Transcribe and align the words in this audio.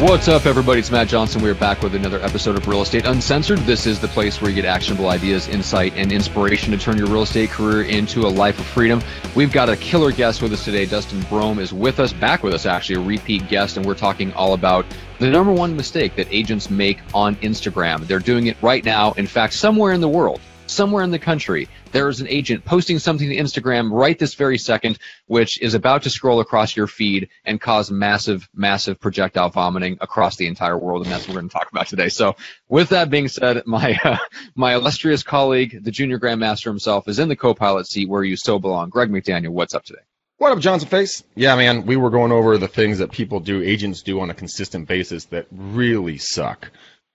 What's 0.00 0.28
up, 0.28 0.46
everybody? 0.46 0.80
It's 0.80 0.90
Matt 0.90 1.08
Johnson. 1.08 1.42
We're 1.42 1.52
back 1.52 1.82
with 1.82 1.94
another 1.94 2.22
episode 2.22 2.56
of 2.56 2.66
Real 2.66 2.80
Estate 2.80 3.04
Uncensored. 3.04 3.58
This 3.58 3.86
is 3.86 4.00
the 4.00 4.08
place 4.08 4.40
where 4.40 4.48
you 4.48 4.56
get 4.56 4.64
actionable 4.64 5.10
ideas, 5.10 5.46
insight, 5.46 5.92
and 5.94 6.10
inspiration 6.10 6.70
to 6.70 6.78
turn 6.78 6.96
your 6.96 7.06
real 7.08 7.20
estate 7.20 7.50
career 7.50 7.82
into 7.82 8.22
a 8.22 8.28
life 8.28 8.58
of 8.58 8.64
freedom. 8.64 9.02
We've 9.36 9.52
got 9.52 9.68
a 9.68 9.76
killer 9.76 10.10
guest 10.10 10.40
with 10.40 10.54
us 10.54 10.64
today. 10.64 10.86
Dustin 10.86 11.20
Brohm 11.24 11.58
is 11.58 11.74
with 11.74 12.00
us, 12.00 12.14
back 12.14 12.42
with 12.42 12.54
us, 12.54 12.64
actually, 12.64 12.94
a 12.94 13.06
repeat 13.06 13.46
guest, 13.48 13.76
and 13.76 13.84
we're 13.84 13.94
talking 13.94 14.32
all 14.32 14.54
about 14.54 14.86
the 15.18 15.28
number 15.28 15.52
one 15.52 15.76
mistake 15.76 16.16
that 16.16 16.28
agents 16.30 16.70
make 16.70 17.00
on 17.12 17.36
Instagram. 17.36 18.06
They're 18.06 18.20
doing 18.20 18.46
it 18.46 18.56
right 18.62 18.82
now, 18.82 19.12
in 19.12 19.26
fact, 19.26 19.52
somewhere 19.52 19.92
in 19.92 20.00
the 20.00 20.08
world 20.08 20.40
somewhere 20.70 21.02
in 21.02 21.10
the 21.10 21.18
country, 21.18 21.68
there 21.92 22.08
is 22.08 22.20
an 22.20 22.28
agent 22.28 22.64
posting 22.64 22.98
something 22.98 23.28
to 23.28 23.36
Instagram 23.36 23.90
right 23.90 24.18
this 24.18 24.34
very 24.34 24.58
second, 24.58 24.98
which 25.26 25.60
is 25.60 25.74
about 25.74 26.02
to 26.04 26.10
scroll 26.10 26.40
across 26.40 26.76
your 26.76 26.86
feed 26.86 27.28
and 27.44 27.60
cause 27.60 27.90
massive, 27.90 28.48
massive 28.54 29.00
projectile 29.00 29.50
vomiting 29.50 29.98
across 30.00 30.36
the 30.36 30.46
entire 30.46 30.78
world. 30.78 31.02
And 31.02 31.12
that's 31.12 31.26
what 31.26 31.34
we're 31.34 31.40
going 31.40 31.50
to 31.50 31.54
talk 31.54 31.70
about 31.70 31.88
today. 31.88 32.08
So 32.08 32.36
with 32.68 32.90
that 32.90 33.10
being 33.10 33.28
said, 33.28 33.62
my, 33.66 33.98
uh, 34.04 34.18
my 34.54 34.74
illustrious 34.74 35.22
colleague, 35.22 35.82
the 35.82 35.90
junior 35.90 36.18
grandmaster 36.18 36.66
himself 36.66 37.08
is 37.08 37.18
in 37.18 37.28
the 37.28 37.36
co-pilot 37.36 37.86
seat 37.86 38.08
where 38.08 38.24
you 38.24 38.36
so 38.36 38.58
belong. 38.58 38.90
Greg 38.90 39.10
McDaniel, 39.10 39.50
what's 39.50 39.74
up 39.74 39.84
today? 39.84 40.00
What 40.40 40.52
up, 40.52 40.60
Johnson 40.60 40.88
Face? 40.88 41.22
Yeah, 41.34 41.54
man, 41.54 41.84
we 41.84 41.96
were 41.96 42.08
going 42.08 42.32
over 42.32 42.56
the 42.56 42.66
things 42.66 42.96
that 42.96 43.10
people 43.10 43.40
do, 43.40 43.60
agents 43.60 44.00
do 44.00 44.20
on 44.20 44.30
a 44.30 44.34
consistent 44.34 44.88
basis 44.88 45.26
that 45.26 45.46
really 45.50 46.16
suck 46.16 46.70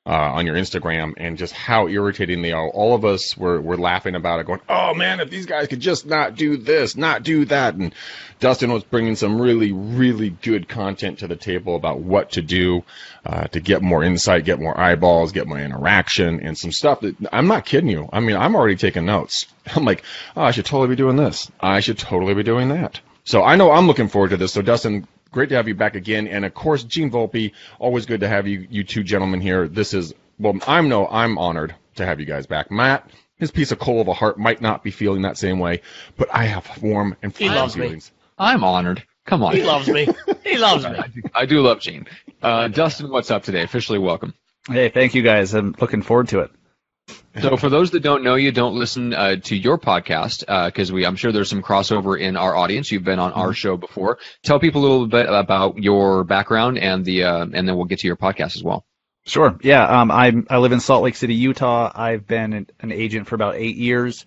uh, 0.08 0.34
on 0.34 0.46
your 0.46 0.56
Instagram 0.56 1.14
and 1.18 1.38
just 1.38 1.52
how 1.54 1.88
irritating 1.88 2.42
they 2.42 2.52
are. 2.52 2.70
All 2.70 2.94
of 2.94 3.04
us 3.04 3.36
were, 3.36 3.60
were 3.60 3.78
laughing 3.78 4.14
about 4.14 4.40
it, 4.40 4.46
going, 4.46 4.62
oh 4.70 4.94
man, 4.94 5.20
if 5.20 5.32
these 5.32 5.48
guys 5.48 5.68
could 5.68 5.80
just 5.80 6.06
not 6.06 6.36
do 6.36 6.58
this, 6.58 6.96
not 6.96 7.24
do 7.24 7.46
that. 7.46 7.74
And 7.74 7.94
Dustin 8.40 8.72
was 8.72 8.84
bringing 8.84 9.16
some 9.16 9.42
really, 9.42 9.72
really 9.72 10.30
good 10.30 10.68
content 10.68 11.20
to 11.20 11.28
the 11.28 11.36
table 11.36 11.76
about 11.76 12.02
what 12.02 12.32
to 12.34 12.44
do 12.44 12.84
uh, 13.26 13.48
to 13.48 13.60
get 13.60 13.82
more 13.82 14.04
insight, 14.04 14.46
get 14.46 14.60
more 14.60 14.80
eyeballs, 14.80 15.32
get 15.32 15.48
more 15.48 15.60
interaction, 15.60 16.40
and 16.40 16.56
some 16.56 16.72
stuff 16.72 17.00
that 17.00 17.16
I'm 17.32 17.48
not 17.48 17.66
kidding 17.66 17.90
you. 17.90 18.08
I 18.14 18.20
mean, 18.20 18.36
I'm 18.36 18.56
already 18.56 18.76
taking 18.76 19.06
notes. 19.06 19.48
I'm 19.76 19.86
like, 19.86 20.04
oh, 20.36 20.44
I 20.44 20.52
should 20.52 20.66
totally 20.66 20.90
be 20.90 20.96
doing 20.96 21.16
this. 21.16 21.50
I 21.60 21.80
should 21.80 21.98
totally 21.98 22.36
be 22.36 22.44
doing 22.44 22.70
that. 22.70 23.00
So 23.24 23.44
I 23.44 23.56
know 23.56 23.72
I'm 23.72 23.88
looking 23.88 24.08
forward 24.08 24.30
to 24.30 24.38
this. 24.38 24.54
So 24.54 24.62
Dustin, 24.62 25.08
great 25.36 25.50
to 25.50 25.56
have 25.56 25.68
you 25.68 25.76
back 25.76 25.96
again. 25.96 26.28
And 26.28 26.46
of 26.46 26.54
course, 26.54 26.84
Gene 26.84 27.12
Volpe, 27.12 27.52
always 27.78 28.06
good 28.06 28.22
to 28.22 28.28
have 28.28 28.48
you, 28.48 28.66
you 28.72 28.84
two 28.84 29.04
gentlemen 29.04 29.42
here. 29.42 29.68
This 29.68 29.94
is, 29.94 30.14
well, 30.40 30.58
I'm 30.66 30.90
no, 30.90 31.08
I'm 31.08 31.38
honored 31.38 31.76
to 31.96 32.06
have 32.06 32.20
you 32.20 32.26
guys 32.26 32.48
back. 32.48 32.72
Matt, 32.72 33.12
his 33.36 33.52
piece 33.52 33.72
of 33.72 33.78
coal 33.78 34.02
of 34.02 34.08
a 34.08 34.14
heart 34.14 34.40
might 34.40 34.62
not 34.62 34.82
be 34.82 34.92
feeling 34.92 35.22
that 35.24 35.38
same 35.38 35.60
way, 35.60 35.82
but 36.18 36.30
I 36.34 36.46
have 36.46 36.82
warm 36.82 37.18
and 37.22 37.36
he 37.36 37.50
loves 37.50 37.76
feelings. 37.76 38.12
Me. 38.12 38.24
I'm 38.40 38.64
honored. 38.64 39.04
Come 39.26 39.44
on. 39.44 39.54
He 39.54 39.64
loves 39.64 39.90
me. 39.90 40.08
He 40.44 40.58
loves 40.58 40.86
me. 40.86 40.92
I, 40.92 41.08
do, 41.08 41.22
I 41.34 41.46
do 41.46 41.62
love 41.62 41.82
Gene. 41.82 42.08
Uh, 42.42 42.70
Dustin, 42.70 43.10
what's 43.10 43.30
up 43.30 43.44
today? 43.44 43.64
Officially 43.64 44.00
welcome. 44.00 44.34
Hey, 44.68 44.90
thank 44.90 45.16
you 45.16 45.22
guys. 45.22 45.54
I'm 45.54 45.76
looking 45.82 46.02
forward 46.02 46.30
to 46.30 46.40
it. 46.40 46.52
So 47.42 47.58
for 47.58 47.70
those 47.70 47.92
that 47.92 48.02
don't 48.02 48.24
know 48.24 48.36
you, 48.36 48.52
don't 48.52 48.76
listen 48.76 49.14
uh, 49.14 49.36
to 49.36 49.56
your 49.56 49.78
podcast 49.78 50.40
because 50.68 50.92
uh, 50.92 50.94
we, 50.94 51.06
I'm 51.06 51.16
sure 51.16 51.32
there's 51.32 51.50
some 51.50 51.62
crossover 51.62 52.20
in 52.20 52.38
our 52.38 52.56
audience. 52.56 52.92
You've 52.92 53.04
been 53.04 53.20
on 53.20 53.34
our 53.34 53.48
mm-hmm. 53.48 53.54
show 53.54 53.78
before. 53.78 54.20
Tell 54.44 54.60
people 54.60 54.82
a 54.82 54.84
little 54.84 55.08
bit 55.08 55.28
about 55.28 55.78
your 55.78 56.24
background 56.24 56.78
and 56.78 57.04
the, 57.04 57.24
uh, 57.24 57.46
and 57.52 57.68
then 57.68 57.76
we'll 57.76 57.86
get 57.86 58.00
to 58.00 58.08
your 58.08 58.16
podcast 58.16 58.56
as 58.56 58.64
well. 58.64 58.86
Sure. 59.26 59.58
Yeah. 59.62 60.02
Um, 60.02 60.12
I 60.12 60.32
I 60.50 60.58
live 60.60 60.72
in 60.72 60.80
Salt 60.80 61.04
Lake 61.04 61.16
City, 61.16 61.34
Utah. 61.34 61.92
I've 61.94 62.28
been 62.28 62.54
an, 62.54 62.68
an 62.80 62.92
agent 62.92 63.28
for 63.28 63.36
about 63.36 63.56
eight 63.56 63.76
years. 63.76 64.24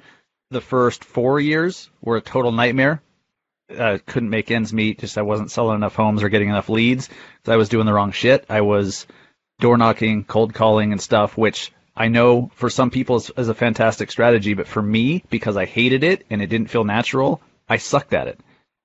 The 0.51 0.61
first 0.61 1.05
four 1.05 1.39
years 1.39 1.89
were 2.03 2.17
a 2.17 2.21
total 2.21 2.51
nightmare. 2.51 3.01
Uh, 3.71 3.99
couldn't 4.07 4.31
make 4.31 4.51
ends 4.51 4.73
meet. 4.73 4.99
Just 4.99 5.17
I 5.17 5.23
wasn't 5.23 5.53
selling 5.53 5.77
enough 5.77 5.95
homes 5.95 6.23
or 6.23 6.29
getting 6.31 6.49
enough 6.49 6.69
leads. 6.69 7.11
I 7.47 7.57
was 7.57 7.69
doing 7.69 7.87
the 7.87 7.93
wrong 7.93 8.13
shit. 8.13 8.47
I 8.49 8.63
was 8.63 9.07
door 9.61 9.77
knocking, 9.77 10.25
cold 10.25 10.53
calling, 10.53 10.91
and 10.93 11.01
stuff, 11.01 11.37
which 11.37 11.71
I 11.99 12.09
know 12.09 12.51
for 12.55 12.71
some 12.71 12.91
people 12.91 13.17
is, 13.17 13.49
a 13.49 13.55
fantastic 13.55 14.11
strategy, 14.13 14.55
but 14.55 14.69
for 14.69 14.81
me, 14.81 15.25
because 15.31 15.57
I 15.57 15.65
hated 15.65 16.05
it 16.05 16.25
and 16.31 16.41
it 16.41 16.47
didn't 16.47 16.71
feel 16.71 16.85
natural, 16.85 17.43
I 17.69 17.79
sucked 17.79 18.15
at 18.15 18.29
it. 18.29 18.39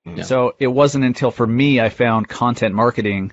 Yeah. 0.03 0.23
So 0.23 0.55
it 0.57 0.67
wasn't 0.67 1.05
until 1.05 1.29
for 1.29 1.45
me 1.45 1.79
I 1.79 1.89
found 1.89 2.27
content 2.27 2.73
marketing 2.73 3.31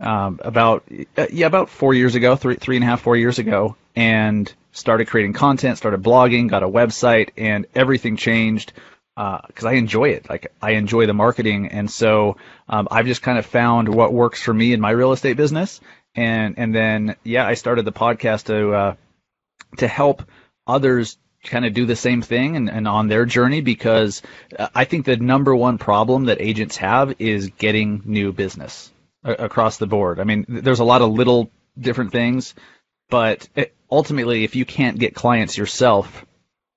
um, 0.00 0.40
about 0.42 0.84
uh, 1.16 1.26
yeah 1.30 1.46
about 1.46 1.70
four 1.70 1.94
years 1.94 2.16
ago, 2.16 2.34
three 2.34 2.56
three 2.56 2.76
and 2.76 2.84
a 2.84 2.88
half 2.88 3.00
four 3.00 3.16
years 3.16 3.38
ago, 3.38 3.76
and 3.94 4.52
started 4.72 5.06
creating 5.06 5.32
content, 5.32 5.78
started 5.78 6.02
blogging, 6.02 6.48
got 6.48 6.64
a 6.64 6.68
website, 6.68 7.30
and 7.36 7.66
everything 7.74 8.16
changed 8.16 8.72
because 9.14 9.64
uh, 9.64 9.68
I 9.68 9.74
enjoy 9.74 10.10
it. 10.10 10.28
Like 10.28 10.52
I 10.60 10.72
enjoy 10.72 11.06
the 11.06 11.14
marketing, 11.14 11.68
and 11.68 11.88
so 11.88 12.36
um, 12.68 12.88
I've 12.90 13.06
just 13.06 13.22
kind 13.22 13.38
of 13.38 13.46
found 13.46 13.88
what 13.88 14.12
works 14.12 14.42
for 14.42 14.52
me 14.52 14.72
in 14.72 14.80
my 14.80 14.90
real 14.90 15.12
estate 15.12 15.36
business, 15.36 15.80
and 16.16 16.58
and 16.58 16.74
then 16.74 17.16
yeah, 17.22 17.46
I 17.46 17.54
started 17.54 17.84
the 17.84 17.92
podcast 17.92 18.46
to 18.46 18.72
uh, 18.72 18.94
to 19.78 19.88
help 19.88 20.22
others 20.66 21.18
kind 21.44 21.64
of 21.64 21.74
do 21.74 21.86
the 21.86 21.96
same 21.96 22.22
thing 22.22 22.56
and, 22.56 22.70
and, 22.70 22.88
on 22.88 23.06
their 23.06 23.26
journey 23.26 23.60
because 23.60 24.22
I 24.74 24.84
think 24.84 25.04
the 25.04 25.16
number 25.16 25.54
one 25.54 25.78
problem 25.78 26.24
that 26.26 26.40
agents 26.40 26.78
have 26.78 27.16
is 27.18 27.50
getting 27.50 28.02
new 28.04 28.32
business 28.32 28.90
across 29.22 29.76
the 29.76 29.86
board. 29.86 30.20
I 30.20 30.24
mean, 30.24 30.46
there's 30.48 30.80
a 30.80 30.84
lot 30.84 31.02
of 31.02 31.12
little 31.12 31.50
different 31.78 32.12
things, 32.12 32.54
but 33.10 33.48
it, 33.54 33.74
ultimately, 33.90 34.44
if 34.44 34.56
you 34.56 34.64
can't 34.64 34.98
get 34.98 35.14
clients 35.14 35.56
yourself, 35.56 36.24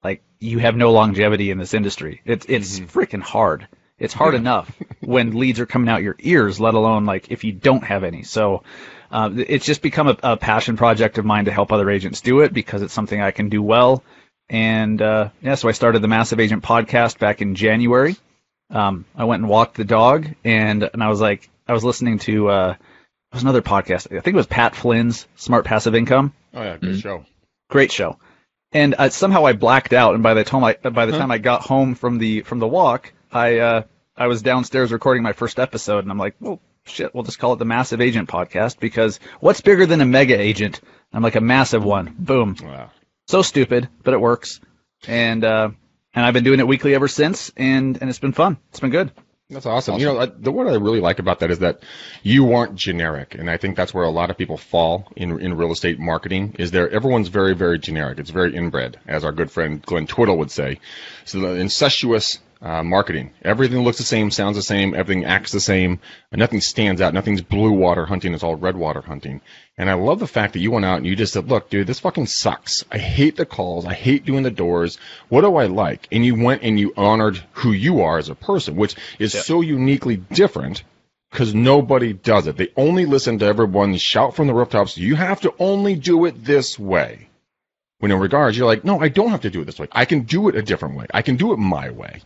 like 0.03 0.21
you 0.39 0.59
have 0.59 0.75
no 0.75 0.91
longevity 0.91 1.51
in 1.51 1.57
this 1.57 1.73
industry. 1.73 2.21
It's 2.25 2.45
it's 2.47 2.79
mm-hmm. 2.79 2.99
freaking 2.99 3.21
hard. 3.21 3.67
It's 3.97 4.13
hard 4.13 4.35
enough 4.35 4.71
when 4.99 5.37
leads 5.37 5.59
are 5.59 5.65
coming 5.65 5.89
out 5.89 6.03
your 6.03 6.15
ears, 6.19 6.59
let 6.59 6.75
alone 6.75 7.05
like 7.05 7.31
if 7.31 7.43
you 7.43 7.51
don't 7.51 7.83
have 7.83 8.03
any. 8.03 8.23
So 8.23 8.63
uh, 9.11 9.29
it's 9.35 9.65
just 9.65 9.81
become 9.81 10.07
a, 10.07 10.17
a, 10.23 10.37
passion 10.37 10.77
project 10.77 11.17
of 11.17 11.25
mine 11.25 11.45
to 11.45 11.51
help 11.51 11.71
other 11.71 11.89
agents 11.89 12.21
do 12.21 12.41
it 12.41 12.53
because 12.53 12.81
it's 12.81 12.93
something 12.93 13.21
I 13.21 13.31
can 13.31 13.49
do 13.49 13.61
well. 13.61 14.03
And 14.49 15.01
uh, 15.01 15.29
yeah, 15.41 15.55
so 15.55 15.69
I 15.69 15.73
started 15.73 16.01
the 16.01 16.07
Massive 16.07 16.39
Agent 16.39 16.63
podcast 16.63 17.19
back 17.19 17.41
in 17.41 17.55
January. 17.55 18.15
Um, 18.69 19.05
I 19.15 19.25
went 19.25 19.41
and 19.41 19.49
walked 19.49 19.75
the 19.75 19.85
dog, 19.85 20.27
and 20.43 20.83
and 20.83 21.03
I 21.03 21.09
was 21.09 21.21
like, 21.21 21.49
I 21.67 21.73
was 21.73 21.83
listening 21.83 22.19
to 22.19 22.49
uh, 22.49 22.71
it 22.71 23.35
was 23.35 23.43
another 23.43 23.61
podcast. 23.61 24.07
I 24.07 24.21
think 24.21 24.27
it 24.27 24.35
was 24.35 24.47
Pat 24.47 24.75
Flynn's 24.75 25.27
Smart 25.35 25.65
Passive 25.65 25.95
Income. 25.95 26.33
Oh 26.53 26.63
yeah, 26.63 26.77
good 26.77 26.91
mm-hmm. 26.91 26.99
show. 26.99 27.25
Great 27.69 27.91
show. 27.91 28.17
And 28.73 28.95
uh, 28.97 29.09
somehow 29.09 29.45
I 29.45 29.53
blacked 29.53 29.93
out, 29.93 30.13
and 30.13 30.23
by 30.23 30.33
the 30.33 30.43
time 30.43 30.63
I 30.63 30.73
by 30.73 31.05
the 31.05 31.13
huh? 31.13 31.19
time 31.19 31.31
I 31.31 31.37
got 31.37 31.61
home 31.61 31.95
from 31.95 32.17
the 32.17 32.41
from 32.41 32.59
the 32.59 32.67
walk, 32.67 33.13
I 33.31 33.59
uh, 33.59 33.81
I 34.15 34.27
was 34.27 34.41
downstairs 34.41 34.91
recording 34.91 35.23
my 35.23 35.33
first 35.33 35.59
episode, 35.59 35.99
and 35.99 36.11
I'm 36.11 36.17
like, 36.17 36.35
well, 36.39 36.59
shit, 36.87 37.13
we'll 37.13 37.23
just 37.23 37.39
call 37.39 37.53
it 37.53 37.59
the 37.59 37.65
Massive 37.65 38.01
Agent 38.01 38.29
Podcast 38.29 38.79
because 38.79 39.19
what's 39.39 39.61
bigger 39.61 39.85
than 39.85 40.01
a 40.01 40.05
mega 40.05 40.39
agent? 40.39 40.81
I'm 41.13 41.23
like 41.23 41.35
a 41.35 41.41
massive 41.41 41.83
one. 41.83 42.15
Boom. 42.17 42.55
Wow. 42.61 42.91
So 43.27 43.41
stupid, 43.41 43.89
but 44.03 44.13
it 44.13 44.21
works. 44.21 44.59
And 45.07 45.43
uh, 45.43 45.69
and 46.13 46.25
I've 46.25 46.33
been 46.33 46.43
doing 46.43 46.59
it 46.59 46.67
weekly 46.67 46.95
ever 46.95 47.07
since, 47.07 47.51
and 47.55 47.97
and 47.99 48.09
it's 48.09 48.19
been 48.19 48.33
fun. 48.33 48.57
It's 48.69 48.79
been 48.79 48.89
good. 48.89 49.11
That's 49.49 49.65
awesome. 49.65 49.95
awesome. 49.95 50.01
You 50.01 50.13
know, 50.13 50.25
the 50.25 50.51
what 50.51 50.67
I 50.67 50.73
really 50.73 50.99
like 50.99 51.19
about 51.19 51.39
that 51.39 51.51
is 51.51 51.59
that 51.59 51.81
you 52.21 52.53
aren't 52.53 52.75
generic, 52.75 53.35
and 53.35 53.49
I 53.49 53.55
think 53.55 53.77
that's 53.77 53.93
where 53.93 54.03
a 54.03 54.09
lot 54.09 54.29
of 54.29 54.37
people 54.37 54.57
fall 54.57 55.09
in 55.15 55.39
in 55.39 55.55
real 55.55 55.71
estate 55.71 55.99
marketing. 55.99 56.55
Is 56.59 56.71
there 56.71 56.89
everyone's 56.89 57.29
very 57.29 57.55
very 57.55 57.79
generic. 57.79 58.19
It's 58.19 58.29
very 58.29 58.55
inbred, 58.55 58.99
as 59.07 59.23
our 59.23 59.31
good 59.31 59.49
friend 59.49 59.81
Glenn 59.81 60.05
Twiddle 60.05 60.37
would 60.39 60.51
say. 60.51 60.79
So 61.23 61.39
the 61.39 61.53
incestuous 61.53 62.39
uh, 62.61 62.83
marketing. 62.83 63.31
Everything 63.43 63.83
looks 63.83 63.97
the 63.97 64.03
same, 64.03 64.31
sounds 64.31 64.55
the 64.55 64.63
same, 64.63 64.93
everything 64.93 65.25
acts 65.25 65.51
the 65.51 65.59
same, 65.59 65.99
nothing 66.31 66.61
stands 66.61 67.01
out. 67.01 67.13
Nothing's 67.13 67.41
blue 67.41 67.71
water 67.71 68.05
hunting, 68.05 68.33
it's 68.33 68.43
all 68.43 68.55
red 68.55 68.75
water 68.75 69.01
hunting. 69.01 69.41
And 69.77 69.89
I 69.89 69.93
love 69.93 70.19
the 70.19 70.27
fact 70.27 70.53
that 70.53 70.59
you 70.59 70.71
went 70.71 70.85
out 70.85 70.97
and 70.97 71.05
you 71.05 71.15
just 71.15 71.33
said, 71.33 71.49
look, 71.49 71.69
dude, 71.69 71.87
this 71.87 71.99
fucking 71.99 72.27
sucks. 72.27 72.83
I 72.91 72.97
hate 72.97 73.35
the 73.35 73.45
calls. 73.45 73.85
I 73.85 73.93
hate 73.93 74.25
doing 74.25 74.43
the 74.43 74.51
doors. 74.51 74.97
What 75.29 75.41
do 75.41 75.55
I 75.55 75.67
like? 75.67 76.07
And 76.11 76.25
you 76.25 76.35
went 76.35 76.63
and 76.63 76.79
you 76.79 76.93
honored 76.97 77.43
who 77.51 77.71
you 77.71 78.01
are 78.01 78.17
as 78.17 78.29
a 78.29 78.35
person, 78.35 78.75
which 78.75 78.95
is 79.19 79.35
yeah. 79.35 79.41
so 79.41 79.61
uniquely 79.61 80.17
different 80.17 80.83
because 81.31 81.53
nobody 81.53 82.13
does 82.13 82.47
it. 82.47 82.57
They 82.57 82.69
only 82.75 83.05
listen 83.05 83.37
to 83.39 83.45
everyone 83.45 83.95
shout 83.97 84.35
from 84.35 84.47
the 84.47 84.53
rooftops, 84.53 84.97
you 84.97 85.15
have 85.15 85.41
to 85.41 85.53
only 85.59 85.95
do 85.95 86.25
it 86.25 86.43
this 86.43 86.79
way. 86.79 87.29
When 87.99 88.11
in 88.11 88.19
regards, 88.19 88.57
you're 88.57 88.67
like, 88.67 88.83
no, 88.83 88.99
I 88.99 89.09
don't 89.09 89.29
have 89.29 89.41
to 89.41 89.49
do 89.49 89.61
it 89.61 89.65
this 89.65 89.79
way. 89.79 89.87
I 89.91 90.05
can 90.05 90.21
do 90.21 90.49
it 90.49 90.55
a 90.55 90.61
different 90.61 90.95
way. 90.95 91.07
I 91.13 91.23
can 91.23 91.35
do 91.35 91.51
it 91.51 91.57
my 91.57 91.89
way. 91.89 92.21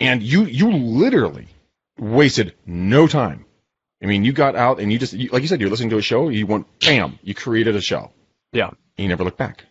And 0.00 0.22
you, 0.22 0.44
you 0.44 0.72
literally 0.72 1.46
wasted 1.98 2.54
no 2.66 3.06
time. 3.06 3.44
I 4.02 4.06
mean, 4.06 4.24
you 4.24 4.32
got 4.32 4.56
out 4.56 4.80
and 4.80 4.90
you 4.90 4.98
just, 4.98 5.12
you, 5.12 5.28
like 5.30 5.42
you 5.42 5.48
said, 5.48 5.60
you're 5.60 5.68
listening 5.68 5.90
to 5.90 5.98
a 5.98 6.02
show, 6.02 6.30
you 6.30 6.46
went, 6.46 6.66
bam, 6.80 7.18
you 7.22 7.34
created 7.34 7.76
a 7.76 7.80
show. 7.80 8.10
Yeah. 8.52 8.68
And 8.68 8.78
you 8.96 9.08
never 9.08 9.24
looked 9.24 9.36
back. 9.36 9.64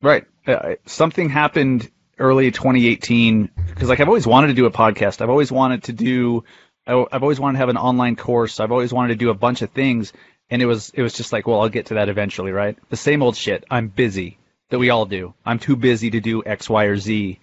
Right. 0.00 0.24
Uh, 0.46 0.76
something 0.86 1.28
happened 1.28 1.90
early 2.18 2.50
2018 2.50 3.50
because 3.68 3.88
like 3.90 4.00
I've 4.00 4.08
always 4.08 4.26
wanted 4.26 4.48
to 4.48 4.54
do 4.54 4.64
a 4.64 4.70
podcast. 4.70 5.20
I've 5.20 5.28
always 5.28 5.52
wanted 5.52 5.84
to 5.84 5.92
do, 5.92 6.44
I've 6.86 7.22
always 7.22 7.38
wanted 7.38 7.54
to 7.54 7.58
have 7.58 7.68
an 7.68 7.76
online 7.76 8.16
course. 8.16 8.60
I've 8.60 8.72
always 8.72 8.92
wanted 8.92 9.08
to 9.08 9.16
do 9.16 9.28
a 9.28 9.34
bunch 9.34 9.60
of 9.60 9.70
things. 9.70 10.12
And 10.48 10.62
it 10.62 10.66
was, 10.66 10.90
it 10.94 11.02
was 11.02 11.12
just 11.12 11.32
like, 11.32 11.46
well, 11.46 11.60
I'll 11.60 11.68
get 11.68 11.86
to 11.86 11.94
that 11.94 12.08
eventually, 12.08 12.52
right? 12.52 12.78
The 12.88 12.96
same 12.96 13.22
old 13.22 13.36
shit. 13.36 13.64
I'm 13.70 13.88
busy 13.88 14.38
that 14.70 14.78
we 14.78 14.90
all 14.90 15.04
do. 15.04 15.34
I'm 15.44 15.58
too 15.58 15.76
busy 15.76 16.10
to 16.10 16.20
do 16.20 16.44
X, 16.44 16.70
Y, 16.70 16.84
or 16.84 16.96
Z. 16.96 17.40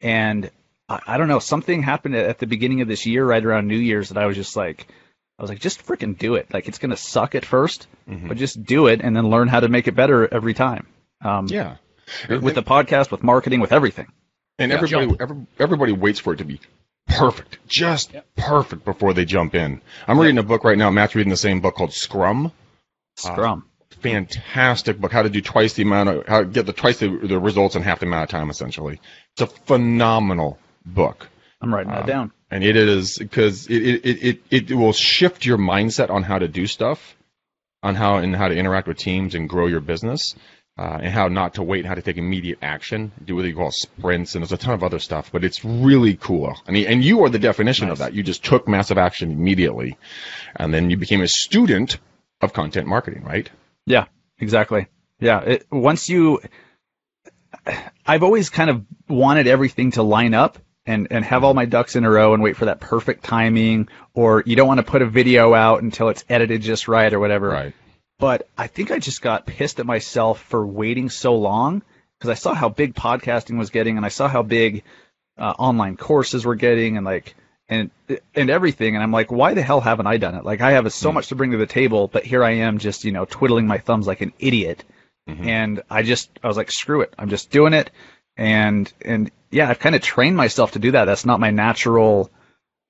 And 0.00 0.50
I, 0.88 1.00
I 1.06 1.16
don't 1.18 1.28
know, 1.28 1.38
something 1.38 1.82
happened 1.82 2.14
at 2.16 2.38
the 2.38 2.46
beginning 2.46 2.80
of 2.80 2.88
this 2.88 3.06
year, 3.06 3.24
right 3.24 3.44
around 3.44 3.66
New 3.68 3.78
Year's, 3.78 4.08
that 4.10 4.18
I 4.18 4.26
was 4.26 4.36
just 4.36 4.56
like, 4.56 4.86
I 5.38 5.42
was 5.42 5.50
like, 5.50 5.60
just 5.60 5.84
freaking 5.86 6.16
do 6.16 6.36
it. 6.36 6.52
Like 6.52 6.68
it's 6.68 6.78
gonna 6.78 6.96
suck 6.96 7.34
at 7.34 7.42
1st 7.44 7.86
but 8.28 8.36
just 8.36 8.62
do 8.64 8.86
it 8.86 9.00
and 9.02 9.16
then 9.16 9.28
learn 9.30 9.48
how 9.48 9.60
to 9.60 9.68
make 9.68 9.88
it 9.88 9.96
better 9.96 10.32
every 10.32 10.54
time. 10.54 10.86
Um, 11.24 11.46
Yeah. 11.48 11.76
with 12.28 12.54
the 12.54 12.62
podcast, 12.62 13.10
with 13.10 13.22
marketing, 13.24 13.60
with 13.60 13.72
everything. 13.72 14.06
And 14.58 14.70
everybody, 14.72 15.16
every, 15.20 15.46
everybody 15.58 15.92
waits 15.92 16.20
for 16.20 16.32
it 16.32 16.36
to 16.36 16.44
be 16.44 16.60
perfect, 17.08 17.58
just 17.66 18.14
perfect 18.36 18.84
before 18.84 19.12
they 19.12 19.24
jump 19.24 19.54
in. 19.54 19.80
I'm 20.06 20.18
reading 20.18 20.38
a 20.38 20.42
book 20.42 20.62
right 20.64 20.78
now. 20.78 20.90
Matt's 20.90 21.14
reading 21.14 21.30
the 21.30 21.36
same 21.36 21.60
book 21.60 21.74
called 21.74 21.92
Scrum. 21.92 22.52
Scrum. 23.16 23.64
Fantastic 24.00 24.98
book. 25.00 25.12
How 25.12 25.22
to 25.22 25.28
do 25.30 25.40
twice 25.40 25.72
the 25.74 25.82
amount 25.82 26.08
of, 26.10 26.26
how 26.26 26.40
to 26.40 26.46
get 26.46 26.64
the 26.66 26.72
twice 26.72 26.98
the, 26.98 27.08
the 27.08 27.38
results 27.38 27.74
in 27.76 27.82
half 27.82 28.00
the 28.00 28.06
amount 28.06 28.24
of 28.24 28.28
time, 28.30 28.50
essentially. 28.50 29.00
It's 29.34 29.42
a 29.42 29.46
phenomenal 29.46 30.58
book. 30.86 31.28
I'm 31.60 31.74
writing 31.74 31.92
that 31.92 32.02
Um, 32.02 32.06
down. 32.06 32.32
And 32.50 32.62
it 32.62 32.76
is 32.76 33.18
because 33.18 33.66
it, 33.66 33.82
it, 33.82 34.06
it, 34.06 34.42
it, 34.50 34.70
it 34.70 34.74
will 34.74 34.92
shift 34.92 35.44
your 35.44 35.58
mindset 35.58 36.10
on 36.10 36.22
how 36.22 36.38
to 36.38 36.46
do 36.46 36.66
stuff, 36.66 37.16
on 37.82 37.94
how 37.94 38.16
and 38.16 38.36
how 38.36 38.48
to 38.48 38.54
interact 38.54 38.86
with 38.86 38.98
teams 38.98 39.34
and 39.34 39.48
grow 39.48 39.66
your 39.66 39.80
business, 39.80 40.36
uh, 40.78 40.98
and 41.02 41.12
how 41.12 41.26
not 41.26 41.54
to 41.54 41.62
wait, 41.64 41.80
and 41.80 41.88
how 41.88 41.94
to 41.94 42.02
take 42.02 42.18
immediate 42.18 42.58
action, 42.62 43.10
do 43.24 43.34
what 43.34 43.44
you 43.46 43.54
call 43.54 43.72
sprints, 43.72 44.34
and 44.34 44.42
there's 44.42 44.52
a 44.52 44.56
ton 44.56 44.74
of 44.74 44.84
other 44.84 45.00
stuff. 45.00 45.32
But 45.32 45.42
it's 45.42 45.64
really 45.64 46.14
cool. 46.14 46.56
I 46.68 46.70
mean, 46.70 46.86
and 46.86 47.02
you 47.02 47.24
are 47.24 47.30
the 47.30 47.38
definition 47.40 47.90
of 47.90 47.98
that. 47.98 48.14
You 48.14 48.22
just 48.22 48.44
took 48.44 48.68
massive 48.68 48.98
action 48.98 49.32
immediately, 49.32 49.96
and 50.54 50.72
then 50.72 50.88
you 50.88 50.96
became 50.96 51.22
a 51.22 51.28
student 51.28 51.98
of 52.40 52.52
content 52.52 52.86
marketing, 52.86 53.24
right? 53.24 53.50
Yeah, 53.86 54.04
exactly. 54.38 54.86
Yeah. 55.18 55.40
It, 55.40 55.66
once 55.72 56.08
you, 56.08 56.40
I've 58.06 58.22
always 58.22 58.50
kind 58.50 58.70
of 58.70 58.84
wanted 59.08 59.46
everything 59.48 59.92
to 59.92 60.02
line 60.02 60.34
up 60.34 60.58
and, 60.86 61.08
and 61.10 61.24
have 61.24 61.44
all 61.44 61.54
my 61.54 61.64
ducks 61.64 61.96
in 61.96 62.04
a 62.04 62.10
row 62.10 62.34
and 62.34 62.42
wait 62.42 62.56
for 62.56 62.66
that 62.66 62.80
perfect 62.80 63.24
timing, 63.24 63.88
or 64.14 64.42
you 64.46 64.56
don't 64.56 64.68
want 64.68 64.78
to 64.78 64.86
put 64.86 65.02
a 65.02 65.06
video 65.06 65.54
out 65.54 65.82
until 65.82 66.08
it's 66.08 66.24
edited 66.28 66.62
just 66.62 66.88
right 66.88 67.12
or 67.12 67.18
whatever. 67.18 67.48
Right. 67.48 67.74
But 68.18 68.48
I 68.56 68.66
think 68.66 68.90
I 68.90 68.98
just 68.98 69.20
got 69.20 69.46
pissed 69.46 69.80
at 69.80 69.86
myself 69.86 70.40
for 70.42 70.66
waiting 70.66 71.10
so 71.10 71.34
long 71.34 71.82
because 72.18 72.30
I 72.30 72.34
saw 72.34 72.54
how 72.54 72.68
big 72.68 72.94
podcasting 72.94 73.58
was 73.58 73.70
getting 73.70 73.96
and 73.96 74.06
I 74.06 74.08
saw 74.08 74.28
how 74.28 74.42
big 74.42 74.84
uh, 75.36 75.52
online 75.58 75.96
courses 75.96 76.44
were 76.44 76.54
getting 76.54 76.96
and 76.96 77.04
like 77.04 77.34
and 77.68 77.90
and 78.34 78.48
everything 78.48 78.94
and 78.94 79.02
I'm 79.02 79.12
like 79.12 79.30
why 79.30 79.52
the 79.52 79.60
hell 79.60 79.80
haven't 79.80 80.06
I 80.06 80.16
done 80.16 80.34
it? 80.34 80.44
Like 80.44 80.62
I 80.62 80.72
have 80.72 80.90
so 80.92 81.12
much 81.12 81.28
to 81.28 81.34
bring 81.34 81.50
to 81.50 81.58
the 81.58 81.66
table 81.66 82.08
but 82.08 82.24
here 82.24 82.42
I 82.42 82.52
am 82.52 82.78
just 82.78 83.04
you 83.04 83.12
know 83.12 83.26
twiddling 83.26 83.66
my 83.66 83.78
thumbs 83.78 84.06
like 84.06 84.22
an 84.22 84.32
idiot. 84.38 84.84
And 85.48 85.82
I 85.90 86.02
just 86.02 86.30
I 86.42 86.48
was 86.48 86.56
like 86.56 86.70
screw 86.70 87.02
it. 87.02 87.12
I'm 87.18 87.28
just 87.28 87.50
doing 87.50 87.74
it. 87.74 87.90
And 88.36 88.90
and 89.02 89.30
yeah 89.56 89.68
I've 89.70 89.78
kind 89.78 89.94
of 89.94 90.02
trained 90.02 90.36
myself 90.36 90.72
to 90.72 90.78
do 90.78 90.90
that 90.92 91.06
that's 91.06 91.24
not 91.26 91.40
my 91.40 91.50
natural 91.50 92.30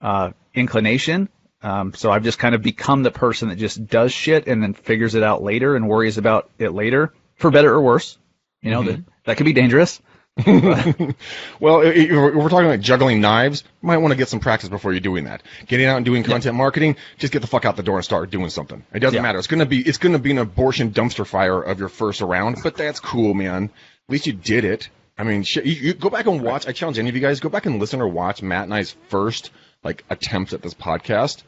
uh, 0.00 0.32
inclination 0.54 1.28
um, 1.62 1.94
so 1.94 2.10
I've 2.12 2.22
just 2.24 2.38
kind 2.38 2.54
of 2.54 2.62
become 2.62 3.02
the 3.02 3.10
person 3.10 3.48
that 3.48 3.56
just 3.56 3.86
does 3.86 4.12
shit 4.12 4.46
and 4.46 4.62
then 4.62 4.74
figures 4.74 5.14
it 5.14 5.22
out 5.22 5.42
later 5.42 5.74
and 5.76 5.88
worries 5.88 6.18
about 6.18 6.50
it 6.58 6.70
later 6.70 7.12
for 7.36 7.50
better 7.50 7.72
or 7.72 7.80
worse 7.80 8.18
you 8.62 8.70
know 8.70 8.82
that 8.82 9.00
that 9.24 9.36
could 9.36 9.46
be 9.46 9.52
dangerous 9.52 10.00
Well, 10.46 11.80
if 11.80 12.10
we're 12.10 12.48
talking 12.50 12.66
about 12.66 12.80
juggling 12.80 13.22
knives, 13.22 13.64
you 13.82 13.86
might 13.86 13.96
want 13.96 14.12
to 14.12 14.16
get 14.18 14.28
some 14.28 14.40
practice 14.40 14.68
before 14.68 14.92
you're 14.92 15.00
doing 15.00 15.24
that. 15.24 15.42
Getting 15.66 15.86
out 15.86 15.96
and 15.96 16.04
doing 16.04 16.22
content 16.24 16.54
marketing, 16.56 16.96
just 17.16 17.32
get 17.32 17.40
the 17.40 17.46
fuck 17.48 17.64
out 17.64 17.76
the 17.76 17.82
door 17.82 17.96
and 17.96 18.04
start 18.04 18.30
doing 18.30 18.50
something. 18.50 18.84
It 18.92 18.98
doesn't 19.00 19.16
Yeah. 19.16 19.22
matter. 19.22 19.38
It's 19.38 19.46
gonna 19.46 19.64
be 19.64 19.80
it's 19.80 19.96
gonna 19.96 20.18
be 20.18 20.30
an 20.32 20.38
abortion 20.38 20.90
dumpster 20.92 21.26
fire 21.26 21.60
of 21.62 21.78
your 21.78 21.88
first 21.88 22.20
round, 22.20 22.58
but 22.62 22.76
that's 22.76 23.00
cool, 23.00 23.32
man. 23.32 23.64
At 24.08 24.12
least 24.12 24.26
you 24.26 24.34
did 24.34 24.64
it. 24.64 24.90
I 25.18 25.24
mean, 25.24 25.42
shit, 25.42 25.64
you, 25.64 25.72
you 25.72 25.94
go 25.94 26.10
back 26.10 26.26
and 26.26 26.42
watch. 26.42 26.66
I 26.66 26.72
challenge 26.72 26.98
any 26.98 27.08
of 27.08 27.14
you 27.14 27.22
guys 27.22 27.40
go 27.40 27.48
back 27.48 27.66
and 27.66 27.80
listen 27.80 28.00
or 28.00 28.08
watch 28.08 28.42
Matt 28.42 28.64
and 28.64 28.74
I's 28.74 28.94
first 29.08 29.50
like 29.82 30.04
attempts 30.10 30.52
at 30.52 30.62
this 30.62 30.74
podcast. 30.74 31.42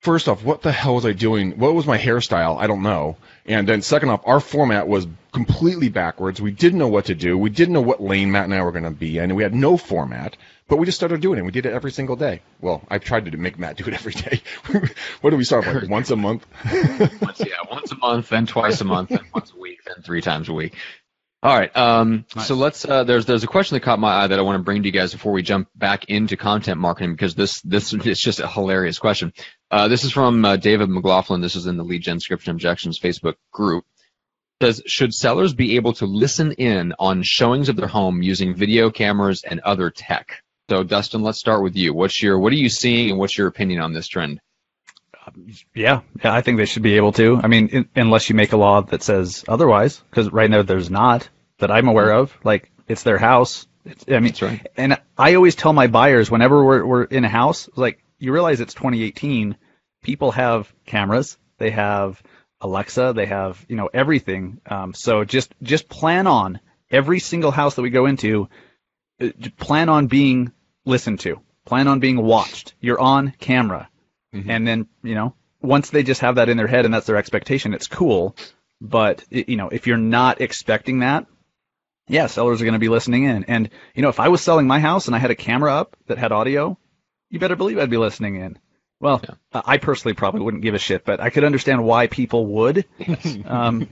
First 0.00 0.26
off, 0.28 0.42
what 0.42 0.62
the 0.62 0.72
hell 0.72 0.96
was 0.96 1.06
I 1.06 1.12
doing? 1.12 1.58
What 1.58 1.74
was 1.74 1.86
my 1.86 1.96
hairstyle? 1.96 2.58
I 2.58 2.66
don't 2.66 2.82
know. 2.82 3.16
And 3.46 3.68
then 3.68 3.82
second 3.82 4.08
off, 4.08 4.22
our 4.26 4.40
format 4.40 4.88
was 4.88 5.06
completely 5.32 5.90
backwards. 5.90 6.40
We 6.40 6.50
didn't 6.50 6.80
know 6.80 6.88
what 6.88 7.04
to 7.04 7.14
do. 7.14 7.38
We 7.38 7.50
didn't 7.50 7.72
know 7.72 7.82
what 7.82 8.02
lane 8.02 8.32
Matt 8.32 8.44
and 8.44 8.54
I 8.54 8.62
were 8.62 8.72
going 8.72 8.82
to 8.82 8.90
be 8.90 9.18
in. 9.18 9.32
We 9.36 9.44
had 9.44 9.54
no 9.54 9.76
format, 9.76 10.36
but 10.66 10.78
we 10.78 10.86
just 10.86 10.98
started 10.98 11.20
doing 11.20 11.38
it. 11.38 11.44
We 11.44 11.52
did 11.52 11.66
it 11.66 11.72
every 11.72 11.92
single 11.92 12.16
day. 12.16 12.42
Well, 12.60 12.82
I 12.88 12.98
tried 12.98 13.30
to 13.30 13.36
make 13.36 13.60
Matt 13.60 13.76
do 13.76 13.84
it 13.86 13.94
every 13.94 14.14
day. 14.14 14.42
what 15.20 15.30
do 15.30 15.36
we 15.36 15.44
start 15.44 15.66
like 15.66 15.88
once 15.88 16.10
a 16.10 16.16
month? 16.16 16.46
once, 17.20 17.38
yeah, 17.46 17.54
once 17.70 17.92
a 17.92 17.96
month, 17.96 18.28
then 18.28 18.46
twice 18.46 18.80
a 18.80 18.84
month, 18.84 19.10
then 19.10 19.24
once 19.32 19.52
a 19.52 19.60
week, 19.60 19.84
then 19.84 20.02
three 20.02 20.20
times 20.20 20.48
a 20.48 20.52
week. 20.52 20.74
All 21.42 21.58
right. 21.58 21.76
Um, 21.76 22.24
So 22.38 22.54
let's. 22.54 22.84
Uh, 22.84 23.02
there's 23.02 23.26
there's 23.26 23.42
a 23.42 23.48
question 23.48 23.74
that 23.74 23.80
caught 23.80 23.98
my 23.98 24.22
eye 24.22 24.26
that 24.28 24.38
I 24.38 24.42
want 24.42 24.60
to 24.60 24.62
bring 24.62 24.82
to 24.82 24.88
you 24.88 24.92
guys 24.92 25.12
before 25.12 25.32
we 25.32 25.42
jump 25.42 25.68
back 25.74 26.04
into 26.04 26.36
content 26.36 26.78
marketing 26.78 27.14
because 27.14 27.34
this 27.34 27.60
this 27.62 27.92
is 27.92 28.20
just 28.20 28.38
a 28.38 28.46
hilarious 28.46 28.98
question. 29.00 29.32
Uh, 29.70 29.88
this 29.88 30.04
is 30.04 30.12
from 30.12 30.44
uh, 30.44 30.56
David 30.56 30.88
McLaughlin. 30.88 31.40
This 31.40 31.56
is 31.56 31.66
in 31.66 31.76
the 31.76 31.82
Lead 31.82 32.02
Gen 32.02 32.16
Description 32.16 32.52
Objections 32.52 32.98
Facebook 32.98 33.34
group. 33.50 33.84
Says 34.62 34.82
should 34.86 35.12
sellers 35.12 35.52
be 35.52 35.74
able 35.74 35.94
to 35.94 36.06
listen 36.06 36.52
in 36.52 36.94
on 37.00 37.24
showings 37.24 37.68
of 37.68 37.74
their 37.74 37.88
home 37.88 38.22
using 38.22 38.54
video 38.54 38.90
cameras 38.90 39.42
and 39.42 39.58
other 39.60 39.90
tech? 39.90 40.42
So 40.70 40.84
Dustin, 40.84 41.22
let's 41.22 41.40
start 41.40 41.64
with 41.64 41.74
you. 41.74 41.92
What's 41.92 42.22
your 42.22 42.38
what 42.38 42.52
are 42.52 42.56
you 42.56 42.68
seeing 42.68 43.10
and 43.10 43.18
what's 43.18 43.36
your 43.36 43.48
opinion 43.48 43.80
on 43.80 43.92
this 43.92 44.06
trend? 44.06 44.40
Yeah, 45.74 46.00
yeah, 46.22 46.34
I 46.34 46.40
think 46.40 46.58
they 46.58 46.66
should 46.66 46.82
be 46.82 46.96
able 46.96 47.12
to. 47.12 47.40
I 47.42 47.46
mean, 47.46 47.68
in, 47.68 47.88
unless 47.94 48.28
you 48.28 48.34
make 48.34 48.52
a 48.52 48.56
law 48.56 48.80
that 48.82 49.02
says 49.02 49.44
otherwise, 49.48 50.02
because 50.10 50.30
right 50.32 50.50
now 50.50 50.62
there's 50.62 50.90
not 50.90 51.28
that 51.58 51.70
I'm 51.70 51.88
aware 51.88 52.12
of. 52.12 52.36
Like, 52.44 52.70
it's 52.88 53.02
their 53.02 53.18
house. 53.18 53.66
It's, 53.84 54.04
I 54.08 54.14
mean, 54.20 54.24
That's 54.24 54.42
right. 54.42 54.66
and 54.76 55.00
I 55.16 55.34
always 55.34 55.54
tell 55.54 55.72
my 55.72 55.86
buyers 55.86 56.30
whenever 56.30 56.64
we're, 56.64 56.84
we're 56.84 57.04
in 57.04 57.24
a 57.24 57.28
house, 57.28 57.68
like, 57.76 58.02
you 58.18 58.32
realize 58.32 58.60
it's 58.60 58.74
2018. 58.74 59.56
People 60.02 60.32
have 60.32 60.72
cameras. 60.86 61.38
They 61.58 61.70
have 61.70 62.22
Alexa. 62.60 63.12
They 63.14 63.26
have, 63.26 63.64
you 63.68 63.76
know, 63.76 63.90
everything. 63.92 64.60
Um, 64.66 64.94
so 64.94 65.24
just, 65.24 65.52
just 65.62 65.88
plan 65.88 66.26
on 66.26 66.60
every 66.90 67.18
single 67.18 67.50
house 67.50 67.74
that 67.74 67.82
we 67.82 67.90
go 67.90 68.06
into, 68.06 68.48
uh, 69.20 69.28
plan 69.58 69.88
on 69.88 70.06
being 70.06 70.52
listened 70.84 71.20
to. 71.20 71.40
Plan 71.64 71.88
on 71.88 72.00
being 72.00 72.20
watched. 72.20 72.74
You're 72.80 73.00
on 73.00 73.32
camera. 73.38 73.88
And 74.32 74.66
then, 74.66 74.86
you 75.02 75.14
know, 75.14 75.34
once 75.60 75.90
they 75.90 76.02
just 76.02 76.22
have 76.22 76.36
that 76.36 76.48
in 76.48 76.56
their 76.56 76.66
head 76.66 76.84
and 76.84 76.92
that's 76.94 77.06
their 77.06 77.16
expectation, 77.16 77.74
it's 77.74 77.86
cool. 77.86 78.34
But, 78.80 79.24
you 79.30 79.56
know, 79.56 79.68
if 79.68 79.86
you're 79.86 79.96
not 79.98 80.40
expecting 80.40 81.00
that, 81.00 81.26
yeah, 82.08 82.26
sellers 82.26 82.60
are 82.60 82.64
going 82.64 82.72
to 82.72 82.80
be 82.80 82.88
listening 82.88 83.24
in. 83.24 83.44
And, 83.44 83.70
you 83.94 84.02
know, 84.02 84.08
if 84.08 84.18
I 84.20 84.28
was 84.28 84.40
selling 84.40 84.66
my 84.66 84.80
house 84.80 85.06
and 85.06 85.14
I 85.14 85.18
had 85.18 85.30
a 85.30 85.36
camera 85.36 85.72
up 85.74 85.96
that 86.06 86.18
had 86.18 86.32
audio, 86.32 86.76
you 87.30 87.38
better 87.38 87.56
believe 87.56 87.78
I'd 87.78 87.90
be 87.90 87.96
listening 87.96 88.36
in. 88.36 88.58
Well, 89.00 89.20
I 89.52 89.62
I 89.64 89.78
personally 89.78 90.14
probably 90.14 90.42
wouldn't 90.42 90.62
give 90.62 90.74
a 90.74 90.78
shit, 90.78 91.04
but 91.04 91.20
I 91.20 91.30
could 91.30 91.44
understand 91.44 91.84
why 91.84 92.06
people 92.06 92.46
would. 92.46 92.84
Um, 93.44 93.88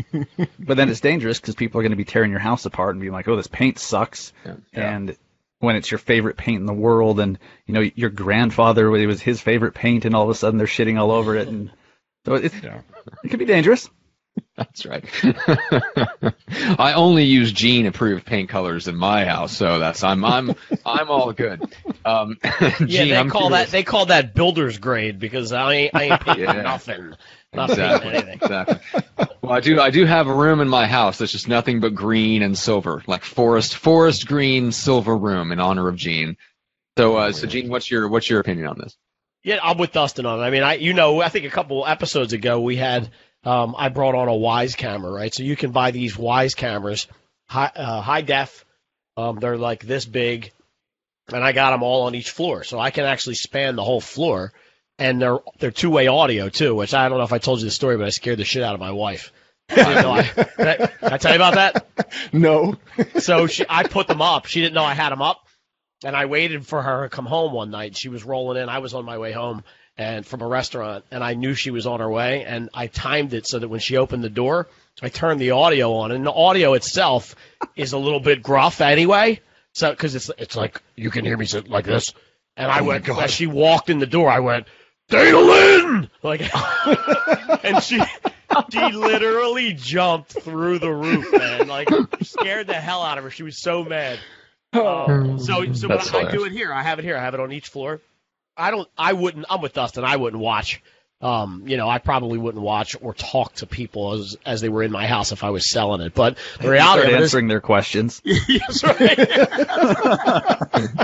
but 0.59 0.77
then 0.77 0.89
it's 0.89 1.01
dangerous 1.01 1.41
because 1.41 1.55
people 1.57 1.81
are 1.81 1.83
going 1.83 1.91
to 1.93 1.97
be 1.97 2.05
tearing 2.05 2.31
your 2.31 2.41
house 2.41 2.65
apart 2.65 2.95
and 2.95 3.01
being 3.01 3.13
like, 3.13 3.27
"Oh, 3.29 3.37
this 3.37 3.47
paint 3.49 3.79
sucks," 3.79 4.33
Yeah. 4.45 4.55
and 4.73 5.17
when 5.61 5.77
it's 5.77 5.91
your 5.91 5.99
favorite 5.99 6.37
paint 6.37 6.59
in 6.61 6.67
the 6.67 6.73
world, 6.75 7.21
and 7.21 7.39
you 7.67 7.75
know 7.75 7.89
your 7.95 8.11
grandfather 8.11 8.95
it 8.97 9.07
was 9.07 9.21
his 9.23 9.41
favorite 9.41 9.75
paint, 9.75 10.05
and 10.05 10.15
all 10.15 10.25
of 10.25 10.31
a 10.31 10.35
sudden 10.35 10.59
they're 10.59 10.67
shitting 10.67 10.99
all 10.99 11.11
over 11.13 11.37
it, 11.37 11.49
and 11.49 11.71
so 12.27 12.35
it's, 12.35 12.55
Yeah. 12.63 12.81
it 13.23 13.29
could 13.29 13.39
be 13.39 13.45
dangerous. 13.47 13.89
That's 14.57 14.87
right. 14.87 15.05
I 16.79 16.93
only 16.95 17.25
use 17.25 17.53
Gene 17.53 17.87
approved 17.87 18.25
paint 18.27 18.49
colors 18.49 18.89
in 18.89 18.97
my 18.97 19.25
house, 19.25 19.57
so 19.57 19.79
that's 19.79 20.03
I'm 20.05 20.25
I'm 20.25 20.55
I'm 20.85 21.11
all 21.11 21.33
good. 21.33 21.63
Um, 22.05 22.39
Yeah, 22.45 22.61
Gene, 22.87 23.09
they 23.11 23.17
I'm 23.17 23.29
call 23.31 23.51
that 23.51 23.69
they 23.69 23.83
call 23.83 24.07
that 24.07 24.35
builder's 24.35 24.79
grade 24.79 25.19
because 25.19 25.53
I 25.53 25.91
I 25.93 26.05
ain't 26.05 26.21
painting 26.21 26.45
Yeah. 26.45 26.63
nothing, 26.63 27.17
not 27.53 27.71
Exactly. 27.71 28.11
anything. 28.13 28.35
Exactly. 28.35 28.79
Well, 29.43 29.53
I 29.53 29.61
do. 29.61 29.81
I 29.81 29.91
do 29.91 30.05
have 30.05 30.29
a 30.29 30.35
room 30.35 30.61
in 30.61 30.69
my 30.69 30.87
house 30.87 31.19
that's 31.19 31.33
just 31.33 31.49
nothing 31.49 31.81
but 31.81 31.95
green 31.95 32.43
and 32.43 32.57
silver, 32.57 33.03
like 33.07 33.25
forest, 33.25 33.77
forest 33.77 34.27
green, 34.27 34.71
silver 34.73 35.17
room 35.17 35.51
in 35.51 35.59
honor 35.61 35.89
of 35.89 35.97
Gene. 35.97 36.37
So, 36.97 37.17
uh, 37.17 37.33
so 37.33 37.47
Gene, 37.47 37.69
what's 37.69 37.91
your 37.91 38.09
what's 38.09 38.29
your 38.31 38.41
opinion 38.41 38.69
on 38.69 38.79
this? 38.79 38.97
Yeah, 39.43 39.59
I'm 39.63 39.79
with 39.79 39.93
Dustin 39.93 40.27
on 40.27 40.39
it. 40.39 40.43
I 40.43 40.51
mean, 40.51 40.63
I 40.63 40.75
you 40.75 40.93
know 40.93 41.21
I 41.21 41.29
think 41.29 41.47
a 41.47 41.51
couple 41.51 41.87
episodes 41.87 42.33
ago 42.33 42.61
we 42.61 42.77
had 42.77 43.11
um, 43.45 43.75
I 43.77 43.89
brought 43.89 44.15
on 44.15 44.29
a 44.29 44.33
Wyze 44.33 44.77
camera, 44.77 45.11
right? 45.11 45.33
So 45.35 45.43
you 45.43 45.57
can 45.57 45.73
buy 45.73 45.91
these 45.91 46.15
Wyze 46.17 46.55
cameras, 46.55 47.09
high 47.49 47.73
uh, 47.75 48.01
high 48.01 48.21
def. 48.21 48.65
Um, 49.17 49.39
they're 49.41 49.57
like 49.59 49.83
this 49.83 50.05
big, 50.05 50.53
and 51.33 51.43
I 51.43 51.53
got 51.53 51.71
them 51.71 51.83
all 51.83 52.03
on 52.03 52.15
each 52.15 52.31
floor, 52.31 52.65
so 52.65 52.79
I 52.79 52.91
can 52.91 53.05
actually 53.07 53.35
span 53.35 53.77
the 53.77 53.85
whole 53.85 54.01
floor. 54.01 54.53
And 55.01 55.21
they're 55.21 55.39
they're 55.59 55.71
two 55.71 55.91
way 55.91 56.07
audio 56.07 56.49
too, 56.49 56.75
which 56.75 56.95
I 56.95 57.09
don't 57.09 57.19
know 57.19 57.25
if 57.25 57.33
I 57.33 57.39
told 57.39 57.61
you 57.61 57.65
the 57.65 57.71
story, 57.71 57.97
but 57.97 58.07
I 58.07 58.11
scared 58.11 58.39
the 58.39 58.45
shit 58.45 58.63
out 58.63 58.75
of 58.75 58.81
my 58.81 58.93
wife. 58.93 59.33
Didn't 59.71 60.03
know 60.03 60.13
I, 60.13 60.23
did 60.23 60.49
I, 60.59 60.77
did 60.77 60.91
I 61.03 61.17
tell 61.17 61.33
you 61.33 61.37
about 61.37 61.55
that? 61.55 61.87
No. 62.33 62.77
So 63.19 63.47
she, 63.47 63.65
I 63.69 63.85
put 63.85 64.09
them 64.09 64.21
up. 64.21 64.47
She 64.47 64.61
didn't 64.61 64.75
know 64.75 64.83
I 64.83 64.95
had 64.95 65.11
them 65.11 65.23
up, 65.23 65.47
and 66.03 66.17
I 66.17 66.27
waited 66.27 66.67
for 66.67 66.83
her 66.83 67.05
to 67.05 67.09
come 67.09 67.25
home 67.25 67.53
one 67.53 67.71
night. 67.71 67.97
She 67.97 68.09
was 68.09 68.25
rolling 68.25 68.61
in. 68.61 68.69
I 68.69 68.79
was 68.79 68.95
on 68.95 69.05
my 69.05 69.19
way 69.19 69.31
home 69.31 69.63
and 70.01 70.27
from 70.27 70.41
a 70.41 70.47
restaurant, 70.47 71.05
and 71.11 71.23
I 71.23 71.35
knew 71.35 71.55
she 71.55 71.71
was 71.71 71.87
on 71.87 72.01
her 72.01 72.09
way, 72.09 72.45
and 72.45 72.71
I 72.73 72.87
timed 72.87 73.35
it 73.35 73.47
so 73.47 73.59
that 73.59 73.69
when 73.69 73.81
she 73.81 73.99
opened 73.99 74.25
the 74.25 74.31
door, 74.31 74.67
I 75.03 75.11
turned 75.11 75.41
the 75.41 75.51
audio 75.51 75.93
on, 75.97 76.11
and 76.11 76.25
the 76.25 76.33
audio 76.33 76.73
itself 76.73 77.37
is 77.77 77.93
a 77.93 77.99
little 77.99 78.19
bit 78.19 78.43
gruff 78.43 78.81
anyway. 78.81 79.41
So 79.75 79.91
because 79.91 80.15
it's 80.15 80.31
it's 80.39 80.57
like 80.57 80.81
you 80.97 81.11
can 81.11 81.25
hear 81.27 81.37
me 81.37 81.45
sit 81.45 81.69
like 81.69 81.85
this, 81.85 82.15
and 82.57 82.71
I 82.71 82.81
oh 82.81 82.85
went 82.85 83.09
as 83.09 83.31
she 83.31 83.47
walked 83.47 83.91
in 83.91 83.99
the 83.99 84.07
door, 84.07 84.31
I 84.31 84.41
went. 84.41 84.67
Dana 85.11 85.39
Lynn! 85.39 86.11
Like, 86.23 86.43
and 87.65 87.83
she, 87.83 88.01
she 88.71 88.93
literally 88.93 89.75
jumped 89.75 90.43
through 90.43 90.79
the 90.79 90.93
roof, 90.93 91.33
man. 91.33 91.69
Like, 91.69 91.89
scared 92.23 92.67
the 92.67 92.75
hell 92.75 93.03
out 93.03 93.19
of 93.19 93.25
her. 93.25 93.31
She 93.31 93.43
was 93.43 93.59
so 93.59 93.85
mad. 93.85 94.19
Um, 94.73 95.39
so, 95.41 95.73
so 95.73 95.89
That's 95.89 96.11
but 96.11 96.27
I 96.27 96.31
do 96.31 96.45
it 96.45 96.53
here. 96.53 96.73
I 96.73 96.83
have 96.83 96.99
it 96.99 97.05
here. 97.05 97.17
I 97.17 97.21
have 97.21 97.35
it 97.35 97.41
on 97.41 97.53
each 97.53 97.69
floor. 97.69 98.01
I 98.57 98.71
don't. 98.71 98.89
I 98.97 99.13
wouldn't. 99.13 99.47
I'm 99.49 99.61
with 99.61 99.73
Dustin. 99.73 100.05
I 100.05 100.17
wouldn't 100.17 100.43
watch. 100.43 100.83
Um, 101.23 101.65
you 101.67 101.77
know, 101.77 101.89
I 101.89 101.99
probably 101.99 102.39
wouldn't 102.39 102.63
watch 102.63 102.97
or 103.01 103.13
talk 103.13 103.55
to 103.57 103.67
people 103.67 104.13
as 104.13 104.37
as 104.47 104.61
they 104.61 104.69
were 104.69 104.83
in 104.83 104.91
my 104.93 105.07
house 105.07 105.33
if 105.33 105.45
I 105.45 105.51
was 105.51 105.71
selling 105.71 106.01
it. 106.01 106.15
But 106.15 106.39
the 106.61 106.71
reality 106.71 107.03
Start 107.03 107.07
of 107.09 107.13
it 107.13 107.17
is, 107.17 107.23
answering 107.23 107.49
their 107.49 107.61
questions. 107.61 108.23
Yes, 108.25 108.85
right. 108.85 109.19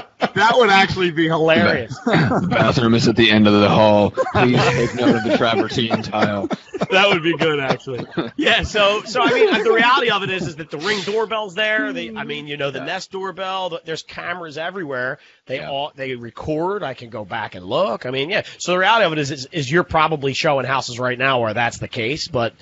that 0.36 0.52
would 0.56 0.70
actually 0.70 1.10
be 1.10 1.26
hilarious. 1.26 1.96
The 2.00 2.46
bathroom 2.50 2.94
is 2.94 3.08
at 3.08 3.16
the 3.16 3.30
end 3.30 3.46
of 3.46 3.54
the 3.60 3.68
hall. 3.68 4.10
Please 4.10 4.62
take 4.62 4.94
note 4.94 5.16
of 5.16 5.24
the 5.24 5.36
travertine 5.36 6.02
tile. 6.02 6.48
That 6.90 7.08
would 7.08 7.22
be 7.22 7.36
good, 7.36 7.58
actually. 7.58 8.06
Yeah. 8.36 8.62
So, 8.62 9.02
so 9.02 9.20
I 9.22 9.32
mean, 9.32 9.64
the 9.64 9.72
reality 9.72 10.10
of 10.10 10.22
it 10.22 10.30
is, 10.30 10.46
is 10.46 10.56
that 10.56 10.70
the 10.70 10.78
ring 10.78 11.00
doorbell's 11.04 11.54
there. 11.54 11.92
The, 11.92 12.16
I 12.16 12.24
mean, 12.24 12.46
you 12.46 12.56
know, 12.56 12.70
the 12.70 12.84
Nest 12.84 13.10
doorbell. 13.10 13.70
the- 13.70 13.82
There's 13.84 14.02
cameras 14.02 14.56
everywhere. 14.58 15.18
They 15.46 15.56
Yeah. 15.56 15.70
all 15.70 15.92
they 15.94 16.14
record. 16.14 16.82
I 16.82 16.94
can 16.94 17.10
go 17.10 17.24
back 17.24 17.54
and 17.54 17.64
look. 17.64 18.06
I 18.06 18.10
mean, 18.10 18.30
yeah. 18.30 18.42
So 18.58 18.72
the 18.72 18.78
reality 18.78 19.06
of 19.06 19.12
it 19.12 19.18
is, 19.18 19.30
is, 19.30 19.48
is 19.52 19.70
you're 19.70 19.84
probably 19.84 20.32
showing 20.34 20.66
houses 20.66 20.98
right 20.98 21.18
now 21.18 21.40
where 21.40 21.54
that's 21.54 21.78
the 21.78 21.88
case, 21.88 22.28
but. 22.28 22.54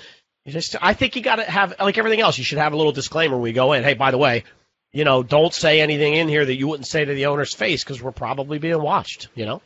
You 0.47 0.51
just, 0.53 0.75
I 0.79 0.93
think 0.93 1.15
you 1.15 1.23
got 1.23 1.37
to 1.37 1.43
have, 1.43 1.73
like 1.79 1.97
everything 1.97 2.19
else, 2.21 2.37
you 2.37 2.43
should 2.43 2.59
have 2.59 2.71
a 2.71 2.77
little 2.77 2.91
disclaimer 2.91 3.33
when 3.33 3.41
we 3.41 3.51
go 3.51 3.73
in. 3.73 3.83
Hey, 3.83 3.95
by 3.95 4.11
the 4.11 4.19
way, 4.19 4.43
you 4.95 5.03
know, 5.03 5.23
don't 5.23 5.53
say 5.53 5.81
anything 5.81 6.13
in 6.13 6.29
here 6.29 6.45
that 6.45 6.55
you 6.55 6.69
wouldn't 6.69 6.87
say 6.87 7.03
to 7.03 7.13
the 7.13 7.25
owner's 7.25 7.53
face 7.53 7.83
because 7.83 8.01
we're 8.01 8.13
probably 8.13 8.59
being 8.59 8.81
watched. 8.81 9.27
You 9.35 9.45
know. 9.45 9.61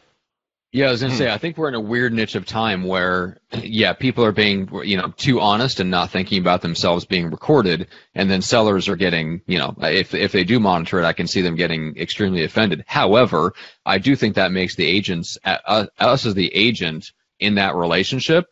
Yeah, 0.72 0.88
I 0.88 0.92
was 0.92 1.02
gonna 1.02 1.16
say, 1.16 1.32
I 1.32 1.38
think 1.38 1.58
we're 1.58 1.70
in 1.70 1.76
a 1.76 1.80
weird 1.80 2.14
niche 2.14 2.36
of 2.36 2.46
time 2.46 2.84
where, 2.84 3.38
yeah, 3.54 3.94
people 3.94 4.24
are 4.24 4.32
being, 4.32 4.70
you 4.84 4.98
know, 4.98 5.12
too 5.18 5.40
honest 5.40 5.80
and 5.80 5.90
not 5.90 6.12
thinking 6.12 6.40
about 6.40 6.62
themselves 6.62 7.06
being 7.06 7.30
recorded, 7.32 7.88
and 8.14 8.30
then 8.30 8.42
sellers 8.42 8.88
are 8.88 8.96
getting, 8.96 9.42
you 9.48 9.60
know, 9.60 9.76
if 9.82 10.14
if 10.14 10.32
they 10.32 10.44
do 10.44 10.60
monitor 10.60 11.00
it, 11.00 11.06
I 11.06 11.14
can 11.14 11.28
see 11.28 11.42
them 11.42 11.56
getting 11.56 11.98
extremely 11.98 12.44
offended. 12.44 12.84
However, 12.88 13.54
I 13.86 14.00
do 14.00 14.16
think 14.16 14.36
that 14.36 14.52
makes 14.52 14.76
the 14.76 14.86
agents, 14.86 15.38
uh, 15.44 15.88
us 16.00 16.26
as 16.26 16.34
the 16.34 16.54
agent 16.56 17.12
in 17.40 17.56
that 17.56 17.76
relationship, 17.76 18.46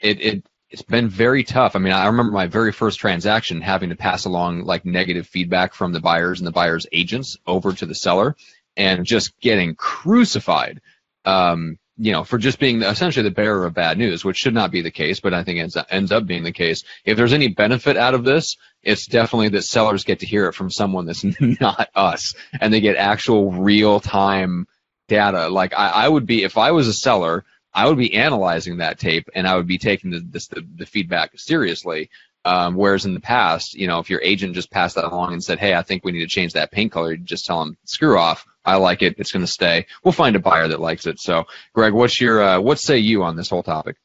it 0.00 0.20
it 0.20 0.46
it's 0.72 0.82
been 0.82 1.08
very 1.08 1.44
tough. 1.44 1.76
I 1.76 1.78
mean, 1.78 1.92
I 1.92 2.06
remember 2.06 2.32
my 2.32 2.46
very 2.46 2.72
first 2.72 2.98
transaction 2.98 3.60
having 3.60 3.90
to 3.90 3.96
pass 3.96 4.24
along 4.24 4.64
like 4.64 4.84
negative 4.84 5.26
feedback 5.26 5.74
from 5.74 5.92
the 5.92 6.00
buyers 6.00 6.40
and 6.40 6.46
the 6.46 6.52
buyers' 6.52 6.86
agents 6.92 7.38
over 7.46 7.72
to 7.72 7.86
the 7.86 7.94
seller, 7.94 8.34
and 8.76 9.04
just 9.04 9.38
getting 9.40 9.74
crucified 9.74 10.80
um, 11.24 11.78
you 11.98 12.12
know, 12.12 12.24
for 12.24 12.38
just 12.38 12.58
being 12.58 12.82
essentially 12.82 13.22
the 13.22 13.30
bearer 13.30 13.66
of 13.66 13.74
bad 13.74 13.98
news, 13.98 14.24
which 14.24 14.38
should 14.38 14.54
not 14.54 14.70
be 14.70 14.80
the 14.80 14.90
case, 14.90 15.20
but 15.20 15.34
I 15.34 15.44
think 15.44 15.60
ends 15.60 15.76
ends 15.90 16.10
up 16.10 16.26
being 16.26 16.42
the 16.42 16.52
case. 16.52 16.84
If 17.04 17.16
there's 17.16 17.34
any 17.34 17.48
benefit 17.48 17.96
out 17.96 18.14
of 18.14 18.24
this, 18.24 18.56
it's 18.82 19.06
definitely 19.06 19.50
that 19.50 19.62
sellers 19.62 20.04
get 20.04 20.20
to 20.20 20.26
hear 20.26 20.48
it 20.48 20.54
from 20.54 20.70
someone 20.70 21.06
that's 21.06 21.24
not 21.40 21.90
us, 21.94 22.34
and 22.60 22.72
they 22.72 22.80
get 22.80 22.96
actual 22.96 23.52
real 23.52 24.00
time 24.00 24.66
data. 25.08 25.48
Like 25.48 25.74
I, 25.74 25.88
I 25.90 26.08
would 26.08 26.26
be 26.26 26.44
if 26.44 26.56
I 26.56 26.70
was 26.70 26.88
a 26.88 26.94
seller, 26.94 27.44
I 27.74 27.88
would 27.88 27.98
be 27.98 28.14
analyzing 28.14 28.78
that 28.78 28.98
tape 28.98 29.28
and 29.34 29.46
I 29.46 29.56
would 29.56 29.66
be 29.66 29.78
taking 29.78 30.10
the 30.10 30.20
the, 30.20 30.66
the 30.76 30.86
feedback 30.86 31.38
seriously. 31.38 32.10
Um, 32.44 32.74
whereas 32.74 33.04
in 33.04 33.14
the 33.14 33.20
past, 33.20 33.74
you 33.74 33.86
know, 33.86 34.00
if 34.00 34.10
your 34.10 34.20
agent 34.20 34.54
just 34.54 34.70
passed 34.70 34.96
that 34.96 35.04
along 35.04 35.32
and 35.32 35.44
said, 35.44 35.60
"Hey, 35.60 35.74
I 35.74 35.82
think 35.82 36.04
we 36.04 36.10
need 36.10 36.22
to 36.22 36.26
change 36.26 36.54
that 36.54 36.72
paint 36.72 36.90
color," 36.90 37.12
you 37.12 37.18
just 37.18 37.46
tell 37.46 37.60
them, 37.60 37.76
"Screw 37.84 38.18
off. 38.18 38.44
I 38.64 38.76
like 38.76 39.02
it. 39.02 39.14
It's 39.18 39.30
going 39.30 39.44
to 39.44 39.50
stay. 39.50 39.86
We'll 40.02 40.10
find 40.10 40.34
a 40.34 40.40
buyer 40.40 40.66
that 40.66 40.80
likes 40.80 41.06
it." 41.06 41.20
So, 41.20 41.44
Greg, 41.72 41.92
what's 41.92 42.20
your 42.20 42.42
uh, 42.42 42.60
what 42.60 42.80
say 42.80 42.98
you 42.98 43.22
on 43.22 43.36
this 43.36 43.48
whole 43.48 43.62
topic? 43.62 43.96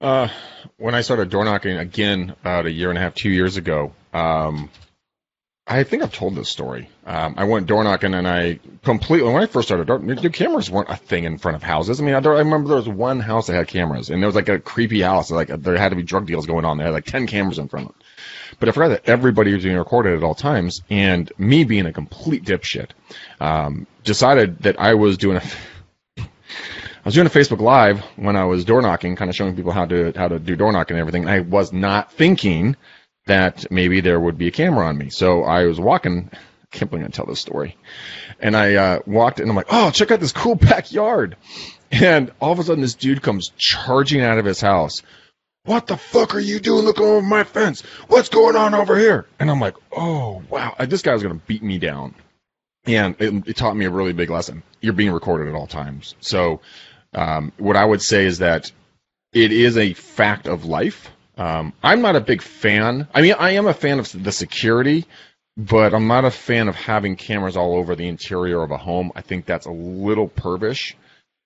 Uh, 0.00 0.28
when 0.76 0.94
I 0.94 1.02
started 1.02 1.30
door 1.30 1.44
knocking 1.44 1.78
again 1.78 2.34
about 2.40 2.66
a 2.66 2.72
year 2.72 2.90
and 2.90 2.98
a 2.98 3.00
half, 3.00 3.14
two 3.14 3.30
years 3.30 3.56
ago, 3.56 3.92
um, 4.12 4.68
I 5.66 5.82
think 5.82 6.02
I've 6.02 6.12
told 6.12 6.34
this 6.34 6.50
story. 6.50 6.90
Um, 7.06 7.34
I 7.38 7.44
went 7.44 7.66
door 7.66 7.82
knocking 7.84 8.12
and 8.12 8.28
I 8.28 8.60
completely, 8.82 9.32
when 9.32 9.42
I 9.42 9.46
first 9.46 9.68
started, 9.68 9.86
the 9.86 10.28
cameras 10.28 10.70
weren't 10.70 10.90
a 10.90 10.96
thing 10.96 11.24
in 11.24 11.38
front 11.38 11.56
of 11.56 11.62
houses. 11.62 12.00
I 12.00 12.04
mean, 12.04 12.14
I, 12.14 12.18
I 12.18 12.38
remember 12.40 12.68
there 12.68 12.76
was 12.76 12.88
one 12.88 13.18
house 13.18 13.46
that 13.46 13.54
had 13.54 13.68
cameras 13.68 14.10
and 14.10 14.22
there 14.22 14.28
was 14.28 14.36
like 14.36 14.50
a 14.50 14.58
creepy 14.58 15.00
house. 15.00 15.30
Like 15.30 15.48
there 15.48 15.76
had 15.78 15.88
to 15.88 15.96
be 15.96 16.02
drug 16.02 16.26
deals 16.26 16.44
going 16.46 16.66
on. 16.66 16.76
There 16.76 16.86
had 16.86 16.92
like 16.92 17.06
10 17.06 17.26
cameras 17.26 17.58
in 17.58 17.68
front 17.68 17.88
of 17.88 17.96
it. 17.96 18.04
But 18.60 18.68
I 18.68 18.72
forgot 18.72 18.88
that 18.88 19.08
everybody 19.08 19.54
was 19.54 19.64
being 19.64 19.78
recorded 19.78 20.16
at 20.16 20.22
all 20.22 20.34
times. 20.34 20.82
And 20.90 21.32
me 21.38 21.64
being 21.64 21.86
a 21.86 21.92
complete 21.92 22.44
dipshit, 22.44 22.90
um, 23.40 23.86
decided 24.04 24.58
that 24.60 24.78
I 24.78 24.94
was 24.94 25.16
doing 25.16 25.38
a, 25.38 25.42
I 26.18 27.06
was 27.06 27.14
doing 27.14 27.26
a 27.26 27.30
Facebook 27.30 27.60
Live 27.60 28.00
when 28.16 28.36
I 28.36 28.44
was 28.44 28.66
door 28.66 28.82
knocking, 28.82 29.16
kind 29.16 29.30
of 29.30 29.34
showing 29.34 29.56
people 29.56 29.72
how 29.72 29.86
to 29.86 30.12
how 30.14 30.28
to 30.28 30.38
do 30.38 30.56
door 30.56 30.72
knocking 30.72 30.96
and 30.96 31.00
everything. 31.00 31.26
I 31.26 31.40
was 31.40 31.72
not 31.72 32.12
thinking 32.12 32.76
that 33.26 33.70
maybe 33.70 34.00
there 34.00 34.20
would 34.20 34.38
be 34.38 34.48
a 34.48 34.52
camera 34.52 34.86
on 34.86 34.98
me. 34.98 35.10
So 35.10 35.44
I 35.44 35.64
was 35.64 35.80
walking. 35.80 36.30
I 36.32 36.36
can't 36.76 36.90
believe 36.90 37.06
I 37.06 37.08
tell 37.08 37.26
this 37.26 37.40
story. 37.40 37.76
And 38.40 38.56
I 38.56 38.74
uh, 38.74 38.98
walked 39.06 39.40
and 39.40 39.48
I'm 39.48 39.56
like, 39.56 39.68
oh, 39.70 39.90
check 39.90 40.10
out 40.10 40.20
this 40.20 40.32
cool 40.32 40.54
backyard. 40.56 41.36
And 41.90 42.32
all 42.40 42.52
of 42.52 42.58
a 42.58 42.64
sudden, 42.64 42.82
this 42.82 42.94
dude 42.94 43.22
comes 43.22 43.52
charging 43.56 44.20
out 44.20 44.38
of 44.38 44.44
his 44.44 44.60
house. 44.60 45.02
What 45.64 45.86
the 45.86 45.96
fuck 45.96 46.34
are 46.34 46.40
you 46.40 46.60
doing 46.60 46.84
looking 46.84 47.04
over 47.04 47.22
my 47.22 47.44
fence? 47.44 47.82
What's 48.08 48.28
going 48.28 48.56
on 48.56 48.74
over 48.74 48.98
here? 48.98 49.26
And 49.38 49.50
I'm 49.50 49.60
like, 49.60 49.76
oh, 49.92 50.42
wow. 50.50 50.74
This 50.78 51.02
guy's 51.02 51.22
going 51.22 51.38
to 51.38 51.46
beat 51.46 51.62
me 51.62 51.78
down. 51.78 52.14
And 52.86 53.16
it, 53.18 53.48
it 53.48 53.56
taught 53.56 53.76
me 53.76 53.86
a 53.86 53.90
really 53.90 54.12
big 54.12 54.28
lesson. 54.28 54.62
You're 54.82 54.92
being 54.92 55.12
recorded 55.12 55.48
at 55.48 55.54
all 55.54 55.66
times. 55.66 56.16
So, 56.20 56.60
um, 57.14 57.52
what 57.56 57.76
I 57.76 57.84
would 57.84 58.02
say 58.02 58.26
is 58.26 58.38
that 58.38 58.70
it 59.32 59.52
is 59.52 59.78
a 59.78 59.94
fact 59.94 60.46
of 60.46 60.64
life. 60.64 61.10
Um, 61.36 61.72
I'm 61.82 62.00
not 62.00 62.16
a 62.16 62.20
big 62.20 62.42
fan. 62.42 63.08
I 63.12 63.20
mean, 63.22 63.34
I 63.38 63.52
am 63.52 63.66
a 63.66 63.74
fan 63.74 63.98
of 63.98 64.10
the 64.22 64.32
security, 64.32 65.04
but 65.56 65.94
I'm 65.94 66.06
not 66.06 66.24
a 66.24 66.30
fan 66.30 66.68
of 66.68 66.76
having 66.76 67.16
cameras 67.16 67.56
all 67.56 67.76
over 67.76 67.96
the 67.96 68.06
interior 68.06 68.62
of 68.62 68.70
a 68.70 68.76
home. 68.76 69.12
I 69.16 69.20
think 69.20 69.46
that's 69.46 69.66
a 69.66 69.72
little 69.72 70.28
pervish 70.28 70.94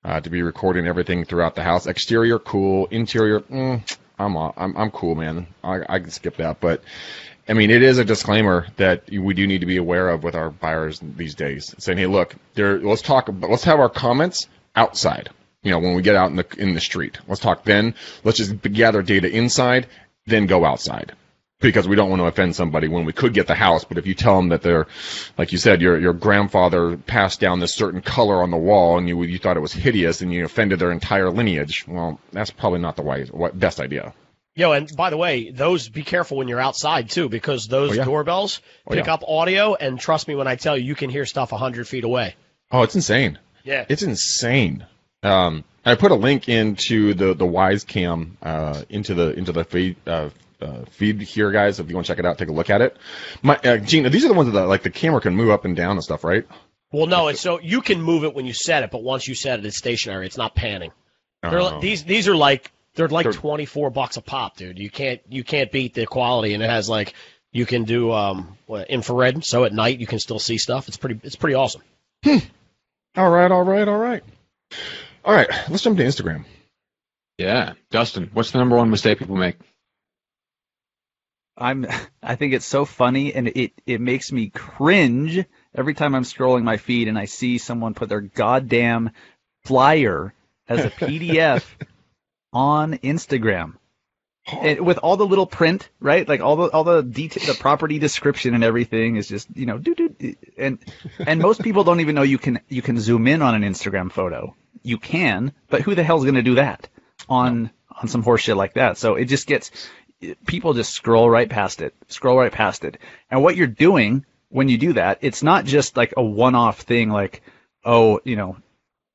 uh, 0.05 0.21
to 0.21 0.31
be 0.31 0.43
recording 0.43 0.87
everything 0.87 1.25
throughout 1.25 1.55
the 1.55 1.63
house. 1.63 1.87
Exterior, 1.87 2.39
cool. 2.39 2.87
Interior, 2.87 3.41
mm, 3.41 3.97
I'm, 4.19 4.37
I'm 4.37 4.77
I'm 4.77 4.91
cool, 4.91 5.15
man. 5.15 5.47
I, 5.65 5.81
I 5.89 5.99
can 5.99 6.11
skip 6.11 6.37
that, 6.37 6.61
but 6.61 6.83
I 7.49 7.55
mean, 7.55 7.71
it 7.71 7.83
is 7.83 7.99
a 7.99 8.05
disclaimer 8.05 8.67
that 8.77 9.09
we 9.11 9.33
do 9.33 9.47
need 9.47 9.61
to 9.61 9.67
be 9.67 9.79
aware 9.79 10.11
of 10.11 10.23
with 10.23 10.35
our 10.35 10.51
buyers 10.51 11.01
these 11.01 11.35
days, 11.35 11.75
saying, 11.79 11.99
"Hey, 11.99 12.07
look, 12.07 12.35
there. 12.55 12.79
Let's 12.79 13.03
talk. 13.03 13.31
Let's 13.41 13.65
have 13.65 13.81
our 13.81 13.89
comments 13.89 14.49
outside. 14.77 15.31
You 15.63 15.71
know, 15.73 15.79
when 15.81 15.95
we 15.95 16.03
get 16.03 16.17
out 16.17 16.31
in 16.31 16.37
the 16.37 16.47
in 16.59 16.75
the 16.75 16.81
street, 16.81 17.19
let's 17.27 17.41
talk. 17.41 17.65
Then 17.65 17.95
let's 18.25 18.39
just 18.39 18.61
gather 18.63 19.03
data 19.03 19.29
inside, 19.29 19.87
then 20.27 20.47
go 20.47 20.65
outside." 20.65 21.13
Because 21.61 21.89
we 21.89 21.97
don't 21.97 22.09
want 22.09 22.21
to 22.21 22.27
offend 22.27 22.55
somebody 22.55 22.87
when 22.87 23.05
we 23.05 23.13
could 23.13 23.35
get 23.35 23.49
the 23.49 23.55
house, 23.57 23.83
but 23.83 23.99
if 23.99 24.07
you 24.07 24.15
tell 24.15 24.37
them 24.37 24.51
that 24.51 24.63
they're, 24.63 24.87
like 25.37 25.51
you 25.51 25.59
said, 25.59 25.83
your 25.83 25.99
your 25.99 26.13
grandfather 26.13 26.97
passed 26.97 27.41
down 27.41 27.59
this 27.59 27.75
certain 27.75 28.01
color 28.01 28.45
on 28.45 28.53
the 28.53 28.57
wall 28.57 28.97
and 28.97 29.09
you 29.09 29.21
you 29.25 29.39
thought 29.41 29.57
it 29.57 29.61
was 29.61 29.73
hideous 29.73 30.21
and 30.21 30.33
you 30.33 30.45
offended 30.45 30.79
their 30.79 30.93
entire 30.93 31.31
lineage, 31.31 31.85
well, 31.89 32.21
that's 32.31 32.53
probably 32.53 32.79
not 32.79 32.95
the 32.95 33.03
wise, 33.03 33.33
what, 33.33 33.59
best 33.59 33.81
idea. 33.81 34.15
Yo, 34.55 34.71
and 34.71 34.89
by 34.97 35.11
the 35.11 35.17
way, 35.17 35.51
those 35.51 35.89
be 35.89 36.05
careful 36.05 36.37
when 36.37 36.47
you're 36.47 36.61
outside 36.61 37.11
too, 37.11 37.29
because 37.29 37.67
those 37.67 37.91
Oh, 37.91 37.95
yeah. 37.95 38.05
doorbells 38.05 38.61
Oh, 38.87 38.95
pick 38.95 39.07
yeah. 39.07 39.15
up 39.15 39.25
audio, 39.27 39.75
and 39.75 39.99
trust 39.99 40.29
me 40.29 40.37
when 40.37 40.47
I 40.47 40.55
tell 40.55 40.77
you, 40.79 40.85
you 40.85 40.95
can 40.95 41.11
hear 41.11 41.27
stuff 41.27 41.51
hundred 41.51 41.89
feet 41.89 42.05
away. 42.05 42.37
Oh, 42.71 42.83
it's 42.85 42.95
insane. 42.95 43.37
Yeah. 43.65 43.85
It's 43.89 44.05
insane. 44.05 44.87
Um, 45.23 45.65
I 45.85 45.95
put 45.95 46.11
a 46.13 46.15
link 46.17 46.49
into 46.49 47.15
the 47.15 47.35
the 47.35 47.47
Wyze 47.47 47.87
Cam 47.87 48.37
uh, 48.43 48.83
into 48.89 49.15
the 49.15 49.33
into 49.33 49.53
the 49.53 49.65
feed 49.65 49.97
uh, 50.07 50.31
uh, 50.61 50.85
feed 50.91 51.21
here, 51.21 51.51
guys. 51.51 51.81
If 51.81 51.89
you 51.89 51.95
want 51.95 52.07
to 52.07 52.13
check 52.13 52.19
it 52.19 52.27
out, 52.27 52.39
take 52.39 52.49
a 52.49 52.53
look 52.53 52.71
at 52.71 52.81
it. 52.83 52.97
My 53.43 53.57
uh, 53.57 53.79
Gene, 53.79 54.11
these 54.11 54.25
are 54.25 54.29
the 54.29 54.35
ones 54.35 54.53
that 54.53 54.67
like 54.67 54.83
the 54.83 54.91
camera 54.91 55.21
can 55.21 55.35
move 55.35 55.51
up 55.51 55.65
and 55.65 55.75
down 55.77 55.93
and 55.93 56.05
stuff, 56.05 56.25
right? 56.25 56.47
Well, 56.93 57.07
no, 57.07 57.29
it's 57.29 57.41
so 57.41 57.61
you 57.61 57.81
can 57.81 58.01
move 58.01 58.25
it 58.25 58.35
when 58.35 58.47
you 58.47 58.53
set 58.53 58.83
it, 58.83 58.91
but 58.91 59.03
once 59.03 59.27
you 59.29 59.35
set 59.35 59.59
it, 59.59 59.67
it's 59.67 59.77
stationary. 59.77 60.27
It's 60.27 60.39
not 60.39 60.55
panning. 60.55 60.93
They're, 61.43 61.61
Oh. 61.61 61.81
These 61.81 62.05
these 62.05 62.29
are 62.29 62.37
like 62.37 62.71
they're 62.95 63.09
like 63.09 63.31
twenty 63.33 63.65
four 63.67 63.91
bucks 63.91 64.17
a 64.17 64.23
pop, 64.23 64.57
dude. 64.57 64.79
You 64.79 64.91
can't 64.91 65.21
you 65.29 65.45
can't 65.45 65.71
beat 65.71 65.95
the 65.95 66.07
quality, 66.07 66.55
and 66.55 66.63
it 66.63 66.71
has 66.71 66.89
like 66.89 67.15
you 67.53 67.65
can 67.67 67.85
do 67.85 68.13
um 68.13 68.57
what, 68.67 68.91
infrared, 68.91 69.45
so 69.45 69.65
at 69.65 69.73
night 69.73 69.99
you 70.01 70.07
can 70.07 70.19
still 70.19 70.39
see 70.39 70.59
stuff. 70.59 70.89
It's 70.89 70.97
pretty 70.97 71.21
it's 71.23 71.37
pretty 71.37 71.55
awesome. 71.55 71.83
All 73.17 73.31
right, 73.31 73.51
all 73.51 73.63
right, 73.63 73.87
all 73.89 73.97
right, 73.99 74.23
all 75.29 75.35
right. 75.35 75.51
Let's 75.69 75.83
jump 75.83 75.99
to 75.99 76.05
Instagram. 76.05 76.47
Yeah, 77.37 77.75
Dustin, 77.91 78.31
what's 78.33 78.51
the 78.51 78.59
number 78.59 78.77
one 78.77 78.89
mistake 78.89 79.19
people 79.19 79.37
make? 79.37 79.57
I'm 81.55 81.87
I 82.23 82.37
think 82.37 82.55
it's 82.55 82.65
so 82.65 82.87
funny 82.87 83.35
and 83.35 83.49
it 83.49 83.73
it 83.85 84.01
makes 84.01 84.33
me 84.33 84.49
cringe 84.49 85.45
every 85.75 85.93
time 85.93 86.15
I'm 86.15 86.23
scrolling 86.23 86.63
my 86.63 86.79
feed 86.79 87.09
and 87.09 87.19
I 87.19 87.27
see 87.27 87.59
someone 87.59 87.93
put 87.93 88.09
their 88.09 88.23
goddamn 88.23 89.11
flyer 89.65 90.33
as 90.67 90.87
a 90.87 90.91
PDF 90.91 91.63
on 92.55 92.95
Instagram. 92.95 93.75
And 94.51 94.81
with 94.81 94.99
all 94.99 95.17
the 95.17 95.27
little 95.27 95.47
print, 95.47 95.89
right? 96.01 96.27
Like 96.27 96.41
all 96.41 96.57
the 96.57 96.71
all 96.71 96.85
the 96.85 97.03
detail, 97.03 97.47
the 97.47 97.59
property 97.61 97.99
description 97.99 98.55
and 98.55 98.65
everything 98.65 99.17
is 99.17 99.29
just 99.29 99.49
you 99.55 99.67
know, 99.67 99.83
and 100.57 100.79
and 101.19 101.41
most 101.41 101.63
people 101.63 101.85
don't 101.85 102.01
even 102.01 102.15
know 102.15 102.23
you 102.23 102.39
can 102.39 102.61
you 102.69 102.81
can 102.83 102.99
zoom 102.99 103.27
in 103.27 103.43
on 103.43 103.55
an 103.55 103.63
Instagram 103.63 104.11
photo. 104.11 104.55
you 104.83 104.99
can, 104.99 105.53
but 105.69 105.83
who 105.83 105.95
the 105.95 106.03
hell's 106.03 106.25
going 106.25 106.35
to 106.35 106.43
do 106.43 106.57
that 106.57 106.89
on 107.29 107.71
on 108.01 108.09
some 108.09 108.25
horseshit 108.25 108.57
like 108.57 108.75
that? 108.75 108.97
So 108.99 109.15
it 109.15 109.27
just 109.27 109.47
gets 109.47 109.71
people 110.47 110.75
just 110.75 110.93
scroll 110.93 111.29
right 111.29 111.49
past 111.49 111.81
it, 111.81 111.95
scroll 112.09 112.39
right 112.39 112.53
past 112.53 112.85
it. 112.85 112.99
And 113.31 113.43
what 113.43 113.57
you're 113.57 113.67
doing 113.67 114.25
when 114.49 114.69
you 114.69 114.79
do 114.79 114.95
that, 114.95 115.19
it's 115.21 115.43
not 115.43 115.65
just 115.65 115.97
like 115.97 116.15
a 116.17 116.23
one-off 116.23 116.81
thing 116.81 117.11
like, 117.11 117.43
oh, 117.85 118.21
you 118.25 118.35
know, 118.37 118.57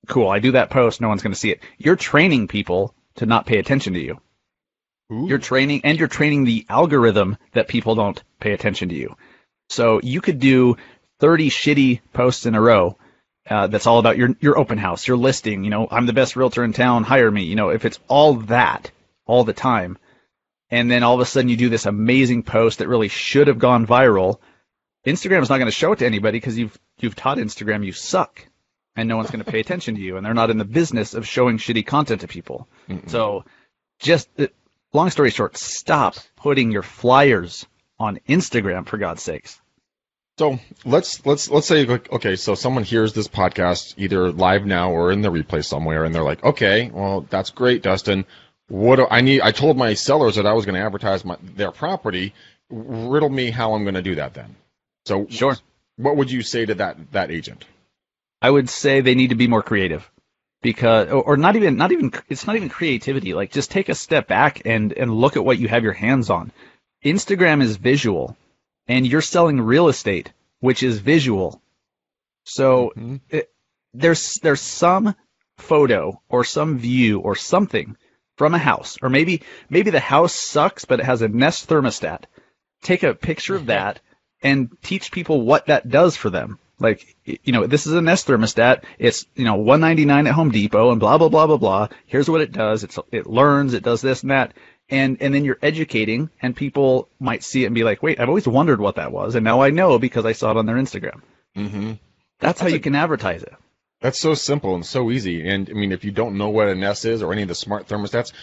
cool, 0.07 0.29
I 0.29 0.39
do 0.39 0.51
that 0.51 0.69
post, 0.69 1.01
no 1.01 1.07
one's 1.07 1.23
going 1.23 1.33
to 1.33 1.39
see 1.39 1.51
it. 1.51 1.61
You're 1.77 1.95
training 1.95 2.47
people 2.47 2.93
to 3.15 3.25
not 3.25 3.45
pay 3.45 3.57
attention 3.57 3.93
to 3.93 3.99
you. 3.99 4.19
Ooh. 5.11 5.27
You're 5.27 5.37
training, 5.37 5.81
and 5.83 5.99
you're 5.99 6.07
training 6.07 6.45
the 6.45 6.65
algorithm 6.69 7.37
that 7.53 7.67
people 7.67 7.95
don't 7.95 8.21
pay 8.39 8.53
attention 8.53 8.89
to 8.89 8.95
you. 8.95 9.15
So 9.69 9.99
you 10.01 10.21
could 10.21 10.39
do 10.39 10.77
30 11.19 11.49
shitty 11.49 12.01
posts 12.13 12.45
in 12.45 12.55
a 12.55 12.61
row. 12.61 12.97
Uh, 13.49 13.67
that's 13.67 13.87
all 13.87 13.99
about 13.99 14.17
your 14.17 14.29
your 14.39 14.57
open 14.57 14.77
house, 14.77 15.05
your 15.07 15.17
listing. 15.17 15.65
You 15.65 15.69
know, 15.69 15.87
I'm 15.91 16.05
the 16.05 16.13
best 16.13 16.37
realtor 16.37 16.63
in 16.63 16.71
town. 16.71 17.03
Hire 17.03 17.29
me. 17.29 17.43
You 17.43 17.55
know, 17.55 17.69
if 17.69 17.83
it's 17.83 17.99
all 18.07 18.35
that 18.35 18.91
all 19.25 19.43
the 19.43 19.53
time, 19.53 19.97
and 20.69 20.89
then 20.89 21.03
all 21.03 21.15
of 21.15 21.19
a 21.19 21.25
sudden 21.25 21.49
you 21.49 21.57
do 21.57 21.69
this 21.69 21.85
amazing 21.85 22.43
post 22.43 22.79
that 22.79 22.87
really 22.87 23.09
should 23.09 23.47
have 23.47 23.59
gone 23.59 23.85
viral, 23.85 24.39
Instagram 25.05 25.41
is 25.41 25.49
not 25.49 25.57
going 25.57 25.67
to 25.67 25.71
show 25.71 25.91
it 25.91 25.99
to 25.99 26.05
anybody 26.05 26.37
because 26.37 26.57
you've 26.57 26.77
you've 26.99 27.15
taught 27.15 27.37
Instagram 27.37 27.85
you 27.85 27.91
suck, 27.91 28.47
and 28.95 29.09
no 29.09 29.17
one's 29.17 29.31
going 29.31 29.43
to 29.43 29.51
pay 29.51 29.59
attention 29.59 29.95
to 29.95 30.01
you, 30.01 30.15
and 30.15 30.25
they're 30.25 30.33
not 30.33 30.49
in 30.49 30.57
the 30.57 30.65
business 30.65 31.13
of 31.13 31.27
showing 31.27 31.57
shitty 31.57 31.85
content 31.85 32.21
to 32.21 32.27
people. 32.27 32.67
Mm-mm. 32.89 33.09
So, 33.09 33.43
just 33.99 34.29
uh, 34.39 34.47
long 34.93 35.09
story 35.09 35.31
short, 35.31 35.57
stop 35.57 36.15
putting 36.35 36.71
your 36.71 36.83
flyers 36.83 37.65
on 37.99 38.19
Instagram 38.27 38.87
for 38.87 38.97
God's 38.97 39.21
sakes. 39.23 39.59
So 40.39 40.59
let's 40.83 41.23
let's 41.25 41.49
let's 41.49 41.67
say 41.67 41.85
like, 41.85 42.11
okay, 42.11 42.35
so 42.35 42.55
someone 42.55 42.83
hears 42.83 43.13
this 43.13 43.27
podcast 43.27 43.93
either 43.97 44.31
live 44.31 44.65
now 44.65 44.91
or 44.91 45.11
in 45.11 45.21
the 45.21 45.29
replay 45.29 45.63
somewhere, 45.63 46.05
and 46.05 46.13
they're 46.13 46.23
like, 46.23 46.43
okay, 46.43 46.89
well 46.91 47.21
that's 47.29 47.51
great, 47.51 47.83
Dustin. 47.83 48.25
What 48.67 48.95
do 48.95 49.05
I 49.11 49.21
need? 49.21 49.41
I 49.41 49.51
told 49.51 49.77
my 49.77 49.93
sellers 49.93 50.35
that 50.37 50.47
I 50.47 50.53
was 50.53 50.65
going 50.65 50.75
to 50.75 50.81
advertise 50.81 51.23
my, 51.23 51.37
their 51.41 51.71
property. 51.71 52.33
Riddle 52.71 53.29
me 53.29 53.51
how 53.51 53.73
I'm 53.73 53.83
going 53.83 53.93
to 53.93 54.01
do 54.01 54.15
that 54.15 54.33
then. 54.33 54.55
So 55.05 55.27
Sure. 55.29 55.55
what 55.97 56.15
would 56.15 56.31
you 56.31 56.41
say 56.41 56.65
to 56.65 56.73
that 56.75 57.11
that 57.11 57.29
agent? 57.29 57.65
I 58.41 58.49
would 58.49 58.69
say 58.69 59.01
they 59.01 59.15
need 59.15 59.29
to 59.29 59.35
be 59.35 59.47
more 59.47 59.61
creative 59.61 60.09
because 60.63 61.09
or, 61.09 61.21
or 61.21 61.37
not 61.37 61.55
even 61.55 61.77
not 61.77 61.91
even 61.91 62.11
it's 62.29 62.47
not 62.47 62.55
even 62.55 62.69
creativity. 62.69 63.35
Like 63.35 63.51
just 63.51 63.69
take 63.69 63.89
a 63.89 63.95
step 63.95 64.27
back 64.27 64.63
and 64.65 64.91
and 64.93 65.13
look 65.13 65.37
at 65.37 65.45
what 65.45 65.59
you 65.59 65.67
have 65.67 65.83
your 65.83 65.93
hands 65.93 66.31
on. 66.31 66.51
Instagram 67.05 67.61
is 67.61 67.75
visual 67.75 68.35
and 68.87 69.05
you're 69.05 69.21
selling 69.21 69.61
real 69.61 69.89
estate 69.89 70.31
which 70.61 70.81
is 70.81 70.99
visual. 70.99 71.61
So 72.45 72.93
Mhm. 72.97 73.19
it, 73.29 73.51
there's 73.93 74.39
there's 74.41 74.61
some 74.61 75.15
photo 75.57 76.19
or 76.29 76.43
some 76.43 76.79
view 76.79 77.19
or 77.19 77.35
something 77.35 77.95
from 78.37 78.55
a 78.55 78.57
house 78.57 78.97
or 79.03 79.09
maybe 79.09 79.43
maybe 79.69 79.91
the 79.91 79.99
house 79.99 80.33
sucks 80.33 80.85
but 80.85 80.99
it 80.99 81.05
has 81.05 81.21
a 81.21 81.27
Nest 81.27 81.69
thermostat. 81.69 82.23
Take 82.81 83.03
a 83.03 83.13
picture 83.13 83.55
of 83.55 83.65
that 83.75 83.99
and 84.41 84.69
teach 84.81 85.11
people 85.11 85.41
what 85.41 85.67
that 85.67 85.89
does 85.89 86.17
for 86.17 86.29
them 86.29 86.57
like, 86.79 87.15
you 87.25 87.53
know, 87.53 87.67
this 87.67 87.87
is 87.87 87.93
a 87.93 88.01
Nest 88.01 88.27
thermostat. 88.27 88.83
It's, 88.99 89.25
you 89.35 89.45
know, 89.45 89.55
199 89.55 90.27
at 90.27 90.33
Home 90.33 90.51
Depot 90.51 90.91
and 90.91 90.99
blah, 90.99 91.17
blah, 91.17 91.29
blah, 91.29 91.47
blah, 91.47 91.57
blah. 91.57 91.87
Here's 92.05 92.29
what 92.29 92.41
it 92.41 92.51
does. 92.51 92.83
It's, 92.83 92.99
it 93.11 93.27
learns, 93.27 93.73
it 93.73 93.83
does 93.83 94.01
this 94.01 94.21
and 94.21 94.31
that. 94.31 94.53
And, 94.89 95.17
and 95.21 95.33
then 95.33 95.45
you're 95.45 95.59
educating 95.61 96.29
and 96.41 96.55
people 96.55 97.09
might 97.19 97.43
see 97.43 97.63
it 97.63 97.67
and 97.67 97.75
be 97.75 97.83
like, 97.83 98.03
wait, 98.03 98.19
I've 98.19 98.27
always 98.27 98.47
wondered 98.47 98.81
what 98.81 98.95
that 98.95 99.11
was. 99.11 99.35
And 99.35 99.43
now 99.43 99.61
I 99.61 99.69
know 99.69 99.97
because 99.97 100.25
I 100.25 100.33
saw 100.33 100.51
it 100.51 100.57
on 100.57 100.65
their 100.65 100.75
Instagram. 100.75 101.21
Mm-hmm. 101.55 101.93
That's 102.39 102.59
how 102.59 102.65
That's 102.65 102.73
you 102.73 102.79
can 102.79 102.95
advertise 102.95 103.43
it. 103.43 103.53
That's 104.01 104.19
so 104.19 104.33
simple 104.33 104.75
and 104.75 104.85
so 104.85 105.11
easy. 105.11 105.47
And 105.47 105.69
I 105.69 105.73
mean, 105.73 105.93
if 105.93 106.03
you 106.03 106.11
don't 106.11 106.37
know 106.37 106.49
what 106.49 106.67
a 106.67 106.75
Nest 106.75 107.05
is 107.05 107.23
or 107.23 107.31
any 107.31 107.43
of 107.43 107.47
the 107.47 107.55
smart 107.55 107.87
thermostats, 107.87 108.33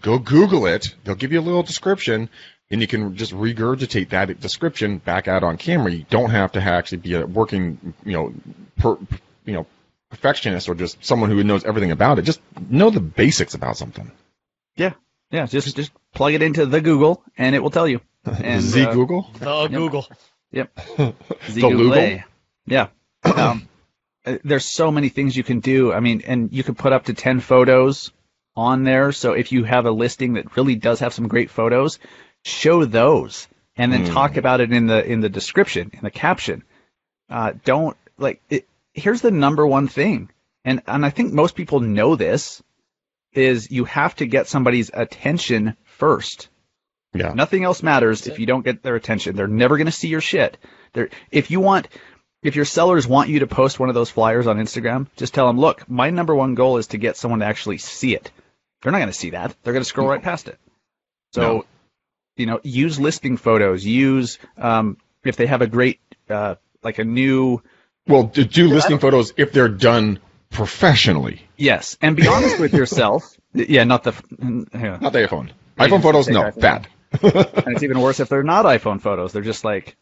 go 0.00 0.16
Google 0.18 0.66
it. 0.66 0.94
They'll 1.02 1.16
give 1.16 1.32
you 1.32 1.40
a 1.40 1.42
little 1.42 1.64
description, 1.64 2.30
and 2.70 2.80
you 2.80 2.86
can 2.86 3.16
just 3.16 3.32
regurgitate 3.32 4.10
that 4.10 4.40
description 4.40 4.98
back 4.98 5.28
out 5.28 5.42
on 5.42 5.56
camera. 5.56 5.90
You 5.90 6.04
don't 6.10 6.30
have 6.30 6.52
to 6.52 6.60
actually 6.60 6.98
be 6.98 7.14
a 7.14 7.26
working, 7.26 7.94
you 8.04 8.12
know, 8.12 8.34
per, 8.76 8.98
you 9.44 9.54
know, 9.54 9.66
perfectionist 10.10 10.68
or 10.68 10.74
just 10.74 11.02
someone 11.04 11.30
who 11.30 11.42
knows 11.44 11.64
everything 11.64 11.90
about 11.90 12.18
it. 12.18 12.22
Just 12.22 12.40
know 12.68 12.90
the 12.90 13.00
basics 13.00 13.54
about 13.54 13.76
something. 13.76 14.10
Yeah, 14.76 14.92
yeah. 15.30 15.46
just, 15.46 15.74
just 15.76 15.92
plug 16.14 16.34
it 16.34 16.42
into 16.42 16.66
the 16.66 16.80
Google 16.80 17.22
and 17.36 17.54
it 17.54 17.62
will 17.62 17.70
tell 17.70 17.88
you. 17.88 18.00
And, 18.42 18.60
Z 18.60 18.84
uh, 18.84 18.92
Google. 18.92 19.30
Oh, 19.40 19.68
Google. 19.68 20.06
Yep. 20.52 20.70
The 20.98 21.62
Lugal? 21.62 22.24
Yeah. 22.66 22.88
Um, 23.24 23.68
uh, 24.24 24.38
there's 24.44 24.64
so 24.64 24.90
many 24.90 25.08
things 25.08 25.36
you 25.36 25.42
can 25.42 25.60
do. 25.60 25.92
I 25.92 26.00
mean, 26.00 26.22
and 26.26 26.52
you 26.52 26.62
can 26.62 26.74
put 26.74 26.92
up 26.92 27.06
to 27.06 27.14
10 27.14 27.40
photos 27.40 28.12
on 28.54 28.84
there. 28.84 29.12
So 29.12 29.32
if 29.32 29.52
you 29.52 29.64
have 29.64 29.86
a 29.86 29.90
listing 29.90 30.34
that 30.34 30.56
really 30.56 30.76
does 30.76 31.00
have 31.00 31.12
some 31.12 31.28
great 31.28 31.50
photos, 31.50 31.98
show 32.44 32.84
those 32.84 33.48
and 33.76 33.92
then 33.92 34.04
Mm. 34.06 34.12
talk 34.12 34.36
about 34.36 34.60
it 34.60 34.72
in 34.72 34.86
the 34.86 35.04
in 35.04 35.20
the 35.20 35.28
description, 35.28 35.90
in 35.92 36.00
the 36.02 36.10
caption. 36.10 36.62
Uh, 37.30 37.52
don't 37.64 37.96
like 38.18 38.40
it, 38.50 38.66
here's 38.94 39.20
the 39.20 39.30
number 39.30 39.66
one 39.66 39.88
thing. 39.88 40.30
And 40.64 40.82
and 40.86 41.04
I 41.04 41.10
think 41.10 41.32
most 41.32 41.54
people 41.54 41.80
know 41.80 42.16
this 42.16 42.62
is 43.32 43.70
you 43.70 43.84
have 43.84 44.16
to 44.16 44.26
get 44.26 44.48
somebody's 44.48 44.90
attention 44.92 45.76
first. 45.84 46.48
Yeah. 47.14 47.32
Nothing 47.34 47.64
else 47.64 47.82
matters 47.82 48.20
That's 48.22 48.34
if 48.34 48.40
you 48.40 48.46
don't 48.46 48.64
get 48.64 48.82
their 48.82 48.96
attention. 48.96 49.36
They're 49.36 49.46
never 49.46 49.76
going 49.76 49.86
to 49.86 49.92
see 49.92 50.08
your 50.08 50.20
shit. 50.20 50.58
They're, 50.92 51.08
if 51.30 51.50
you 51.50 51.60
want, 51.60 51.88
if 52.42 52.54
your 52.56 52.64
sellers 52.64 53.06
want 53.06 53.28
you 53.30 53.40
to 53.40 53.46
post 53.46 53.78
one 53.80 53.88
of 53.88 53.94
those 53.94 54.10
flyers 54.10 54.46
on 54.46 54.58
Instagram, 54.58 55.06
just 55.16 55.32
tell 55.34 55.46
them, 55.46 55.58
look, 55.58 55.88
my 55.88 56.10
number 56.10 56.34
one 56.34 56.54
goal 56.54 56.76
is 56.76 56.88
to 56.88 56.98
get 56.98 57.16
someone 57.16 57.40
to 57.40 57.46
actually 57.46 57.78
see 57.78 58.14
it. 58.14 58.30
They're 58.82 58.92
not 58.92 58.98
going 58.98 59.08
to 59.08 59.14
see 59.18 59.30
that. 59.30 59.56
They're 59.62 59.72
going 59.72 59.82
to 59.82 59.88
scroll 59.88 60.08
right 60.08 60.22
past 60.22 60.48
it. 60.48 60.58
So, 61.32 61.40
No. 61.40 61.64
You 62.38 62.46
know, 62.46 62.60
use 62.62 62.98
listing 63.00 63.36
photos. 63.36 63.84
Use 63.84 64.38
um, 64.56 64.96
if 65.24 65.36
they 65.36 65.46
have 65.46 65.62
a 65.62 65.66
great, 65.66 66.00
uh, 66.30 66.54
like 66.82 66.98
a 66.98 67.04
new, 67.04 67.62
Well, 68.06 68.24
do, 68.24 68.44
do 68.44 68.68
listing 68.68 68.98
photos 68.98 69.32
if 69.36 69.52
they're 69.52 69.68
done 69.68 70.20
professionally, 70.50 71.42
yes, 71.56 71.98
and 72.00 72.16
be 72.16 72.26
honest 72.26 72.58
with 72.58 72.72
yourself. 72.72 73.34
Yeah, 73.54 73.84
not 73.84 74.04
the. 74.04 74.12
Yeah. 74.74 74.98
not 75.00 75.12
the 75.14 75.26
iPhone. 75.26 75.48
Yeah, 75.78 75.86
iPhone 75.88 76.02
photos, 76.02 76.28
no, 76.28 76.42
iPhone. 76.42 76.60
bad. 76.60 76.86
And 77.22 77.74
it's 77.74 77.82
even 77.82 77.98
worse 77.98 78.20
if 78.20 78.28
they're 78.28 78.42
not 78.42 78.66
iPhone 78.66 79.00
photos. 79.00 79.32
They're 79.32 79.40
just 79.42 79.64
like 79.64 79.96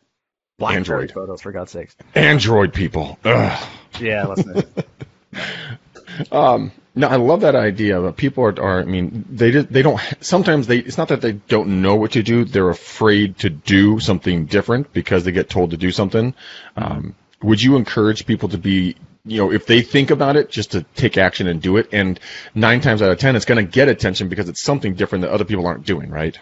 BlackBerry 0.59 0.79
Android. 1.05 1.13
photos, 1.13 1.41
for 1.43 1.53
God's 1.53 1.71
sakes. 1.71 1.97
Android 2.17 2.75
people. 2.75 3.19
Ugh. 3.25 3.69
Yeah, 4.01 4.25
let's. 4.25 4.43
Um, 6.33 6.73
no, 6.97 7.07
I 7.09 7.17
love 7.17 7.43
that 7.43 7.55
idea. 7.55 8.01
But 8.01 8.17
people 8.17 8.45
are, 8.45 8.61
are 8.61 8.81
I 8.81 8.85
mean, 8.85 9.25
they 9.31 9.53
just, 9.53 9.71
they 9.71 9.83
don't. 9.83 10.01
Sometimes 10.21 10.67
they. 10.67 10.79
It's 10.79 10.99
not 10.99 11.09
that 11.09 11.21
they 11.21 11.33
don't 11.33 11.83
know 11.83 11.95
what 11.95 12.13
to 12.13 12.23
do. 12.23 12.45
They're 12.45 12.71
afraid 12.71 13.39
to 13.41 13.51
do 13.51 14.01
something 14.01 14.47
different 14.47 14.93
because 14.93 15.23
they 15.23 15.33
get 15.33 15.51
told 15.51 15.71
to 15.71 15.77
do 15.77 15.93
something. 15.93 16.35
Um, 16.77 17.15
would 17.43 17.63
you 17.63 17.77
encourage 17.77 18.27
people 18.27 18.49
to 18.49 18.59
be, 18.59 18.97
you 19.27 19.39
know, 19.39 19.53
if 19.53 19.67
they 19.67 19.83
think 19.83 20.11
about 20.11 20.37
it, 20.37 20.51
just 20.51 20.73
to 20.73 20.83
take 20.95 21.19
action 21.19 21.47
and 21.49 21.61
do 21.61 21.77
it? 21.77 21.91
And 21.93 22.19
nine 22.55 22.81
times 22.81 23.03
out 23.03 23.11
of 23.11 23.19
ten, 23.19 23.37
it's 23.37 23.45
going 23.45 23.65
to 23.65 23.71
get 23.71 23.89
attention 23.89 24.29
because 24.31 24.49
it's 24.49 24.63
something 24.63 24.95
different 24.95 25.23
that 25.23 25.31
other 25.33 25.45
people 25.45 25.67
aren't 25.67 25.85
doing, 25.85 26.11
right? 26.11 26.39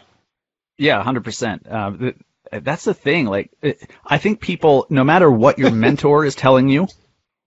Yeah, 0.78 1.02
hundred 1.02 1.24
percent. 1.24 1.66
Uh, 1.68 1.96
th- 1.96 2.16
That's 2.52 2.84
the 2.84 2.94
thing. 2.94 3.26
Like, 3.26 3.50
it, 3.60 3.90
I 4.06 4.18
think 4.18 4.40
people, 4.40 4.86
no 4.88 5.02
matter 5.02 5.28
what 5.28 5.58
your 5.58 5.72
mentor 5.72 6.24
is 6.24 6.36
telling 6.36 6.68
you, 6.68 6.86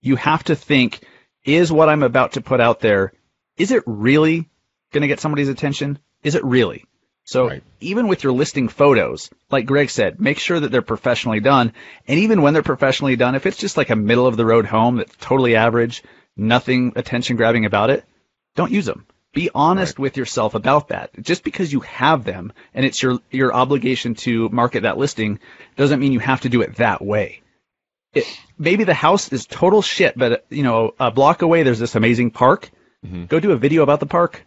you 0.02 0.16
have 0.16 0.44
to 0.44 0.54
think: 0.56 1.00
Is 1.44 1.72
what 1.72 1.88
I'm 1.88 2.02
about 2.02 2.32
to 2.32 2.40
put 2.40 2.60
out 2.60 2.80
there, 2.80 3.12
is 3.56 3.70
it 3.70 3.82
really 3.86 4.48
going 4.92 5.02
to 5.02 5.08
get 5.08 5.20
somebody's 5.20 5.48
attention? 5.48 5.98
Is 6.22 6.34
it 6.34 6.44
really? 6.44 6.84
So 7.24 7.48
Right. 7.48 7.62
even 7.80 8.08
with 8.08 8.24
your 8.24 8.32
listing 8.32 8.68
photos, 8.68 9.30
like 9.50 9.66
Greg 9.66 9.90
said, 9.90 10.18
make 10.20 10.38
sure 10.38 10.58
that 10.58 10.72
they're 10.72 10.82
professionally 10.82 11.40
done. 11.40 11.74
And 12.06 12.20
even 12.20 12.40
when 12.40 12.54
they're 12.54 12.62
professionally 12.62 13.16
done, 13.16 13.34
if 13.34 13.44
it's 13.44 13.58
just 13.58 13.76
like 13.76 13.90
a 13.90 13.96
middle 13.96 14.26
of 14.26 14.36
the 14.36 14.46
road 14.46 14.64
home 14.64 14.96
that's 14.96 15.14
totally 15.20 15.54
average, 15.54 16.02
nothing 16.36 16.92
attention 16.96 17.36
grabbing 17.36 17.66
about 17.66 17.90
it, 17.90 18.04
don't 18.56 18.72
use 18.72 18.86
them. 18.86 19.06
Be 19.34 19.50
honest 19.54 19.98
with 19.98 20.16
yourself 20.16 20.54
about 20.54 20.88
that. 20.88 21.10
Just 21.20 21.44
because 21.44 21.70
you 21.70 21.80
have 21.80 22.24
them 22.24 22.52
and 22.72 22.86
it's 22.86 23.02
your 23.02 23.18
your 23.30 23.52
obligation 23.54 24.14
to 24.16 24.48
market 24.48 24.84
that 24.84 24.96
listing 24.96 25.38
doesn't 25.76 26.00
mean 26.00 26.12
you 26.12 26.18
have 26.20 26.40
to 26.40 26.48
do 26.48 26.62
it 26.62 26.76
that 26.76 27.04
way. 27.04 27.42
It, 28.14 28.24
maybe 28.58 28.84
the 28.84 28.94
house 28.94 29.32
is 29.32 29.46
total 29.46 29.82
shit, 29.82 30.16
but 30.16 30.46
you 30.50 30.62
know 30.62 30.94
a 30.98 31.10
block 31.10 31.42
away 31.42 31.62
there's 31.62 31.78
this 31.78 31.94
amazing 31.94 32.30
park. 32.30 32.70
Mhm. 33.06 33.28
Go 33.28 33.40
do 33.40 33.52
a 33.52 33.56
video 33.56 33.82
about 33.82 34.00
the 34.00 34.06
park. 34.06 34.44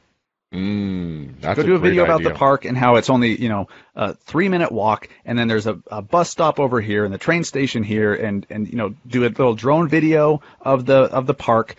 Mm, 0.54 1.40
that's 1.40 1.56
Go 1.56 1.64
do 1.64 1.76
a 1.76 1.80
great 1.80 1.92
video 1.92 2.04
about 2.04 2.24
the 2.24 2.32
park 2.32 2.66
and 2.66 2.78
how 2.78 2.98
it's 2.98 3.10
only 3.10 3.42
you 3.42 3.48
know 3.48 3.70
a 3.96 4.16
three 4.16 4.50
minute 4.50 4.72
walk, 4.72 5.08
and 5.24 5.40
then 5.40 5.48
there's 5.48 5.68
a, 5.68 5.80
a 5.90 6.02
bus 6.02 6.30
stop 6.30 6.60
over 6.60 6.82
here 6.82 7.06
and 7.06 7.14
the 7.14 7.18
train 7.18 7.44
station 7.44 7.84
here, 7.84 8.14
and 8.14 8.46
and 8.50 8.68
you 8.68 8.76
know 8.76 8.94
do 9.08 9.24
a 9.24 9.30
little 9.30 9.56
drone 9.56 9.88
video 9.88 10.42
of 10.60 10.86
the 10.86 11.04
of 11.04 11.26
the 11.26 11.34
park. 11.34 11.76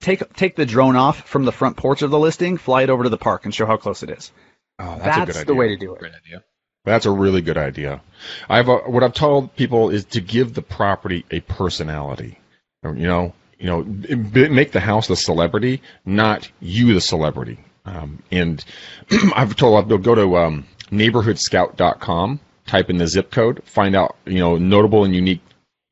Take 0.00 0.32
take 0.34 0.54
the 0.54 0.66
drone 0.66 0.94
off 0.96 1.26
from 1.28 1.44
the 1.44 1.52
front 1.52 1.76
porch 1.76 2.02
of 2.02 2.10
the 2.10 2.18
listing, 2.18 2.58
fly 2.58 2.82
it 2.82 2.90
over 2.90 3.02
to 3.02 3.08
the 3.08 3.18
park, 3.18 3.44
and 3.44 3.54
show 3.54 3.66
how 3.66 3.76
close 3.76 4.02
it 4.02 4.10
is. 4.10 4.32
Oh, 4.78 4.98
that's, 4.98 5.04
That's, 5.04 5.16
a 5.16 5.26
good 5.26 5.36
idea. 5.36 5.44
the 5.44 5.54
way 5.54 5.68
to 5.68 5.76
do 5.76 5.94
it. 5.94 5.98
Great 5.98 6.12
idea. 6.14 6.44
That's 6.84 7.06
a 7.06 7.10
really 7.10 7.42
good 7.42 7.56
idea. 7.56 8.00
I've 8.48 8.68
uh, 8.68 8.78
what 8.80 9.02
I've 9.02 9.14
told 9.14 9.54
people 9.56 9.90
is 9.90 10.04
to 10.06 10.20
give 10.20 10.54
the 10.54 10.62
property 10.62 11.24
a 11.30 11.40
personality. 11.40 12.38
You 12.84 13.06
know, 13.06 13.32
You 13.58 13.66
know, 13.66 13.82
make 13.84 14.72
the 14.72 14.80
house 14.80 15.06
the 15.06 15.16
celebrity, 15.16 15.82
not 16.04 16.50
you 16.60 16.94
the 16.94 17.00
celebrity. 17.00 17.58
Um, 17.84 18.22
and 18.32 18.64
I've 19.36 19.54
told 19.54 19.92
I'll 19.92 19.98
go 19.98 20.14
to 20.16 20.36
um, 20.36 20.66
neighborhoodscout.com, 20.90 22.40
type 22.66 22.90
in 22.90 22.98
the 22.98 23.06
zip 23.06 23.30
code, 23.30 23.62
find 23.64 23.94
out 23.94 24.16
you 24.26 24.40
know 24.40 24.58
notable 24.58 25.04
and 25.04 25.14
unique 25.14 25.42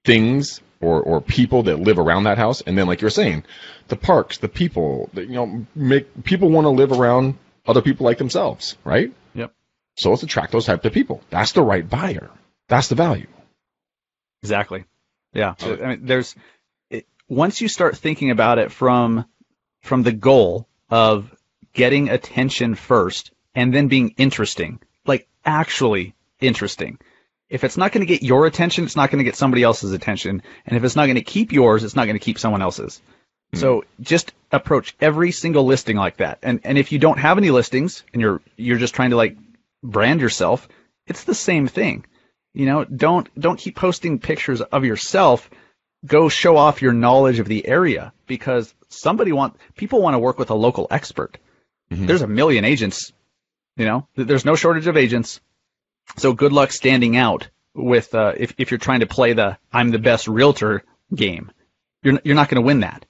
things 0.05 0.61
or 0.81 1.01
or 1.03 1.21
people 1.21 1.63
that 1.65 1.79
live 1.79 1.99
around 1.99 2.25
that 2.25 2.39
house, 2.39 2.61
and 2.63 2.77
then 2.77 2.87
like 2.89 3.01
you're 3.01 3.11
saying, 3.11 3.45
the 3.89 3.97
parks, 3.97 4.39
the 4.39 4.49
people, 4.49 5.11
you 5.15 5.27
know, 5.29 5.67
make 5.77 6.25
people 6.25 6.49
want 6.51 6.65
to 6.65 6.71
live 6.71 6.91
around 6.91 7.37
other 7.67 7.83
people 7.83 8.05
like 8.05 8.19
themselves, 8.19 8.77
right? 8.85 9.13
Yep. 9.35 9.53
So 10.01 10.11
let's 10.11 10.23
attract 10.23 10.53
those 10.53 10.65
type 10.65 10.85
of 10.85 10.93
people. 10.93 11.21
That's 11.29 11.53
the 11.53 11.63
right 11.63 11.89
buyer. 11.89 12.31
That's 12.69 12.89
the 12.89 12.95
value. 12.95 13.27
Exactly. 14.43 14.85
Yeah. 15.35 15.55
I 15.61 15.75
mean, 15.75 16.07
there's 16.07 16.35
it, 16.89 17.07
once 17.29 17.61
you 17.61 17.69
start 17.69 17.99
thinking 17.99 18.31
about 18.31 18.59
it 18.59 18.73
from 18.73 19.27
from 19.83 20.03
the 20.03 20.13
goal 20.13 20.67
of 20.89 21.35
getting 21.75 22.09
attention 22.09 22.75
first 22.75 23.31
and 23.55 23.75
then 23.75 23.89
being 23.89 24.15
interesting, 24.17 24.81
like 25.05 25.29
actually 25.45 26.15
interesting. 26.41 26.99
If 27.51 27.63
it's 27.63 27.77
not 27.77 27.93
going 27.93 28.07
to 28.07 28.13
get 28.13 28.23
your 28.23 28.47
attention, 28.47 28.85
it's 28.85 28.97
not 28.97 29.11
going 29.11 29.19
to 29.19 29.25
get 29.25 29.37
somebody 29.37 29.63
else's 29.65 29.93
attention, 29.93 30.43
and 30.65 30.77
if 30.77 30.85
it's 30.85 30.97
not 30.97 31.07
going 31.07 31.17
to 31.17 31.23
keep 31.23 31.53
yours, 31.53 31.85
it's 31.85 31.97
not 31.97 32.07
going 32.07 32.19
to 32.19 32.25
keep 32.25 32.39
someone 32.39 32.63
else's. 32.63 33.03
Hmm. 33.53 33.59
So 33.59 33.85
just 34.01 34.33
approach 34.51 34.95
every 34.99 35.33
single 35.33 35.65
listing 35.65 35.97
like 35.97 36.17
that. 36.19 36.39
And 36.43 36.61
and 36.65 36.79
if 36.79 36.91
you 36.91 36.99
don't 36.99 37.19
have 37.19 37.37
any 37.37 37.51
listings 37.51 38.03
and 38.15 38.23
you're 38.23 38.41
you're 38.57 38.79
just 38.79 38.95
trying 38.95 39.11
to 39.11 39.17
like 39.17 39.37
brand 39.83 40.21
yourself, 40.21 40.69
it's 41.07 41.25
the 41.25 41.35
same 41.35 41.67
thing. 41.67 42.05
You 42.53 42.67
know, 42.67 42.85
don't 42.85 43.29
don't 43.39 43.59
keep 43.59 43.77
posting 43.77 44.19
pictures 44.19 44.61
of 44.61 44.85
yourself. 44.85 45.49
Go 46.05 46.29
show 46.29 46.57
off 46.57 46.83
your 46.83 46.93
knowledge 46.93 47.39
of 47.39 47.47
the 47.47 47.67
area 47.67 48.13
because 48.27 48.75
somebody 48.89 49.33
want 49.33 49.57
people 49.77 50.03
want 50.03 50.15
to 50.15 50.19
work 50.19 50.39
with 50.39 50.51
a 50.51 50.55
local 50.55 50.87
expert. 50.91 51.39
There's 51.91 52.23
a 52.23 52.27
million 52.27 52.65
agents, 52.65 53.13
you 53.77 53.85
know. 53.85 54.07
There's 54.15 54.45
no 54.45 54.57
shortage 54.57 54.87
of 54.87 54.97
agents. 54.97 55.41
So 56.17 56.33
good 56.33 56.53
luck 56.53 56.73
standing 56.73 57.17
out 57.17 57.49
with 57.75 58.15
uh, 58.15 58.35
if 58.37 58.55
if 58.59 58.71
you're 58.71 58.79
trying 58.79 59.01
to 59.01 59.07
play 59.07 59.33
the 59.33 59.59
I'm 59.73 59.91
the 59.91 59.99
best 59.99 60.27
realtor 60.27 60.85
game. 61.15 61.53
You're 62.03 62.21
you're 62.25 62.37
not 62.37 62.49
going 62.49 62.63
to 62.63 62.67
win 62.67 62.81
that 62.81 63.05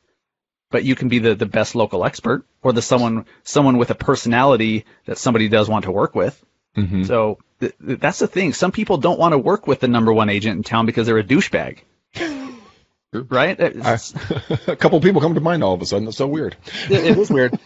but 0.70 0.84
you 0.84 0.94
can 0.94 1.08
be 1.08 1.18
the, 1.18 1.34
the 1.34 1.46
best 1.46 1.74
local 1.74 2.04
expert 2.04 2.46
or 2.62 2.72
the 2.72 2.82
someone 2.82 3.26
someone 3.42 3.76
with 3.76 3.90
a 3.90 3.94
personality 3.94 4.84
that 5.04 5.18
somebody 5.18 5.48
does 5.48 5.68
want 5.68 5.84
to 5.84 5.92
work 5.92 6.14
with. 6.14 6.42
Mm-hmm. 6.76 7.04
So 7.04 7.38
th- 7.60 7.74
th- 7.84 7.98
that's 7.98 8.18
the 8.18 8.26
thing. 8.26 8.52
Some 8.52 8.72
people 8.72 8.96
don't 8.98 9.18
want 9.18 9.32
to 9.32 9.38
work 9.38 9.66
with 9.66 9.80
the 9.80 9.88
number 9.88 10.12
one 10.12 10.28
agent 10.30 10.56
in 10.56 10.62
town 10.62 10.86
because 10.86 11.06
they're 11.06 11.18
a 11.18 11.24
douchebag. 11.24 11.78
right? 13.12 13.58
It's- 13.58 14.14
a 14.68 14.76
couple 14.76 15.00
people 15.00 15.20
come 15.20 15.34
to 15.34 15.40
mind 15.40 15.62
all 15.62 15.74
of 15.74 15.82
a 15.82 15.86
sudden. 15.86 16.04
That's 16.04 16.16
so 16.16 16.26
weird. 16.26 16.56
it, 16.88 17.04
it 17.04 17.18
is 17.18 17.30
weird. 17.30 17.58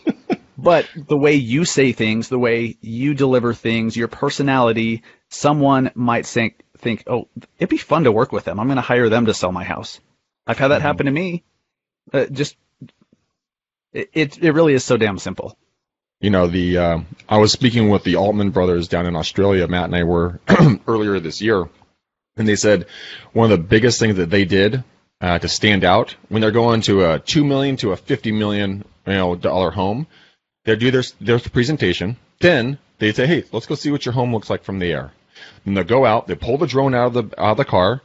But 0.57 0.89
the 0.95 1.17
way 1.17 1.35
you 1.35 1.65
say 1.65 1.93
things, 1.93 2.29
the 2.29 2.39
way 2.39 2.77
you 2.81 3.15
deliver 3.15 3.53
things, 3.55 3.97
your 3.97 4.09
personality, 4.09 5.03
someone 5.29 5.91
might 5.95 6.27
think, 6.27 6.63
think, 6.79 7.05
oh, 7.07 7.29
it'd 7.59 7.69
be 7.69 7.77
fun 7.77 8.05
to 8.05 8.13
work 8.13 8.33
with 8.33 8.45
them. 8.45 8.61
I'm 8.61 8.69
going 8.69 8.77
to 8.77 8.83
hire 8.83 9.09
them 9.09 9.27
to 9.27 9.35
sell 9.35 9.53
my 9.53 9.65
house. 9.65 10.01
I've 10.47 10.59
had 10.59 10.69
that 10.69 10.81
happen 10.83 11.07
to 11.07 11.13
me. 11.13 11.43
Uh, 12.13 12.27
just, 12.27 12.57
it, 13.93 14.11
it, 14.13 14.39
it 14.43 14.53
really 14.53 14.75
is 14.75 14.85
so 14.85 14.97
damn 14.97 15.19
simple. 15.19 15.59
You 16.25 16.31
know, 16.31 16.47
the 16.47 16.79
uh, 16.79 17.01
I 17.29 17.37
was 17.37 17.53
speaking 17.53 17.91
with 17.91 18.03
the 18.03 18.17
Altman 18.17 18.49
brothers 18.49 18.89
down 18.89 19.05
in 19.05 19.15
Australia. 19.15 19.69
Matt 19.69 19.85
and 19.85 19.95
I 19.95 20.05
were 20.05 20.41
earlier 20.89 21.21
this 21.21 21.43
year, 21.43 21.69
and 22.39 22.49
they 22.49 22.57
said 22.57 22.87
one 23.35 23.53
of 23.53 23.59
the 23.59 23.63
biggest 23.63 24.01
things 24.01 24.17
that 24.17 24.31
they 24.31 24.47
did 24.47 24.83
uh, 25.21 25.39
to 25.39 25.49
stand 25.49 25.85
out 25.85 26.17
when 26.31 26.41
they're 26.41 26.51
going 26.51 26.81
to 26.81 27.05
a 27.05 27.19
two 27.19 27.45
million 27.45 27.77
to 27.77 27.93
a 27.93 27.97
fifty 27.99 28.33
million 28.33 28.87
you 29.07 29.13
know 29.13 29.37
dollar 29.37 29.71
home, 29.71 30.07
they 30.65 30.77
do 30.77 30.91
their 30.91 31.03
their 31.21 31.39
presentation. 31.39 32.17
Then 32.41 32.79
they 33.01 33.13
say, 33.13 33.27
"Hey, 33.27 33.45
let's 33.53 33.67
go 33.67 33.75
see 33.75 33.91
what 33.91 34.07
your 34.07 34.15
home 34.15 34.33
looks 34.33 34.49
like 34.49 34.65
from 34.65 34.79
the 34.79 34.91
air." 34.91 35.13
And 35.67 35.77
they 35.77 35.85
go 35.85 36.07
out, 36.07 36.27
they 36.27 36.37
pull 36.37 36.57
the 36.57 36.67
drone 36.67 36.95
out 36.95 37.09
of 37.09 37.13
the 37.13 37.39
out 37.39 37.51
of 37.51 37.57
the 37.59 37.67
car, 37.67 38.01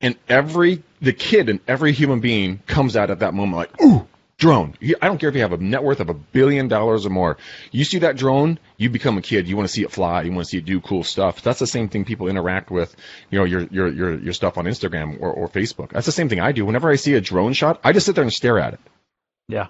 and 0.00 0.16
every 0.30 0.82
the 1.02 1.12
kid 1.12 1.50
and 1.50 1.60
every 1.68 1.92
human 1.92 2.20
being 2.20 2.62
comes 2.66 2.96
out 2.96 3.10
at 3.10 3.18
that 3.18 3.34
moment 3.34 3.58
like, 3.58 3.82
"Ooh, 3.82 4.08
drone!" 4.40 4.74
I 5.00 5.06
don't 5.06 5.18
care 5.18 5.28
if 5.28 5.36
you 5.36 5.42
have 5.42 5.52
a 5.52 5.58
net 5.58 5.84
worth 5.84 6.00
of 6.00 6.08
a 6.08 6.14
billion 6.14 6.66
dollars 6.66 7.06
or 7.06 7.10
more. 7.10 7.36
You 7.70 7.84
see 7.84 7.98
that 8.00 8.16
drone, 8.16 8.58
you 8.76 8.90
become 8.90 9.16
a 9.18 9.22
kid. 9.22 9.46
You 9.46 9.56
want 9.56 9.68
to 9.68 9.72
see 9.72 9.82
it 9.82 9.92
fly. 9.92 10.22
You 10.22 10.32
want 10.32 10.46
to 10.46 10.50
see 10.50 10.58
it 10.58 10.64
do 10.64 10.80
cool 10.80 11.04
stuff. 11.04 11.42
That's 11.42 11.60
the 11.60 11.66
same 11.68 11.88
thing 11.88 12.04
people 12.04 12.26
interact 12.26 12.70
with, 12.72 12.94
you 13.30 13.38
know, 13.38 13.44
your 13.44 13.62
your 13.70 13.86
your 13.88 14.18
your 14.18 14.32
stuff 14.32 14.58
on 14.58 14.64
Instagram 14.64 15.20
or, 15.20 15.30
or 15.32 15.48
Facebook. 15.48 15.90
That's 15.92 16.06
the 16.06 16.12
same 16.12 16.28
thing 16.28 16.40
I 16.40 16.50
do. 16.50 16.66
Whenever 16.66 16.90
I 16.90 16.96
see 16.96 17.14
a 17.14 17.20
drone 17.20 17.52
shot, 17.52 17.80
I 17.84 17.92
just 17.92 18.06
sit 18.06 18.16
there 18.16 18.24
and 18.24 18.32
stare 18.32 18.58
at 18.58 18.74
it. 18.74 18.80
Yeah. 19.48 19.68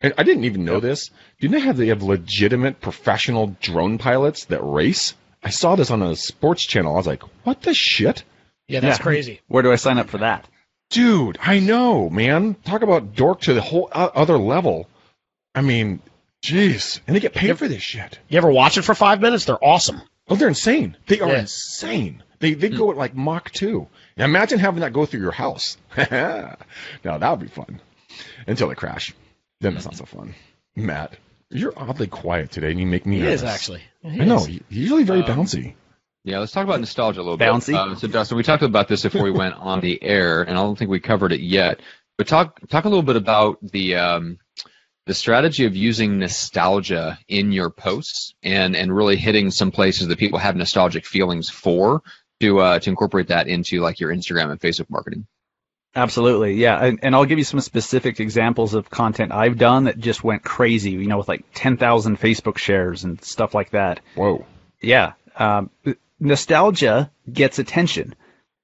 And 0.00 0.12
I 0.18 0.24
didn't 0.24 0.44
even 0.44 0.64
know 0.64 0.80
this. 0.80 1.08
Do 1.08 1.46
you 1.46 1.48
know 1.48 1.60
how 1.60 1.72
they 1.72 1.86
have 1.88 2.02
legitimate 2.02 2.80
professional 2.80 3.56
drone 3.60 3.98
pilots 3.98 4.44
that 4.46 4.60
race? 4.62 5.14
I 5.42 5.50
saw 5.50 5.76
this 5.76 5.90
on 5.90 6.02
a 6.02 6.14
sports 6.16 6.64
channel. 6.64 6.92
I 6.94 6.96
was 6.96 7.06
like, 7.06 7.22
what 7.44 7.62
the 7.62 7.72
shit? 7.72 8.24
Yeah, 8.68 8.80
that's 8.80 8.98
Yeah. 8.98 9.02
crazy. 9.02 9.40
Where 9.48 9.62
do 9.62 9.72
I 9.72 9.76
sign 9.76 9.98
up 9.98 10.08
for 10.10 10.18
that? 10.18 10.46
Dude, 10.90 11.38
I 11.42 11.58
know, 11.60 12.08
man. 12.08 12.54
Talk 12.64 12.82
about 12.82 13.14
dork 13.14 13.40
to 13.42 13.54
the 13.54 13.60
whole 13.60 13.88
o- 13.92 14.12
other 14.14 14.38
level. 14.38 14.88
I 15.54 15.60
mean, 15.62 16.00
jeez. 16.44 17.00
And 17.06 17.16
they 17.16 17.20
get 17.20 17.34
paid 17.34 17.58
for 17.58 17.66
this 17.68 17.82
shit. 17.82 18.18
You 18.28 18.38
ever 18.38 18.50
watch 18.50 18.78
it 18.78 18.82
for 18.82 18.94
five 18.94 19.20
minutes? 19.20 19.44
They're 19.46 19.62
awesome. 19.62 20.00
Oh, 20.28 20.36
they're 20.36 20.48
insane. 20.48 20.96
They 21.06 21.20
are 21.20 21.28
Yeah. 21.32 21.40
insane. 21.40 22.22
They 22.38 22.54
they 22.54 22.68
go 22.68 22.90
at 22.90 22.96
like 22.96 23.14
Mach 23.16 23.50
2. 23.50 23.86
Now 24.16 24.24
imagine 24.26 24.58
having 24.58 24.80
that 24.80 24.92
go 24.92 25.06
through 25.06 25.20
your 25.20 25.32
house. 25.32 25.76
now 25.96 26.56
that 27.02 27.30
would 27.30 27.40
be 27.40 27.46
fun. 27.48 27.80
Until 28.46 28.68
they 28.68 28.74
crash. 28.74 29.14
Then 29.60 29.76
it's 29.76 29.84
not 29.86 29.96
so 29.96 30.04
fun. 30.04 30.34
Matt, 30.76 31.16
you're 31.50 31.72
oddly 31.76 32.06
quiet 32.06 32.50
today 32.50 32.70
and 32.70 32.78
you 32.80 32.86
make 32.86 33.06
me 33.06 33.16
He 33.16 33.22
nervous. 33.22 33.40
is 33.42 33.44
actually. 33.48 33.82
He 34.02 34.20
I 34.20 34.24
know. 34.24 34.36
is. 34.36 34.48
You're 34.50 34.60
usually 34.68 35.04
very 35.04 35.22
Um, 35.22 35.26
bouncy. 35.44 35.74
Yeah, 36.26 36.40
let's 36.40 36.50
talk 36.50 36.64
about 36.64 36.80
nostalgia 36.80 37.20
a 37.20 37.22
little 37.22 37.38
Bouncy? 37.38 37.66
bit. 37.68 37.76
Uh, 37.76 37.94
so, 37.94 38.08
Dustin, 38.08 38.36
we 38.36 38.42
talked 38.42 38.64
about 38.64 38.88
this 38.88 39.04
before 39.04 39.22
we 39.22 39.30
went 39.30 39.54
on 39.58 39.80
the 39.80 40.02
air, 40.02 40.42
and 40.42 40.50
I 40.50 40.54
don't 40.54 40.76
think 40.76 40.90
we 40.90 40.98
covered 40.98 41.30
it 41.30 41.38
yet. 41.38 41.80
But 42.18 42.26
talk 42.26 42.58
talk 42.68 42.84
a 42.84 42.88
little 42.88 43.04
bit 43.04 43.14
about 43.14 43.58
the 43.62 43.94
um, 43.94 44.38
the 45.06 45.14
strategy 45.14 45.66
of 45.66 45.76
using 45.76 46.18
nostalgia 46.18 47.16
in 47.28 47.52
your 47.52 47.70
posts 47.70 48.34
and 48.42 48.74
and 48.74 48.94
really 48.94 49.14
hitting 49.14 49.52
some 49.52 49.70
places 49.70 50.08
that 50.08 50.18
people 50.18 50.40
have 50.40 50.56
nostalgic 50.56 51.06
feelings 51.06 51.48
for 51.48 52.02
to 52.40 52.58
uh, 52.58 52.80
to 52.80 52.90
incorporate 52.90 53.28
that 53.28 53.46
into 53.46 53.80
like 53.80 54.00
your 54.00 54.12
Instagram 54.12 54.50
and 54.50 54.60
Facebook 54.60 54.90
marketing. 54.90 55.28
Absolutely, 55.94 56.54
yeah, 56.54 56.84
and, 56.84 56.98
and 57.04 57.14
I'll 57.14 57.24
give 57.24 57.38
you 57.38 57.44
some 57.44 57.60
specific 57.60 58.18
examples 58.18 58.74
of 58.74 58.90
content 58.90 59.30
I've 59.30 59.58
done 59.58 59.84
that 59.84 59.96
just 59.96 60.24
went 60.24 60.42
crazy. 60.42 60.90
You 60.90 61.06
know, 61.06 61.18
with 61.18 61.28
like 61.28 61.44
ten 61.54 61.76
thousand 61.76 62.18
Facebook 62.18 62.58
shares 62.58 63.04
and 63.04 63.22
stuff 63.22 63.54
like 63.54 63.70
that. 63.70 64.00
Whoa. 64.16 64.44
Yeah, 64.82 65.12
um, 65.36 65.70
nostalgia 66.20 67.10
gets 67.30 67.58
attention. 67.58 68.14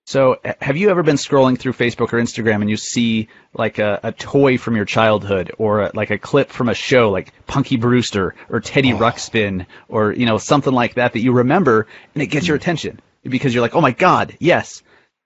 So, 0.04 0.40
have 0.60 0.76
you 0.76 0.90
ever 0.90 1.04
been 1.04 1.16
scrolling 1.16 1.56
through 1.56 1.74
Facebook 1.74 2.12
or 2.12 2.20
Instagram 2.20 2.60
and 2.60 2.68
you 2.68 2.76
see 2.76 3.28
like 3.54 3.78
a, 3.78 4.00
a 4.02 4.12
toy 4.12 4.58
from 4.58 4.74
your 4.74 4.84
childhood 4.84 5.52
or 5.58 5.82
a, 5.82 5.90
like 5.94 6.10
a 6.10 6.18
clip 6.18 6.50
from 6.50 6.68
a 6.68 6.74
show 6.74 7.10
like 7.10 7.32
Punky 7.46 7.76
Brewster 7.76 8.34
or 8.48 8.60
Teddy 8.60 8.92
oh. 8.92 8.98
Ruxpin 8.98 9.66
or 9.88 10.12
you 10.12 10.26
know 10.26 10.38
something 10.38 10.72
like 10.72 10.94
that 10.94 11.12
that 11.12 11.20
you 11.20 11.32
remember 11.32 11.86
and 12.14 12.22
it 12.22 12.26
gets 12.26 12.48
your 12.48 12.56
hmm. 12.56 12.62
attention 12.62 13.00
because 13.22 13.54
you're 13.54 13.62
like, 13.62 13.76
oh 13.76 13.80
my 13.80 13.92
god, 13.92 14.36
yes. 14.40 14.82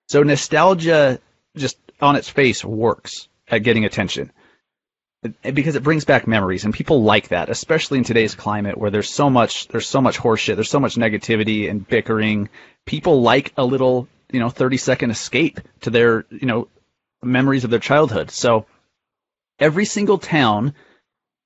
So 0.09 0.23
nostalgia 0.23 1.21
just 1.57 1.79
on 2.03 2.17
its 2.17 2.29
face 2.29 2.63
works 2.63 3.29
at 3.49 3.63
getting 3.63 3.87
attention 3.87 4.31
because 5.43 5.77
it 5.77 5.83
brings 5.83 6.05
back 6.05 6.27
memories 6.27 6.65
and 6.65 6.75
people 6.75 7.03
like 7.03 7.29
that, 7.29 7.49
especially 7.49 7.99
in 7.99 8.05
today's 8.05 8.35
climate 8.35 8.79
where 8.79 8.91
there's 8.91 9.11
so 9.11 9.31
much 9.31 9.69
there's 9.69 9.89
so 9.89 10.01
much 10.01 10.19
horseshit, 10.19 10.55
there's 10.55 10.71
so 10.71 10.81
much 10.81 10.97
negativity 10.97 11.71
and 11.71 11.87
bickering. 11.87 12.49
People 12.85 13.23
like 13.23 13.53
a 13.57 13.65
little, 13.65 14.09
you 14.31 14.41
know, 14.41 14.51
30 14.51 14.77
second 14.77 15.11
escape 15.11 15.61
to 15.81 15.91
their, 15.91 16.27
you 16.31 16.47
know, 16.47 16.69
memories 17.23 17.65
of 17.65 17.71
their 17.71 17.81
childhood. 17.81 18.31
So 18.31 18.67
every 19.59 19.85
single 19.85 20.19
town, 20.19 20.75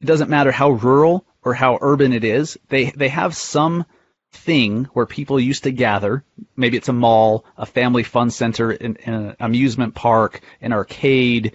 it 0.01 0.07
doesn't 0.07 0.31
matter 0.31 0.51
how 0.51 0.71
rural 0.71 1.25
or 1.43 1.55
how 1.55 1.79
urban 1.81 2.13
it 2.13 2.25
is, 2.25 2.59
they 2.69 2.91
they 2.91 3.09
have 3.09 3.35
some 3.37 3.87
thing 4.33 4.85
where 4.93 5.07
people 5.07 5.41
used 5.41 5.65
to 5.65 5.73
gather. 5.73 6.25
Maybe 6.57 6.77
it's 6.77 6.89
a 6.89 6.93
mall, 6.93 7.45
a 7.57 7.67
family 7.67 8.03
fun 8.03 8.31
center, 8.31 8.71
an, 8.71 8.97
an 9.05 9.37
amusement 9.41 9.95
park, 9.95 10.41
an 10.61 10.73
arcade, 10.73 11.53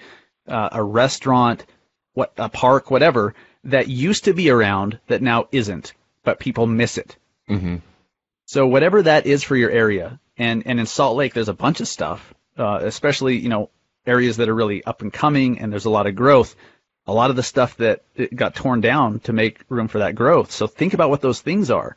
uh, 0.47 0.69
a 0.71 0.83
restaurant, 0.83 1.65
what 2.15 2.33
a 2.37 2.49
park, 2.49 2.89
whatever 2.89 3.35
that 3.65 3.87
used 3.87 4.23
to 4.23 4.33
be 4.33 4.49
around 4.49 4.99
that 5.07 5.21
now 5.21 5.47
isn't, 5.51 5.93
but 6.23 6.39
people 6.39 6.65
miss 6.65 6.97
it. 6.97 7.15
hmm 7.47 7.75
So 8.47 8.65
whatever 8.65 9.03
that 9.03 9.27
is 9.27 9.43
for 9.43 9.55
your 9.55 9.69
area, 9.69 10.19
and 10.37 10.63
and 10.65 10.79
in 10.79 10.87
Salt 10.87 11.15
Lake, 11.17 11.33
there's 11.33 11.49
a 11.49 11.53
bunch 11.53 11.81
of 11.81 11.87
stuff, 11.87 12.33
uh, 12.57 12.79
especially 12.81 13.37
you 13.37 13.49
know 13.49 13.69
areas 14.07 14.37
that 14.37 14.49
are 14.49 14.55
really 14.55 14.83
up 14.83 15.01
and 15.01 15.13
coming, 15.13 15.59
and 15.59 15.71
there's 15.71 15.85
a 15.85 15.97
lot 15.97 16.07
of 16.07 16.15
growth. 16.15 16.55
A 17.07 17.13
lot 17.13 17.29
of 17.29 17.35
the 17.35 17.43
stuff 17.43 17.77
that 17.77 18.03
got 18.35 18.55
torn 18.55 18.81
down 18.81 19.19
to 19.21 19.33
make 19.33 19.63
room 19.69 19.87
for 19.87 19.99
that 19.99 20.15
growth. 20.15 20.51
So 20.51 20.65
think 20.65 20.95
about 20.95 21.11
what 21.11 21.21
those 21.21 21.39
things 21.39 21.69
are. 21.69 21.95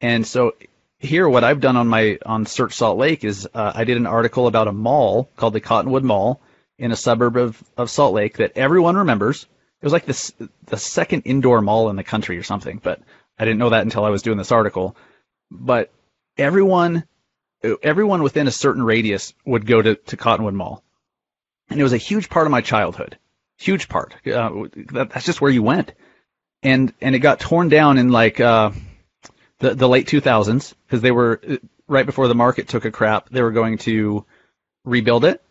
And 0.00 0.26
so 0.26 0.54
here, 0.98 1.28
what 1.28 1.44
I've 1.44 1.60
done 1.60 1.76
on 1.76 1.88
my 1.88 2.18
on 2.24 2.46
Search 2.46 2.72
Salt 2.72 2.96
Lake 2.96 3.22
is 3.22 3.46
uh, 3.52 3.72
I 3.74 3.84
did 3.84 3.98
an 3.98 4.06
article 4.06 4.46
about 4.46 4.68
a 4.68 4.72
mall 4.72 5.28
called 5.36 5.52
the 5.52 5.60
Cottonwood 5.60 6.04
Mall, 6.04 6.40
in 6.78 6.92
a 6.92 6.96
suburb 6.96 7.36
of, 7.36 7.62
of 7.76 7.90
Salt 7.90 8.14
Lake 8.14 8.36
that 8.38 8.52
everyone 8.56 8.96
remembers. 8.96 9.46
It 9.80 9.86
was 9.86 9.92
like 9.92 10.06
this 10.06 10.32
the 10.66 10.76
second 10.76 11.22
indoor 11.22 11.60
mall 11.60 11.90
in 11.90 11.96
the 11.96 12.04
country 12.04 12.38
or 12.38 12.42
something, 12.42 12.80
but 12.82 13.00
I 13.38 13.44
didn't 13.44 13.58
know 13.58 13.70
that 13.70 13.82
until 13.82 14.04
I 14.04 14.10
was 14.10 14.22
doing 14.22 14.38
this 14.38 14.52
article. 14.52 14.96
But 15.50 15.92
everyone 16.38 17.04
everyone 17.82 18.22
within 18.22 18.46
a 18.46 18.52
certain 18.52 18.82
radius 18.82 19.34
would 19.44 19.66
go 19.66 19.80
to, 19.82 19.94
to 19.94 20.16
Cottonwood 20.16 20.54
Mall. 20.54 20.82
And 21.68 21.80
it 21.80 21.82
was 21.82 21.92
a 21.92 21.98
huge 21.98 22.28
part 22.28 22.46
of 22.46 22.50
my 22.50 22.60
childhood. 22.60 23.18
Huge 23.58 23.88
part. 23.88 24.14
Uh, 24.26 24.68
that, 24.92 25.10
that's 25.10 25.26
just 25.26 25.40
where 25.40 25.50
you 25.50 25.62
went. 25.62 25.92
And 26.62 26.92
and 27.00 27.14
it 27.14 27.20
got 27.20 27.40
torn 27.40 27.68
down 27.68 27.98
in 27.98 28.10
like 28.10 28.40
uh, 28.40 28.70
the 29.58 29.74
the 29.74 29.88
late 29.88 30.06
2000s 30.06 30.74
because 30.86 31.00
they 31.00 31.10
were 31.10 31.40
right 31.86 32.06
before 32.06 32.28
the 32.28 32.34
market 32.34 32.68
took 32.68 32.84
a 32.84 32.90
crap. 32.90 33.28
They 33.28 33.42
were 33.42 33.52
going 33.52 33.78
to 33.78 34.24
rebuild 34.84 35.24
it, 35.24 35.42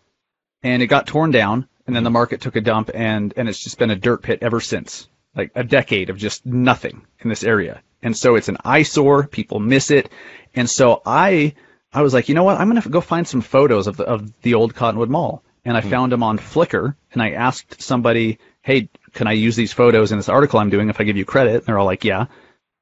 and 0.63 0.81
it 0.81 0.87
got 0.87 1.07
torn 1.07 1.31
down. 1.31 1.67
And 1.87 1.95
then 1.95 2.03
the 2.03 2.09
market 2.09 2.41
took 2.41 2.55
a 2.55 2.61
dump, 2.61 2.89
and 2.93 3.33
and 3.37 3.47
it's 3.47 3.63
just 3.63 3.77
been 3.77 3.91
a 3.91 3.95
dirt 3.95 4.23
pit 4.23 4.39
ever 4.41 4.59
since. 4.59 5.07
Like 5.35 5.51
a 5.55 5.63
decade 5.63 6.09
of 6.09 6.17
just 6.17 6.45
nothing 6.45 7.05
in 7.19 7.29
this 7.29 7.43
area. 7.43 7.81
And 8.01 8.15
so 8.15 8.35
it's 8.35 8.49
an 8.49 8.57
eyesore. 8.63 9.27
People 9.27 9.59
miss 9.59 9.91
it. 9.91 10.09
And 10.53 10.69
so 10.69 11.01
I 11.05 11.55
I 11.93 12.01
was 12.01 12.13
like, 12.13 12.29
you 12.29 12.35
know 12.35 12.43
what? 12.43 12.59
I'm 12.59 12.67
gonna 12.67 12.81
go 12.81 13.01
find 13.01 13.27
some 13.27 13.41
photos 13.41 13.87
of 13.87 13.97
the 13.97 14.05
of 14.05 14.41
the 14.41 14.53
old 14.53 14.75
Cottonwood 14.75 15.09
Mall, 15.09 15.43
and 15.63 15.77
I 15.77 15.81
mm 15.81 15.89
found 15.89 16.11
them 16.11 16.23
on 16.23 16.37
Flickr. 16.37 16.95
And 17.11 17.21
I 17.21 17.31
asked 17.31 17.81
somebody, 17.81 18.39
hey, 18.61 18.89
can 19.13 19.27
I 19.27 19.33
use 19.33 19.55
these 19.55 19.73
photos 19.73 20.11
in 20.11 20.17
this 20.17 20.29
article 20.29 20.59
I'm 20.59 20.69
doing 20.69 20.89
if 20.89 20.99
I 20.99 21.03
give 21.03 21.17
you 21.17 21.25
credit? 21.25 21.55
And 21.55 21.65
they're 21.65 21.77
all 21.77 21.85
like, 21.85 22.03
yeah. 22.03 22.25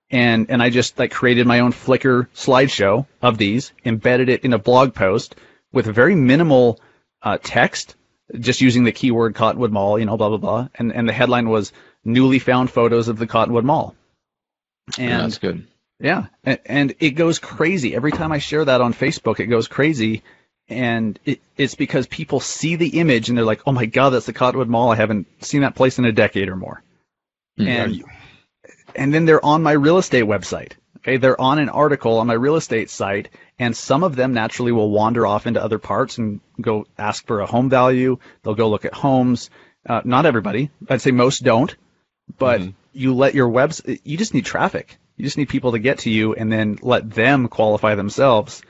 And 0.10 0.50
and 0.50 0.62
I 0.62 0.70
just 0.70 0.98
like 0.98 1.12
created 1.12 1.48
my 1.48 1.60
own 1.60 1.74
Flickr 1.74 2.28
slideshow 2.36 3.06
of 3.22 3.38
these, 3.38 3.74
embedded 3.84 4.30
it 4.30 4.46
in 4.46 4.54
a 4.54 4.60
blog 4.60 4.94
post 4.94 5.36
with 5.72 5.88
very 5.88 6.16
minimal 6.16 6.80
uh, 7.22 7.38
text, 7.42 7.96
just 8.40 8.62
using 8.62 8.84
the 8.84 8.92
keyword 8.92 9.36
Cottonwood 9.36 9.72
Mall, 9.72 10.00
you 10.00 10.06
know, 10.06 10.18
blah 10.18 10.30
blah 10.30 10.38
blah. 10.38 10.68
And 10.76 10.92
and 10.94 11.08
the 11.08 11.14
headline 11.14 11.50
was 11.50 11.72
newly 12.04 12.40
found 12.40 12.72
photos 12.72 13.08
of 13.08 13.18
the 13.18 13.28
Cottonwood 13.28 13.66
Mall. 13.66 13.96
And 14.98 15.10
yeah, 15.10 15.18
that's 15.22 15.38
good. 15.38 15.68
Yeah, 16.00 16.26
and, 16.44 16.60
and 16.66 16.96
it 17.00 17.12
goes 17.12 17.40
crazy 17.40 17.96
every 17.96 18.12
time 18.12 18.32
I 18.32 18.40
share 18.40 18.66
that 18.66 18.82
on 18.82 18.94
Facebook. 18.94 19.40
It 19.40 19.48
goes 19.48 19.68
crazy, 19.68 20.24
and 20.68 21.18
it, 21.24 21.40
it's 21.58 21.76
because 21.76 22.08
people 22.08 22.40
see 22.40 22.76
the 22.76 23.00
image 23.00 23.30
and 23.30 23.38
they're 23.38 23.46
like, 23.46 23.62
"Oh 23.66 23.72
my 23.72 23.86
God, 23.86 24.10
that's 24.10 24.26
the 24.26 24.34
Cottonwood 24.34 24.68
Mall! 24.68 24.92
I 24.92 24.96
haven't 24.96 25.28
seen 25.44 25.62
that 25.62 25.76
place 25.76 26.00
in 26.00 26.06
a 26.06 26.12
decade 26.12 26.50
or 26.50 26.56
more." 26.56 26.84
Mm-hmm. 27.58 27.68
And 27.68 28.04
and 28.96 29.14
then 29.14 29.26
they're 29.26 29.44
on 29.44 29.64
my 29.64 29.74
real 29.74 29.98
estate 29.98 30.26
website. 30.26 30.74
Okay, 31.04 31.18
they're 31.18 31.40
on 31.40 31.60
an 31.60 31.68
article 31.68 32.20
on 32.20 32.28
my 32.28 32.34
real 32.34 32.56
estate 32.56 32.90
site, 32.90 33.28
and 33.60 33.76
some 33.76 34.04
of 34.04 34.16
them 34.16 34.34
naturally 34.34 34.72
will 34.72 34.90
wander 34.90 35.28
off 35.28 35.46
into 35.48 35.62
other 35.62 35.78
parts 35.78 36.18
and 36.18 36.40
go 36.62 36.88
ask 36.98 37.28
for 37.28 37.42
a 37.42 37.46
home 37.46 37.70
value. 37.70 38.20
They'll 38.42 38.56
go 38.56 38.70
look 38.70 38.86
at 38.86 38.94
homes. 38.94 39.50
Uh, 39.88 40.02
not 40.06 40.26
everybody. 40.26 40.72
I'd 40.90 41.02
say 41.02 41.12
most 41.12 41.44
don't, 41.44 41.76
but 42.38 42.62
mm-hmm. 42.62 42.70
you 42.94 43.14
let 43.14 43.36
your 43.36 43.50
webs. 43.50 43.82
You 43.86 44.18
just 44.18 44.34
need 44.34 44.46
traffic. 44.46 44.98
You 45.18 45.26
just 45.26 45.38
need 45.38 45.50
people 45.50 45.74
to 45.74 45.80
get 45.80 46.00
to 46.00 46.10
you 46.10 46.36
and 46.36 46.50
then 46.50 46.80
let 46.82 47.10
them 47.10 47.50
qualify 47.50 47.96
themselves. 47.96 48.62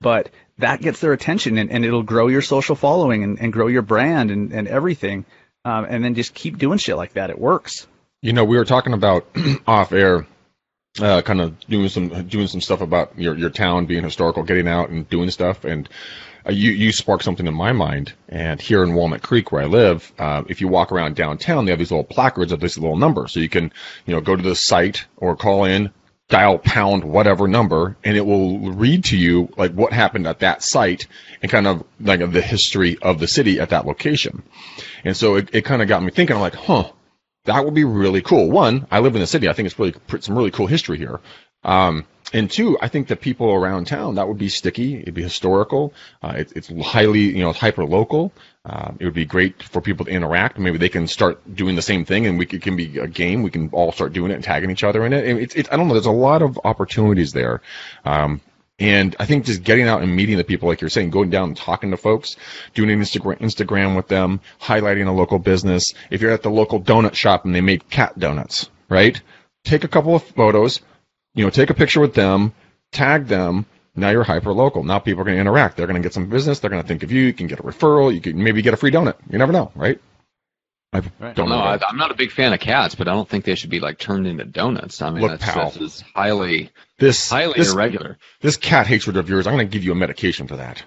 But 0.00 0.30
that 0.58 0.80
gets 0.80 1.00
their 1.00 1.12
attention 1.12 1.58
and, 1.58 1.70
and 1.70 1.84
it'll 1.84 2.02
grow 2.02 2.28
your 2.28 2.42
social 2.42 2.74
following 2.74 3.22
and, 3.22 3.38
and 3.38 3.52
grow 3.52 3.66
your 3.66 3.82
brand 3.82 4.30
and, 4.30 4.52
and 4.52 4.66
everything. 4.66 5.26
Um, 5.64 5.84
and 5.88 6.02
then 6.02 6.14
just 6.14 6.34
keep 6.34 6.58
doing 6.58 6.78
shit 6.78 6.96
like 6.96 7.12
that. 7.12 7.30
It 7.30 7.38
works. 7.38 7.86
You 8.20 8.32
know, 8.32 8.44
we 8.44 8.56
were 8.56 8.64
talking 8.64 8.94
about 8.94 9.26
off 9.66 9.92
air, 9.92 10.26
uh, 11.00 11.22
kind 11.22 11.40
of 11.40 11.58
doing 11.66 11.88
some 11.88 12.28
doing 12.28 12.46
some 12.46 12.60
stuff 12.60 12.80
about 12.80 13.18
your 13.18 13.36
your 13.36 13.50
town 13.50 13.86
being 13.86 14.04
historical, 14.04 14.42
getting 14.42 14.68
out 14.68 14.90
and 14.90 15.08
doing 15.08 15.30
stuff. 15.30 15.64
And 15.64 15.88
uh, 16.46 16.52
you 16.52 16.72
you 16.72 16.92
sparked 16.92 17.24
something 17.24 17.46
in 17.46 17.54
my 17.54 17.72
mind. 17.72 18.12
And 18.28 18.60
here 18.60 18.82
in 18.82 18.94
Walnut 18.94 19.22
Creek, 19.22 19.52
where 19.52 19.62
I 19.62 19.66
live, 19.66 20.12
uh, 20.18 20.42
if 20.48 20.60
you 20.60 20.68
walk 20.68 20.92
around 20.92 21.16
downtown, 21.16 21.64
they 21.64 21.72
have 21.72 21.78
these 21.78 21.90
little 21.90 22.04
placards 22.04 22.52
of 22.52 22.60
this 22.60 22.76
little 22.76 22.96
number, 22.96 23.26
so 23.28 23.40
you 23.40 23.48
can 23.48 23.72
you 24.06 24.14
know 24.14 24.20
go 24.20 24.36
to 24.36 24.42
the 24.42 24.56
site 24.56 25.06
or 25.16 25.34
call 25.36 25.64
in, 25.64 25.90
dial 26.28 26.58
pound 26.58 27.04
whatever 27.04 27.48
number, 27.48 27.96
and 28.04 28.16
it 28.16 28.26
will 28.26 28.72
read 28.72 29.04
to 29.04 29.16
you 29.16 29.48
like 29.56 29.72
what 29.72 29.92
happened 29.94 30.26
at 30.26 30.40
that 30.40 30.62
site 30.62 31.06
and 31.40 31.50
kind 31.50 31.66
of 31.66 31.84
like 32.00 32.20
the 32.32 32.42
history 32.42 32.98
of 33.00 33.18
the 33.18 33.28
city 33.28 33.60
at 33.60 33.70
that 33.70 33.86
location. 33.86 34.42
And 35.04 35.16
so 35.16 35.36
it, 35.36 35.50
it 35.54 35.64
kind 35.64 35.80
of 35.80 35.88
got 35.88 36.02
me 36.02 36.10
thinking. 36.10 36.36
I'm 36.36 36.42
like, 36.42 36.54
huh. 36.54 36.90
That 37.44 37.64
would 37.64 37.74
be 37.74 37.84
really 37.84 38.22
cool. 38.22 38.50
One, 38.50 38.86
I 38.90 39.00
live 39.00 39.14
in 39.14 39.20
the 39.20 39.26
city. 39.26 39.48
I 39.48 39.52
think 39.52 39.66
it's 39.66 39.78
really 39.78 39.94
some 40.20 40.36
really 40.36 40.50
cool 40.50 40.66
history 40.66 40.98
here. 40.98 41.20
Um, 41.64 42.06
and 42.32 42.50
two, 42.50 42.78
I 42.80 42.88
think 42.88 43.08
that 43.08 43.20
people 43.20 43.52
around 43.52 43.86
town 43.86 44.14
that 44.14 44.26
would 44.26 44.38
be 44.38 44.48
sticky. 44.48 45.00
It'd 45.00 45.14
be 45.14 45.22
historical. 45.22 45.92
Uh, 46.22 46.34
it, 46.38 46.52
it's 46.56 46.72
highly, 46.82 47.20
you 47.20 47.42
know, 47.42 47.52
hyper 47.52 47.84
local. 47.84 48.32
Uh, 48.64 48.92
it 48.98 49.04
would 49.04 49.14
be 49.14 49.24
great 49.24 49.62
for 49.62 49.80
people 49.80 50.06
to 50.06 50.10
interact. 50.10 50.58
Maybe 50.58 50.78
they 50.78 50.88
can 50.88 51.06
start 51.06 51.54
doing 51.54 51.76
the 51.76 51.82
same 51.82 52.04
thing, 52.04 52.26
and 52.26 52.38
we 52.38 52.46
it 52.46 52.62
can 52.62 52.76
be 52.76 52.98
a 52.98 53.08
game. 53.08 53.42
We 53.42 53.50
can 53.50 53.68
all 53.72 53.92
start 53.92 54.12
doing 54.12 54.30
it 54.30 54.34
and 54.34 54.44
tagging 54.44 54.70
each 54.70 54.84
other 54.84 55.04
in 55.04 55.12
it. 55.12 55.68
I 55.70 55.76
don't 55.76 55.88
know. 55.88 55.94
There's 55.94 56.06
a 56.06 56.12
lot 56.12 56.42
of 56.42 56.58
opportunities 56.64 57.32
there. 57.32 57.60
Um, 58.04 58.40
and 58.82 59.14
I 59.20 59.26
think 59.26 59.44
just 59.44 59.62
getting 59.62 59.86
out 59.86 60.02
and 60.02 60.16
meeting 60.16 60.36
the 60.36 60.42
people, 60.42 60.68
like 60.68 60.80
you're 60.80 60.90
saying, 60.90 61.10
going 61.10 61.30
down 61.30 61.50
and 61.50 61.56
talking 61.56 61.92
to 61.92 61.96
folks, 61.96 62.34
doing 62.74 62.90
an 62.90 63.00
Instagram, 63.00 63.38
Instagram 63.38 63.94
with 63.94 64.08
them, 64.08 64.40
highlighting 64.60 65.06
a 65.06 65.12
local 65.12 65.38
business. 65.38 65.94
If 66.10 66.20
you're 66.20 66.32
at 66.32 66.42
the 66.42 66.50
local 66.50 66.82
donut 66.82 67.14
shop 67.14 67.44
and 67.44 67.54
they 67.54 67.60
make 67.60 67.88
cat 67.88 68.18
donuts, 68.18 68.70
right? 68.88 69.20
Take 69.62 69.84
a 69.84 69.88
couple 69.88 70.16
of 70.16 70.24
photos, 70.24 70.80
you 71.32 71.44
know, 71.44 71.50
take 71.50 71.70
a 71.70 71.74
picture 71.74 72.00
with 72.00 72.14
them, 72.14 72.54
tag 72.90 73.28
them. 73.28 73.66
Now 73.94 74.10
you're 74.10 74.24
hyper 74.24 74.52
local. 74.52 74.82
Now 74.82 74.98
people 74.98 75.20
are 75.20 75.24
going 75.26 75.36
to 75.36 75.40
interact. 75.40 75.76
They're 75.76 75.86
going 75.86 76.02
to 76.02 76.04
get 76.04 76.12
some 76.12 76.28
business. 76.28 76.58
They're 76.58 76.70
going 76.70 76.82
to 76.82 76.88
think 76.88 77.04
of 77.04 77.12
you. 77.12 77.22
You 77.22 77.32
can 77.32 77.46
get 77.46 77.60
a 77.60 77.62
referral. 77.62 78.12
You 78.12 78.20
can 78.20 78.42
maybe 78.42 78.62
get 78.62 78.74
a 78.74 78.76
free 78.76 78.90
donut. 78.90 79.14
You 79.30 79.38
never 79.38 79.52
know, 79.52 79.70
right? 79.76 80.00
I 80.92 81.02
right. 81.18 81.34
don't 81.34 81.48
know. 81.48 81.56
I, 81.56 81.78
am 81.88 81.96
not 81.96 82.10
a 82.10 82.14
big 82.14 82.30
fan 82.30 82.52
of 82.52 82.60
cats, 82.60 82.94
but 82.94 83.08
I 83.08 83.12
don't 83.12 83.28
think 83.28 83.44
they 83.44 83.54
should 83.54 83.70
be 83.70 83.80
like 83.80 83.98
turned 83.98 84.26
into 84.26 84.44
donuts. 84.44 85.00
I 85.00 85.10
mean, 85.10 85.22
Look, 85.22 85.40
that's, 85.40 85.44
pal, 85.44 85.70
that's 85.70 86.02
highly, 86.14 86.70
this 86.98 87.30
highly 87.30 87.54
this, 87.56 87.72
irregular. 87.72 88.18
This 88.40 88.58
cat 88.58 88.86
hatred 88.86 89.16
of 89.16 89.28
yours, 89.28 89.46
I'm 89.46 89.54
going 89.54 89.66
to 89.66 89.72
give 89.72 89.84
you 89.84 89.92
a 89.92 89.96
medication 89.96 90.46
for 90.46 90.56
that. 90.56 90.82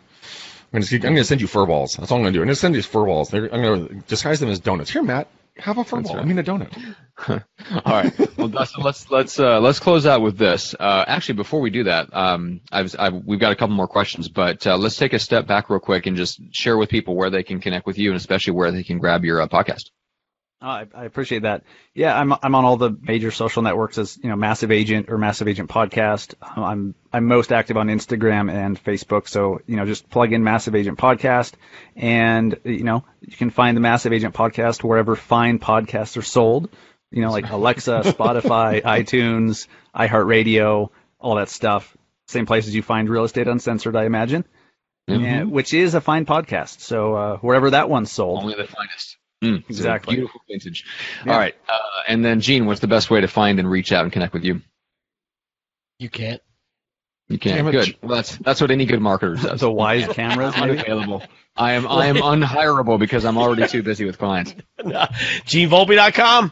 I'm 0.73 0.81
going 0.81 1.15
to 1.15 1.23
send 1.23 1.41
you 1.41 1.47
fur 1.47 1.65
balls. 1.65 1.95
That's 1.95 2.11
all 2.11 2.17
I'm 2.17 2.23
going 2.23 2.33
to 2.33 2.37
do. 2.37 2.41
I'm 2.41 2.47
going 2.47 2.55
to 2.55 2.59
send 2.59 2.75
you 2.75 2.81
fur 2.81 3.05
balls. 3.05 3.33
I'm 3.33 3.47
going 3.49 3.87
to 3.87 3.93
disguise 4.07 4.39
them 4.39 4.49
as 4.49 4.59
donuts. 4.59 4.91
Here, 4.91 5.03
Matt, 5.03 5.27
have 5.57 5.77
a 5.77 5.83
fur 5.83 6.01
ball. 6.01 6.15
Right. 6.15 6.23
I 6.23 6.25
mean 6.25 6.39
a 6.39 6.43
donut. 6.43 6.95
All 7.27 7.41
right. 7.85 8.37
Well, 8.37 8.49
Dustin, 8.49 8.83
let's 8.83 9.09
let's 9.09 9.39
uh, 9.39 9.59
let's 9.61 9.79
close 9.79 10.05
out 10.05 10.21
with 10.21 10.37
this. 10.37 10.75
Uh, 10.77 11.05
actually, 11.07 11.35
before 11.35 11.61
we 11.61 11.69
do 11.69 11.85
that, 11.85 12.13
um, 12.13 12.61
I've, 12.71 12.93
I've, 12.99 13.13
we've 13.13 13.39
got 13.39 13.53
a 13.53 13.55
couple 13.55 13.75
more 13.75 13.87
questions, 13.87 14.27
but 14.27 14.67
uh, 14.67 14.77
let's 14.77 14.97
take 14.97 15.13
a 15.13 15.19
step 15.19 15.47
back 15.47 15.69
real 15.69 15.79
quick 15.79 16.07
and 16.07 16.17
just 16.17 16.41
share 16.51 16.77
with 16.77 16.89
people 16.89 17.15
where 17.15 17.29
they 17.29 17.43
can 17.43 17.61
connect 17.61 17.85
with 17.85 17.97
you, 17.97 18.09
and 18.09 18.17
especially 18.17 18.53
where 18.53 18.71
they 18.71 18.83
can 18.83 18.99
grab 18.99 19.23
your 19.23 19.41
uh, 19.41 19.47
podcast. 19.47 19.91
Oh, 20.65 20.69
I, 20.69 20.88
I, 20.95 21.06
appreciate 21.06 21.43
that. 21.43 21.63
Yeah, 21.93 22.19
I'm 22.19 22.34
I'm 22.41 22.56
on 22.56 22.65
all 22.65 22.75
the 22.75 22.89
major 22.89 23.30
social 23.30 23.62
networks 23.62 23.99
as 23.99 24.17
you 24.17 24.30
know, 24.30 24.36
Massive 24.36 24.71
Agent 24.71 25.12
or 25.12 25.19
Massive 25.19 25.47
Agent 25.47 25.69
Podcast. 25.69 26.34
I'm 26.41 26.95
I'm 27.13 27.28
most 27.28 27.51
active 27.51 27.78
on 27.78 27.88
Instagram 27.88 28.51
and 28.51 28.84
Facebook. 28.84 29.28
So 29.28 29.62
you 29.67 29.75
know, 29.75 29.86
just 29.86 30.10
plug 30.10 30.34
in 30.34 30.43
Massive 30.43 30.73
Agent 30.73 30.97
Podcast, 30.97 31.54
and 31.95 32.60
you 32.63 32.84
know, 32.84 33.06
you 33.21 33.38
can 33.38 33.51
find 33.51 33.78
the 33.78 33.82
Massive 33.82 34.12
Agent 34.12 34.34
Podcast 34.34 34.84
wherever 34.84 35.15
fine 35.15 35.60
podcasts 35.60 36.17
are 36.17 36.23
sold. 36.23 36.71
You 37.12 37.21
know, 37.21 37.30
like 37.30 37.47
Alexa, 37.47 38.01
Spotify, 38.06 38.82
iTunes, 38.82 39.67
iHeartRadio, 39.95 40.89
all 41.19 41.36
that 41.36 41.49
stuff. 41.49 41.95
Same 42.28 42.47
places 42.47 42.73
you 42.73 42.82
find 42.82 43.08
Real 43.08 43.25
Estate 43.25 43.47
Uncensored, 43.47 43.95
I 43.95 44.06
imagine. 44.06 44.45
Mm-hmm. 45.08 45.25
And, 45.25 45.51
which 45.51 45.75
is 45.75 45.93
a 45.93 46.01
fine 46.01 46.25
podcast. 46.25 46.80
So 46.80 47.13
uh, 47.13 47.38
wherever 47.38 47.69
that 47.69 47.88
one's 47.88 48.12
sold, 48.12 48.39
only 48.39 48.56
the 48.56 48.65
finest. 48.65 49.17
Mm, 49.45 49.69
exactly. 49.69 50.15
Beautiful 50.15 50.41
vintage. 50.49 50.86
Yeah. 51.25 51.34
All 51.34 51.38
right. 51.39 51.55
Uh, 51.67 51.77
and 52.08 52.23
then, 52.23 52.41
Gene, 52.41 52.65
what's 52.65 52.79
the 52.79 52.88
best 52.88 53.10
way 53.10 53.21
to 53.21 53.27
find 53.27 53.60
and 53.60 53.69
reach 53.69 53.91
out 53.91 54.03
and 54.03 54.12
connect 54.12 54.34
with 54.34 54.43
you? 54.43 54.62
You 55.99 56.10
can't. 56.10 56.41
You 57.27 57.39
can't. 57.39 57.69
Good. 57.71 57.97
Well, 58.01 58.15
that's 58.17 58.38
that's 58.38 58.62
what 58.62 58.71
any 58.71 58.86
good 58.86 58.99
marketer 58.99 59.41
does. 59.41 59.62
the 59.62 59.69
Wyze 59.69 60.13
cameras 60.13 60.53
unavailable. 60.58 61.23
I 61.55 61.73
am 61.73 61.88
I 61.88 62.08
am 62.08 62.17
unhireable 62.17 62.99
because 62.99 63.25
I'm 63.25 63.38
already 63.38 63.67
too 63.67 63.81
busy 63.81 64.05
with 64.05 64.17
clients. 64.17 64.53
GeneVolpe.com. 64.79 66.51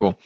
Cool. 0.00 0.18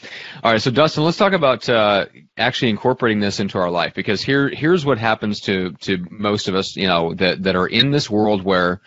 All 0.42 0.52
right, 0.52 0.60
so 0.60 0.70
Dustin, 0.70 1.04
let's 1.04 1.18
talk 1.18 1.34
about 1.34 1.68
uh, 1.68 2.06
actually 2.36 2.70
incorporating 2.70 3.20
this 3.20 3.38
into 3.38 3.58
our 3.58 3.70
life 3.70 3.94
because 3.94 4.22
here 4.22 4.48
here's 4.48 4.84
what 4.84 4.98
happens 4.98 5.40
to 5.42 5.72
to 5.82 6.04
most 6.10 6.48
of 6.48 6.54
us, 6.54 6.74
you 6.74 6.88
know, 6.88 7.14
that 7.14 7.42
that 7.44 7.54
are 7.54 7.66
in 7.66 7.90
this 7.90 8.08
world 8.08 8.42
where 8.42 8.80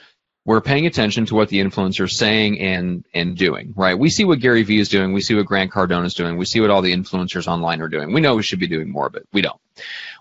we're 0.43 0.61
paying 0.61 0.87
attention 0.87 1.25
to 1.27 1.35
what 1.35 1.49
the 1.49 1.59
influencer 1.59 2.05
is 2.05 2.17
saying 2.17 2.59
and 2.59 3.05
and 3.13 3.37
doing, 3.37 3.73
right? 3.75 3.97
We 3.97 4.09
see 4.09 4.25
what 4.25 4.39
Gary 4.39 4.63
Vee 4.63 4.79
is 4.79 4.89
doing, 4.89 5.13
we 5.13 5.21
see 5.21 5.35
what 5.35 5.45
Grant 5.45 5.71
Cardone 5.71 6.05
is 6.05 6.13
doing, 6.13 6.37
we 6.37 6.45
see 6.45 6.59
what 6.61 6.71
all 6.71 6.81
the 6.81 6.93
influencers 6.93 7.47
online 7.47 7.81
are 7.81 7.87
doing. 7.87 8.11
We 8.11 8.21
know 8.21 8.35
we 8.35 8.43
should 8.43 8.59
be 8.59 8.67
doing 8.67 8.89
more, 8.89 9.09
but 9.09 9.23
we 9.31 9.41
don't. 9.41 9.59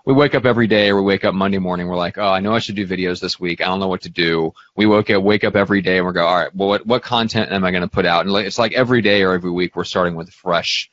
We 0.05 0.13
wake 0.13 0.33
up 0.33 0.45
every 0.45 0.67
day, 0.67 0.89
or 0.89 0.95
we 0.97 1.03
wake 1.03 1.25
up 1.25 1.33
Monday 1.33 1.59
morning, 1.59 1.87
we're 1.87 1.95
like, 1.95 2.17
oh, 2.17 2.27
I 2.27 2.39
know 2.39 2.53
I 2.53 2.59
should 2.59 2.75
do 2.75 2.87
videos 2.87 3.19
this 3.19 3.39
week. 3.39 3.61
I 3.61 3.65
don't 3.65 3.79
know 3.79 3.87
what 3.87 4.01
to 4.01 4.09
do. 4.09 4.53
We 4.75 4.87
wake 4.87 5.09
up, 5.11 5.21
wake 5.21 5.43
up 5.43 5.55
every 5.55 5.81
day, 5.81 5.97
and 5.97 6.07
we 6.07 6.13
go, 6.13 6.25
all 6.25 6.37
right, 6.37 6.55
well, 6.55 6.69
what 6.69 6.85
what 6.85 7.03
content 7.03 7.51
am 7.51 7.63
I 7.63 7.71
going 7.71 7.81
to 7.81 7.87
put 7.87 8.05
out? 8.05 8.25
And 8.25 8.35
it's 8.37 8.59
like 8.59 8.73
every 8.73 9.01
day 9.01 9.23
or 9.23 9.33
every 9.33 9.51
week, 9.51 9.75
we're 9.75 9.83
starting 9.83 10.15
with 10.15 10.29
a 10.29 10.33
fresh 10.33 10.89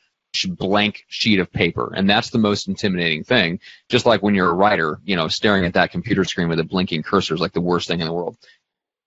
blank 0.47 1.05
sheet 1.07 1.39
of 1.39 1.51
paper 1.51 1.91
and 1.95 2.07
that's 2.07 2.29
the 2.29 2.37
most 2.37 2.67
intimidating 2.67 3.23
thing 3.23 3.59
just 3.89 4.05
like 4.05 4.21
when 4.21 4.35
you're 4.35 4.49
a 4.49 4.53
writer 4.53 4.99
you 5.03 5.15
know 5.15 5.27
staring 5.27 5.65
at 5.65 5.73
that 5.73 5.91
computer 5.91 6.23
screen 6.23 6.47
with 6.47 6.59
a 6.59 6.63
blinking 6.63 7.01
cursor 7.01 7.33
is 7.33 7.41
like 7.41 7.51
the 7.51 7.59
worst 7.59 7.87
thing 7.87 7.99
in 7.99 8.05
the 8.05 8.13
world 8.13 8.37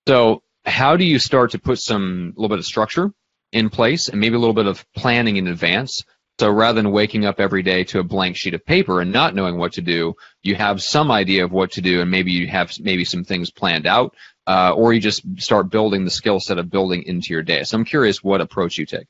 so 0.06 0.42
how 0.64 0.96
do 0.96 1.04
you 1.04 1.18
start 1.18 1.52
to 1.52 1.58
put 1.58 1.78
some 1.78 2.32
little 2.36 2.48
bit 2.48 2.58
of 2.58 2.64
structure 2.64 3.12
in 3.52 3.70
place 3.70 4.08
and 4.08 4.20
maybe 4.20 4.36
a 4.36 4.38
little 4.38 4.54
bit 4.54 4.66
of 4.66 4.84
planning 4.94 5.36
in 5.36 5.46
advance? 5.46 6.04
So 6.38 6.50
rather 6.50 6.82
than 6.82 6.92
waking 6.92 7.24
up 7.24 7.40
every 7.40 7.62
day 7.62 7.84
to 7.84 8.00
a 8.00 8.02
blank 8.02 8.36
sheet 8.36 8.54
of 8.54 8.64
paper 8.64 9.00
and 9.00 9.12
not 9.12 9.34
knowing 9.34 9.58
what 9.58 9.74
to 9.74 9.82
do, 9.82 10.14
you 10.42 10.54
have 10.54 10.82
some 10.82 11.10
idea 11.10 11.44
of 11.44 11.52
what 11.52 11.72
to 11.72 11.82
do, 11.82 12.00
and 12.00 12.10
maybe 12.10 12.32
you 12.32 12.46
have 12.48 12.72
maybe 12.80 13.04
some 13.04 13.22
things 13.22 13.50
planned 13.50 13.86
out, 13.86 14.14
uh, 14.46 14.72
or 14.74 14.92
you 14.92 15.00
just 15.00 15.22
start 15.38 15.70
building 15.70 16.04
the 16.04 16.10
skill 16.10 16.40
set 16.40 16.58
of 16.58 16.70
building 16.70 17.04
into 17.04 17.32
your 17.32 17.42
day. 17.42 17.62
So 17.64 17.76
I'm 17.76 17.84
curious 17.84 18.24
what 18.24 18.40
approach 18.40 18.78
you 18.78 18.86
take. 18.86 19.06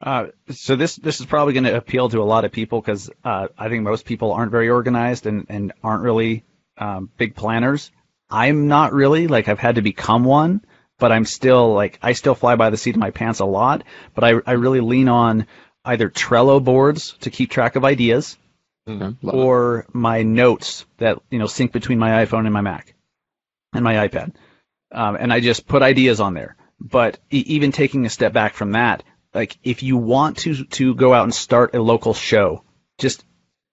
Uh, 0.00 0.28
so 0.50 0.74
this 0.74 0.96
this 0.96 1.20
is 1.20 1.26
probably 1.26 1.52
going 1.52 1.64
to 1.64 1.76
appeal 1.76 2.08
to 2.08 2.20
a 2.20 2.24
lot 2.24 2.44
of 2.44 2.50
people 2.50 2.80
because 2.80 3.08
uh, 3.22 3.46
I 3.56 3.68
think 3.68 3.84
most 3.84 4.04
people 4.04 4.32
aren't 4.32 4.50
very 4.50 4.68
organized 4.68 5.26
and 5.26 5.46
and 5.48 5.72
aren't 5.84 6.02
really 6.02 6.44
um, 6.76 7.08
big 7.16 7.36
planners. 7.36 7.92
I'm 8.32 8.66
not 8.66 8.92
really 8.94 9.26
like 9.26 9.48
I've 9.48 9.58
had 9.58 9.74
to 9.74 9.82
become 9.82 10.24
one, 10.24 10.64
but 10.98 11.12
I'm 11.12 11.26
still 11.26 11.74
like 11.74 11.98
I 12.02 12.12
still 12.14 12.34
fly 12.34 12.56
by 12.56 12.70
the 12.70 12.76
seat 12.78 12.94
of 12.94 13.00
my 13.00 13.10
pants 13.10 13.40
a 13.40 13.44
lot. 13.44 13.84
But 14.14 14.24
I 14.24 14.32
I 14.46 14.52
really 14.52 14.80
lean 14.80 15.08
on 15.08 15.46
either 15.84 16.08
Trello 16.08 16.62
boards 16.64 17.12
to 17.20 17.30
keep 17.30 17.50
track 17.50 17.76
of 17.76 17.84
ideas, 17.84 18.38
Okay. 18.88 19.14
or 19.22 19.86
my 19.92 20.22
notes 20.22 20.86
that 20.98 21.18
you 21.30 21.38
know 21.38 21.46
sync 21.46 21.72
between 21.72 21.98
my 21.98 22.24
iPhone 22.24 22.44
and 22.44 22.52
my 22.54 22.62
Mac 22.62 22.94
and 23.74 23.84
my 23.84 24.08
iPad, 24.08 24.34
um, 24.92 25.16
and 25.16 25.32
I 25.32 25.40
just 25.40 25.66
put 25.66 25.82
ideas 25.82 26.20
on 26.20 26.34
there. 26.34 26.56
But 26.80 27.18
e- 27.30 27.44
even 27.46 27.70
taking 27.70 28.06
a 28.06 28.10
step 28.10 28.32
back 28.32 28.54
from 28.54 28.72
that, 28.72 29.02
like 29.34 29.56
if 29.62 29.82
you 29.82 29.96
want 29.98 30.38
to 30.38 30.64
to 30.64 30.94
go 30.94 31.12
out 31.12 31.24
and 31.24 31.34
start 31.34 31.74
a 31.74 31.82
local 31.82 32.14
show, 32.14 32.64
just 32.98 33.24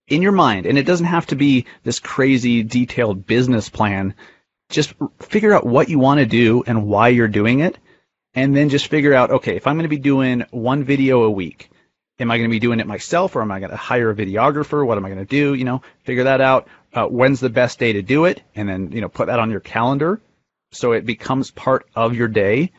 in 0.08 0.22
your 0.22 0.32
mind, 0.34 0.66
and 0.66 0.78
it 0.78 0.86
doesn't 0.86 1.06
have 1.06 1.28
to 1.28 1.36
be 1.36 1.66
this 1.84 2.00
crazy 2.00 2.62
detailed 2.64 3.26
business 3.26 3.70
plan. 3.70 4.16
Just 4.70 4.94
figure 5.20 5.54
out 5.54 5.66
what 5.66 5.90
you 5.90 6.00
want 6.00 6.20
to 6.20 6.26
do 6.26 6.64
and 6.66 6.88
why 6.88 7.10
you're 7.10 7.28
doing 7.28 7.60
it, 7.60 7.78
and 8.36 8.56
then 8.56 8.70
just 8.70 8.88
figure 8.88 9.14
out, 9.14 9.32
okay, 9.32 9.56
if 9.56 9.66
I'm 9.66 9.76
going 9.76 9.84
to 9.84 9.90
be 9.90 9.98
doing 9.98 10.46
one 10.52 10.84
video 10.84 11.24
a 11.24 11.32
week, 11.32 11.70
am 12.20 12.30
I 12.30 12.38
going 12.38 12.50
to 12.50 12.54
be 12.54 12.60
doing 12.60 12.80
it 12.80 12.88
myself 12.88 13.36
or 13.36 13.42
am 13.42 13.52
I 13.52 13.60
going 13.60 13.72
to 13.72 13.78
hire 13.78 14.12
a 14.12 14.16
videographer? 14.16 14.86
What 14.86 14.98
am 14.98 15.06
I 15.06 15.10
going 15.10 15.20
to 15.20 15.26
do? 15.26 15.54
You 15.56 15.64
know, 15.66 15.82
figure 16.04 16.26
that 16.26 16.42
out. 16.42 16.68
Uh, 16.94 17.06
when's 17.06 17.40
the 17.40 17.50
best 17.50 17.80
day 17.80 17.94
to 17.94 18.02
do 18.02 18.26
it? 18.26 18.42
And 18.56 18.68
then, 18.70 18.92
you 18.92 19.02
know, 19.02 19.10
put 19.10 19.28
that 19.28 19.40
on 19.40 19.52
your 19.52 19.60
calendar 19.60 20.22
so 20.72 20.92
it 20.92 21.06
becomes 21.06 21.52
part 21.52 21.88
of 21.96 22.16
your 22.16 22.28
day. 22.28 22.72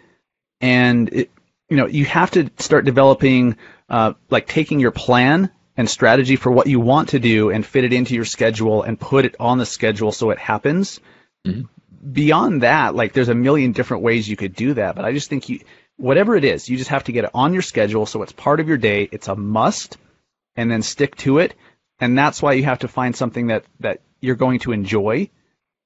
And, 0.61 1.09
it, 1.12 1.31
you 1.68 1.76
know, 1.76 1.87
you 1.87 2.05
have 2.05 2.31
to 2.33 2.50
start 2.59 2.85
developing, 2.85 3.57
uh, 3.88 4.12
like 4.29 4.46
taking 4.46 4.79
your 4.79 4.90
plan 4.90 5.50
and 5.76 5.88
strategy 5.88 6.37
for 6.37 6.50
what 6.53 6.66
you 6.66 6.79
want 6.79 7.11
to 7.11 7.18
do 7.18 7.50
and 7.50 7.64
fit 7.64 7.85
it 7.85 7.92
into 7.92 8.14
your 8.14 8.24
schedule 8.24 8.83
and 8.83 9.00
put 9.00 9.24
it 9.24 9.37
on 9.40 9.59
the 9.59 9.66
schedule 9.66 10.12
so 10.12 10.31
it 10.31 10.38
happens. 10.38 11.00
Mhm. 11.46 11.68
Beyond 12.12 12.62
that, 12.62 12.94
like 12.94 13.12
there's 13.12 13.28
a 13.28 13.34
million 13.34 13.72
different 13.72 14.02
ways 14.02 14.28
you 14.28 14.36
could 14.36 14.54
do 14.54 14.74
that, 14.74 14.96
but 14.96 15.04
I 15.04 15.12
just 15.12 15.28
think 15.28 15.48
you, 15.48 15.60
whatever 15.96 16.34
it 16.34 16.44
is, 16.44 16.68
you 16.68 16.78
just 16.78 16.90
have 16.90 17.04
to 17.04 17.12
get 17.12 17.24
it 17.24 17.30
on 17.34 17.52
your 17.52 17.62
schedule 17.62 18.06
so 18.06 18.22
it's 18.22 18.32
part 18.32 18.60
of 18.60 18.68
your 18.68 18.78
day. 18.78 19.08
It's 19.12 19.28
a 19.28 19.36
must, 19.36 19.98
and 20.56 20.70
then 20.70 20.82
stick 20.82 21.16
to 21.16 21.38
it. 21.38 21.54
And 21.98 22.16
that's 22.16 22.40
why 22.40 22.54
you 22.54 22.64
have 22.64 22.80
to 22.80 22.88
find 22.88 23.14
something 23.14 23.48
that 23.48 23.64
that 23.80 24.00
you're 24.20 24.36
going 24.36 24.60
to 24.60 24.72
enjoy. 24.72 25.30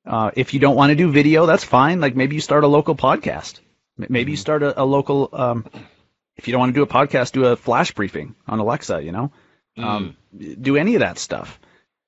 Uh, 0.06 0.30
if 0.34 0.54
you 0.54 0.60
don't 0.60 0.76
want 0.76 0.90
to 0.90 0.96
do 0.96 1.10
video, 1.10 1.46
that's 1.46 1.64
fine. 1.64 2.00
Like 2.00 2.14
maybe 2.14 2.36
you 2.36 2.40
start 2.40 2.64
a 2.64 2.68
local 2.68 2.94
podcast. 2.94 3.60
Maybe 3.96 4.32
you 4.32 4.36
start 4.36 4.62
a, 4.62 4.80
a 4.80 4.84
local. 4.84 5.28
Um, 5.32 5.66
if 6.36 6.46
you 6.46 6.52
don't 6.52 6.60
want 6.60 6.74
to 6.74 6.78
do 6.78 6.82
a 6.82 6.86
podcast, 6.86 7.32
do 7.32 7.46
a 7.46 7.56
flash 7.56 7.92
briefing 7.92 8.34
on 8.46 8.58
Alexa. 8.58 9.02
You 9.02 9.12
know, 9.12 9.32
um, 9.76 10.16
do 10.36 10.76
any 10.76 10.94
of 10.94 11.00
that 11.00 11.18
stuff. 11.18 11.58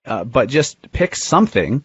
Uh, 0.05 0.25
but 0.25 0.49
just 0.49 0.93
pick 0.93 1.17
something 1.17 1.83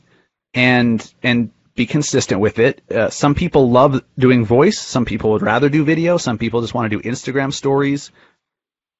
and 0.53 1.13
and 1.23 1.51
be 1.75 1.85
consistent 1.85 2.41
with 2.41 2.59
it. 2.59 2.81
Uh, 2.91 3.09
some 3.09 3.33
people 3.35 3.69
love 3.71 4.03
doing 4.17 4.45
voice. 4.45 4.79
Some 4.79 5.05
people 5.05 5.31
would 5.31 5.41
rather 5.41 5.69
do 5.69 5.83
video. 5.83 6.17
Some 6.17 6.37
people 6.37 6.61
just 6.61 6.73
want 6.73 6.91
to 6.91 6.97
do 7.01 7.09
Instagram 7.09 7.53
stories. 7.53 8.11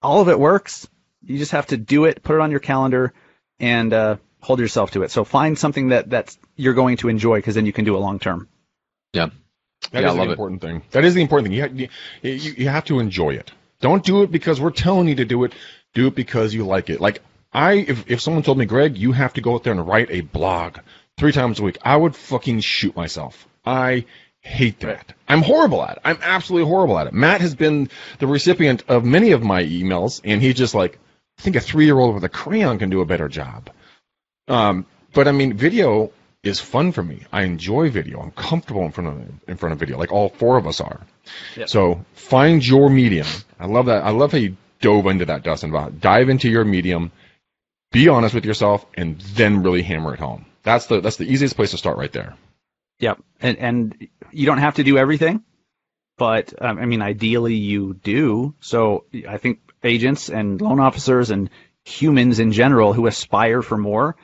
All 0.01 0.21
of 0.21 0.29
it 0.29 0.39
works. 0.39 0.87
You 1.23 1.37
just 1.37 1.51
have 1.51 1.67
to 1.67 1.77
do 1.77 2.05
it, 2.05 2.23
put 2.23 2.35
it 2.35 2.41
on 2.41 2.49
your 2.51 2.59
calendar, 2.59 3.13
and 3.59 3.93
uh, 3.93 4.15
hold 4.39 4.59
yourself 4.59 4.91
to 4.91 5.03
it. 5.03 5.11
So 5.11 5.23
find 5.23 5.57
something 5.59 5.89
that 5.89 6.09
that's 6.09 6.37
you're 6.55 6.73
going 6.73 6.97
to 6.97 7.09
enjoy 7.09 7.37
because 7.39 7.55
then 7.55 7.65
you 7.65 7.73
can 7.73 7.85
do 7.85 7.95
it 7.95 7.99
long 7.99 8.19
term. 8.19 8.47
That 9.13 9.31
Yeah, 10.03 10.09
is 10.09 10.13
the 10.13 10.19
love 10.19 10.27
it. 10.29 10.31
important 10.31 10.61
thing. 10.61 10.83
That 10.91 11.05
is 11.05 11.13
the 11.15 11.21
important 11.21 11.47
thing. 11.49 11.57
You, 11.57 11.61
ha- 11.63 11.73
you, 11.73 11.87
you, 12.21 12.53
you 12.57 12.69
have 12.69 12.85
to 12.85 12.99
enjoy 12.99 13.31
it. 13.31 13.51
Don't 13.79 14.03
do 14.03 14.21
it 14.21 14.31
because 14.31 14.61
we're 14.61 14.69
telling 14.71 15.07
you 15.07 15.15
to 15.15 15.25
do 15.25 15.43
it. 15.43 15.53
Do 15.93 16.07
it 16.07 16.15
because 16.15 16.53
you 16.53 16.65
like 16.65 16.89
it. 16.89 17.01
Like 17.01 17.21
I, 17.51 17.73
if 17.73 18.09
if 18.09 18.21
someone 18.21 18.43
told 18.43 18.57
me, 18.59 18.65
Greg, 18.65 18.97
you 18.97 19.11
have 19.11 19.33
to 19.33 19.41
go 19.41 19.55
out 19.55 19.63
there 19.63 19.73
and 19.73 19.85
write 19.85 20.09
a 20.11 20.21
blog 20.21 20.77
three 21.21 21.31
times 21.31 21.59
a 21.59 21.63
week, 21.63 21.77
I 21.83 21.95
would 21.95 22.15
fucking 22.15 22.61
shoot 22.61 22.95
myself. 22.95 23.47
I 23.63 24.05
hate 24.39 24.79
that. 24.79 25.13
I'm 25.27 25.43
horrible 25.43 25.83
at 25.83 25.97
it. 25.97 26.01
I'm 26.03 26.17
absolutely 26.19 26.67
horrible 26.67 26.97
at 26.97 27.05
it. 27.05 27.13
Matt 27.13 27.41
has 27.41 27.53
been 27.53 27.89
the 28.17 28.25
recipient 28.25 28.83
of 28.87 29.05
many 29.05 29.31
of 29.31 29.43
my 29.43 29.63
emails, 29.63 30.19
and 30.23 30.41
he's 30.41 30.55
just 30.55 30.73
like, 30.73 30.97
I 31.37 31.43
think 31.43 31.55
a 31.55 31.59
three 31.59 31.85
year 31.85 31.99
old 31.99 32.15
with 32.15 32.23
a 32.23 32.29
crayon 32.29 32.79
can 32.79 32.89
do 32.89 33.01
a 33.01 33.05
better 33.05 33.29
job. 33.29 33.69
Um, 34.47 34.87
but 35.13 35.27
I 35.27 35.31
mean, 35.31 35.53
video 35.53 36.11
is 36.41 36.59
fun 36.59 36.91
for 36.91 37.03
me. 37.03 37.21
I 37.31 37.43
enjoy 37.43 37.91
video. 37.91 38.19
I'm 38.19 38.31
comfortable 38.31 38.81
in 38.81 38.91
front 38.91 39.09
of 39.09 39.47
in 39.47 39.57
front 39.57 39.73
of 39.73 39.79
video, 39.79 39.99
like 39.99 40.11
all 40.11 40.29
four 40.29 40.57
of 40.57 40.65
us 40.65 40.81
are. 40.81 41.01
Yep. 41.55 41.69
So 41.69 42.03
find 42.13 42.65
your 42.65 42.89
medium. 42.89 43.27
I 43.59 43.67
love 43.67 43.85
that. 43.85 44.03
I 44.03 44.09
love 44.09 44.31
how 44.31 44.39
you 44.39 44.57
dove 44.79 45.05
into 45.05 45.25
that, 45.25 45.43
Dustin. 45.43 45.69
About 45.69 46.01
dive 46.01 46.29
into 46.29 46.49
your 46.49 46.65
medium, 46.65 47.11
be 47.91 48.07
honest 48.07 48.33
with 48.33 48.43
yourself, 48.43 48.83
and 48.95 49.21
then 49.35 49.61
really 49.61 49.83
hammer 49.83 50.15
it 50.15 50.19
home. 50.19 50.47
That's 50.63 50.85
the 50.87 51.01
that's 51.01 51.17
the 51.17 51.25
easiest 51.31 51.55
place 51.55 51.71
to 51.71 51.77
start 51.77 51.97
right 51.97 52.11
there. 52.11 52.35
Yep. 52.99 53.21
And 53.41 53.57
and 53.57 54.07
you 54.31 54.45
don't 54.45 54.59
have 54.59 54.75
to 54.75 54.83
do 54.83 54.97
everything, 54.97 55.43
but 56.17 56.53
um, 56.61 56.77
I 56.77 56.85
mean, 56.85 57.01
ideally 57.01 57.55
you 57.55 57.93
do. 57.95 58.53
So 58.59 59.05
I 59.27 59.37
think 59.37 59.59
agents 59.83 60.29
and 60.29 60.61
loan 60.61 60.79
officers 60.79 61.31
and 61.31 61.49
humans 61.83 62.39
in 62.39 62.51
general 62.51 62.93
who 62.93 63.07
aspire 63.07 63.61
for 63.63 63.77
more, 63.77 64.15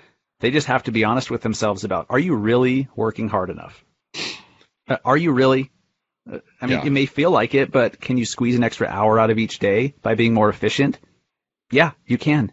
they 0.42 0.52
just 0.52 0.68
have 0.68 0.84
to 0.84 0.92
be 0.92 1.04
honest 1.06 1.32
with 1.32 1.42
themselves 1.42 1.84
about: 1.84 2.06
Are 2.10 2.20
you 2.20 2.36
really 2.36 2.88
working 2.96 3.30
hard 3.30 3.50
enough? 3.50 3.84
Uh, 4.88 4.98
Are 5.04 5.18
you 5.18 5.32
really? 5.32 5.72
Uh, 6.32 6.40
I 6.62 6.68
mean, 6.68 6.80
Yeah. 6.80 6.86
it 6.86 6.92
may 6.92 7.06
feel 7.08 7.32
like 7.32 7.56
it, 7.56 7.72
but 7.72 8.00
can 8.00 8.18
you 8.18 8.26
squeeze 8.26 8.56
an 8.56 8.64
extra 8.64 8.88
hour 8.88 9.20
out 9.20 9.32
of 9.32 9.38
each 9.40 9.60
day 9.60 9.96
by 10.02 10.14
being 10.16 10.34
more 10.34 10.50
efficient? 10.50 11.00
Yeah, 11.72 11.92
you 12.06 12.18
can. 12.18 12.52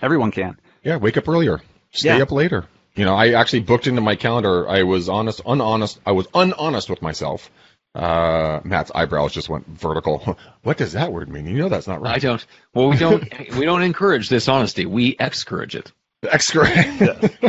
Everyone 0.00 0.30
can. 0.30 0.58
Yeah, 0.82 0.96
wake 0.96 1.16
up 1.16 1.28
earlier. 1.28 1.60
Stay 1.90 2.16
Yeah. 2.16 2.22
up 2.22 2.32
later. 2.32 2.66
You 2.96 3.04
know, 3.04 3.14
I 3.14 3.32
actually 3.32 3.60
booked 3.60 3.86
into 3.86 4.00
my 4.00 4.16
calendar. 4.16 4.68
I 4.68 4.82
was 4.82 5.08
honest, 5.08 5.42
unhonest. 5.46 6.00
I 6.06 6.12
was 6.12 6.26
unhonest 6.34 6.88
with 6.88 7.02
myself. 7.02 7.50
Uh, 7.94 8.60
Matt's 8.64 8.90
eyebrows 8.94 9.32
just 9.32 9.48
went 9.48 9.66
vertical. 9.66 10.36
what 10.62 10.76
does 10.76 10.92
that 10.92 11.12
word 11.12 11.28
mean? 11.28 11.46
You 11.46 11.58
know 11.58 11.68
that's 11.68 11.86
not 11.86 12.00
right. 12.00 12.10
I 12.10 12.12
right. 12.14 12.22
don't. 12.22 12.46
Well, 12.74 12.88
we 12.88 12.96
don't. 12.96 13.56
we 13.56 13.64
don't 13.64 13.82
encourage 13.82 14.28
dishonesty. 14.28 14.86
We 14.86 15.16
excourage 15.18 15.76
it. 15.76 15.92
Excellent. 16.22 17.32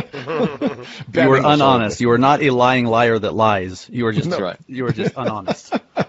You 1.14 1.28
were 1.28 1.38
unhonest. 1.38 2.00
You 2.00 2.08
were 2.08 2.18
not 2.18 2.42
a 2.42 2.50
lying 2.50 2.84
liar 2.86 3.18
that 3.18 3.34
lies. 3.34 3.88
You 3.90 4.04
were 4.04 4.12
just 4.12 4.30
That's 4.30 4.42
right. 4.42 4.58
you 4.66 4.84
were 4.84 4.92
just 4.92 5.14
unhonest. 5.16 5.74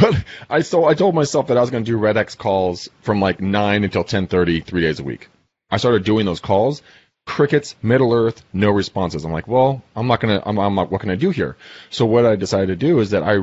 But 0.00 0.24
I 0.50 0.60
so 0.60 0.84
I 0.84 0.94
told 0.94 1.14
myself 1.14 1.46
that 1.48 1.56
I 1.56 1.60
was 1.60 1.70
going 1.70 1.84
to 1.84 1.90
do 1.90 1.96
Red 1.96 2.16
X 2.16 2.34
calls 2.34 2.88
from 3.02 3.20
like 3.20 3.40
nine 3.40 3.84
until 3.84 4.02
ten 4.02 4.26
thirty, 4.26 4.60
three 4.60 4.82
days 4.82 4.98
a 4.98 5.04
week. 5.04 5.28
I 5.70 5.76
started 5.76 6.04
doing 6.04 6.26
those 6.26 6.40
calls. 6.40 6.82
Crickets, 7.26 7.74
Middle 7.82 8.12
Earth, 8.12 8.44
no 8.52 8.70
responses. 8.70 9.24
I'm 9.24 9.32
like, 9.32 9.48
well, 9.48 9.82
I'm 9.96 10.06
not 10.06 10.20
gonna. 10.20 10.42
I'm, 10.44 10.58
I'm 10.58 10.74
not. 10.74 10.90
What 10.90 11.00
can 11.00 11.10
I 11.10 11.14
do 11.14 11.30
here? 11.30 11.56
So 11.90 12.04
what 12.04 12.26
I 12.26 12.36
decided 12.36 12.66
to 12.68 12.76
do 12.76 13.00
is 13.00 13.10
that 13.10 13.22
I 13.22 13.38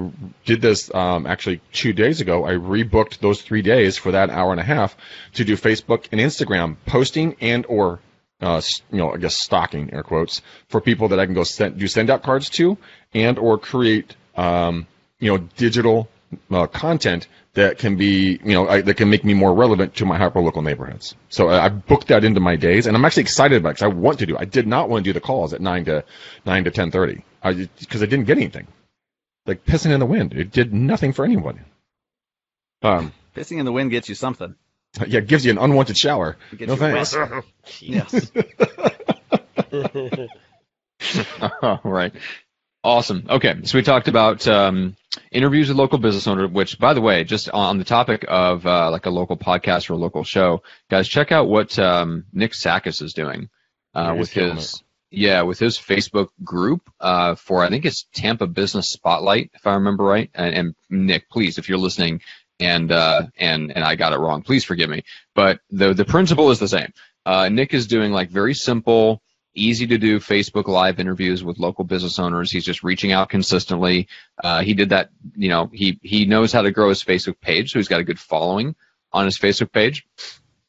did 0.45 0.61
this 0.61 0.93
um, 0.93 1.25
actually 1.25 1.61
two 1.73 1.91
days 1.91 2.21
ago. 2.21 2.45
I 2.45 2.51
rebooked 2.51 3.19
those 3.19 3.41
three 3.41 3.63
days 3.63 3.97
for 3.97 4.11
that 4.11 4.29
hour 4.29 4.51
and 4.51 4.59
a 4.59 4.63
half 4.63 4.95
to 5.33 5.43
do 5.43 5.57
Facebook 5.57 6.07
and 6.11 6.21
Instagram 6.21 6.77
posting 6.85 7.35
and 7.41 7.65
or 7.65 7.99
uh, 8.41 8.61
you 8.91 8.97
know, 8.97 9.13
I 9.13 9.17
guess 9.17 9.39
stalking 9.39 9.93
air 9.93 10.03
quotes 10.03 10.41
for 10.67 10.81
people 10.81 11.09
that 11.09 11.19
I 11.19 11.25
can 11.25 11.35
go 11.35 11.43
send, 11.43 11.77
do 11.77 11.87
send 11.87 12.09
out 12.09 12.23
cards 12.23 12.49
to 12.51 12.77
and 13.13 13.37
or 13.37 13.57
create, 13.57 14.15
um, 14.35 14.87
you 15.19 15.31
know, 15.31 15.37
digital 15.57 16.09
uh, 16.51 16.67
content 16.67 17.27
that 17.53 17.77
can 17.77 17.95
be, 17.97 18.39
you 18.43 18.53
know, 18.53 18.67
I, 18.67 18.81
that 18.81 18.95
can 18.95 19.09
make 19.09 19.23
me 19.25 19.33
more 19.33 19.53
relevant 19.53 19.95
to 19.95 20.05
my 20.05 20.17
hyperlocal 20.17 20.63
neighborhoods. 20.63 21.15
So 21.29 21.49
I, 21.49 21.65
I 21.65 21.69
booked 21.69 22.07
that 22.07 22.23
into 22.23 22.39
my 22.39 22.55
days, 22.55 22.87
and 22.87 22.95
I'm 22.95 23.03
actually 23.05 23.23
excited 23.23 23.57
about 23.57 23.69
it 23.69 23.73
because 23.73 23.83
I 23.83 23.87
want 23.87 24.19
to 24.19 24.25
do. 24.25 24.37
I 24.37 24.45
did 24.45 24.67
not 24.67 24.89
want 24.89 25.03
to 25.03 25.09
do 25.09 25.13
the 25.13 25.19
calls 25.21 25.53
at 25.53 25.61
nine 25.61 25.85
to 25.85 26.03
nine 26.45 26.63
to 26.65 26.71
ten 26.71 26.91
thirty 26.91 27.23
because 27.43 28.01
I 28.01 28.05
didn't 28.05 28.25
get 28.25 28.37
anything. 28.37 28.67
Like 29.45 29.65
pissing 29.65 29.91
in 29.91 29.99
the 29.99 30.05
wind, 30.05 30.33
it 30.33 30.51
did 30.51 30.73
nothing 30.73 31.13
for 31.13 31.25
anyone. 31.25 31.65
Um, 32.83 33.11
Pissing 33.35 33.59
in 33.59 33.65
the 33.65 33.71
wind 33.71 33.91
gets 33.91 34.07
you 34.09 34.15
something. 34.15 34.55
yeah, 35.07 35.19
it 35.19 35.27
gives 35.27 35.45
you 35.45 35.51
an 35.51 35.57
unwanted 35.57 35.97
shower. 35.97 36.37
Gets 36.57 36.67
No 36.67 36.73
you 36.73 36.79
thanks. 36.79 37.15
wet. 37.15 37.43
Yes. 37.79 38.31
All 41.61 41.79
right. 41.83 42.13
Awesome. 42.83 43.27
Okay, 43.29 43.59
so 43.63 43.77
we 43.77 43.83
talked 43.83 44.07
about 44.07 44.47
um, 44.47 44.95
interviews 45.31 45.67
with 45.67 45.77
local 45.77 45.99
business 45.99 46.25
owners. 46.27 46.49
Which, 46.49 46.79
by 46.79 46.93
the 46.95 47.01
way, 47.01 47.23
just 47.23 47.49
on 47.49 47.77
the 47.77 47.83
topic 47.83 48.25
of 48.27 48.65
uh, 48.65 48.89
like 48.89 49.05
a 49.05 49.11
local 49.11 49.37
podcast 49.37 49.89
or 49.89 49.93
a 49.93 49.97
local 49.97 50.23
show, 50.23 50.63
guys, 50.89 51.07
check 51.07 51.31
out 51.31 51.47
what 51.47 51.77
um, 51.77 52.25
Nick 52.33 52.53
Sakis 52.55 53.01
is 53.01 53.13
doing 53.13 53.49
uh, 53.93 54.15
with 54.17 54.31
his 54.31 54.81
Yeah, 55.11 55.41
with 55.43 55.59
his 55.59 55.77
Facebook 55.77 56.29
group 56.43 56.89
uh, 56.99 57.35
for 57.35 57.63
I 57.63 57.69
think 57.69 57.85
it's 57.85 58.07
Tampa 58.15 58.47
Business 58.47 58.89
Spotlight, 58.89 59.51
if 59.53 59.67
I 59.67 59.73
remember 59.75 60.03
right. 60.03 60.29
And, 60.33 60.55
and 60.55 60.75
Nick, 60.89 61.29
please, 61.29 61.57
if 61.57 61.69
you're 61.69 61.77
listening 61.77 62.21
and 62.59 62.91
uh, 62.91 63.23
and 63.37 63.71
and 63.75 63.83
I 63.83 63.95
got 63.95 64.13
it 64.13 64.19
wrong, 64.19 64.41
please 64.41 64.63
forgive 64.63 64.89
me. 64.89 65.03
But 65.35 65.59
the 65.69 65.93
the 65.93 66.05
principle 66.05 66.49
is 66.51 66.59
the 66.59 66.67
same. 66.67 66.93
Uh, 67.25 67.49
Nick 67.49 67.73
is 67.73 67.87
doing 67.87 68.11
like 68.11 68.29
very 68.29 68.53
simple, 68.53 69.21
easy 69.53 69.87
to 69.87 69.97
do 69.97 70.19
Facebook 70.19 70.67
Live 70.67 70.99
interviews 70.99 71.43
with 71.43 71.59
local 71.59 71.83
business 71.83 72.19
owners. 72.19 72.51
He's 72.51 72.65
just 72.65 72.83
reaching 72.83 73.11
out 73.11 73.29
consistently. 73.29 74.07
Uh, 74.43 74.61
he 74.61 74.73
did 74.73 74.89
that, 74.89 75.09
you 75.35 75.49
know, 75.49 75.69
he 75.73 75.99
he 76.01 76.25
knows 76.25 76.51
how 76.51 76.61
to 76.61 76.71
grow 76.71 76.89
his 76.89 77.03
Facebook 77.03 77.39
page, 77.41 77.71
so 77.71 77.79
he's 77.79 77.87
got 77.87 77.99
a 77.99 78.05
good 78.05 78.19
following 78.19 78.75
on 79.11 79.25
his 79.25 79.37
Facebook 79.37 79.71
page. 79.71 80.05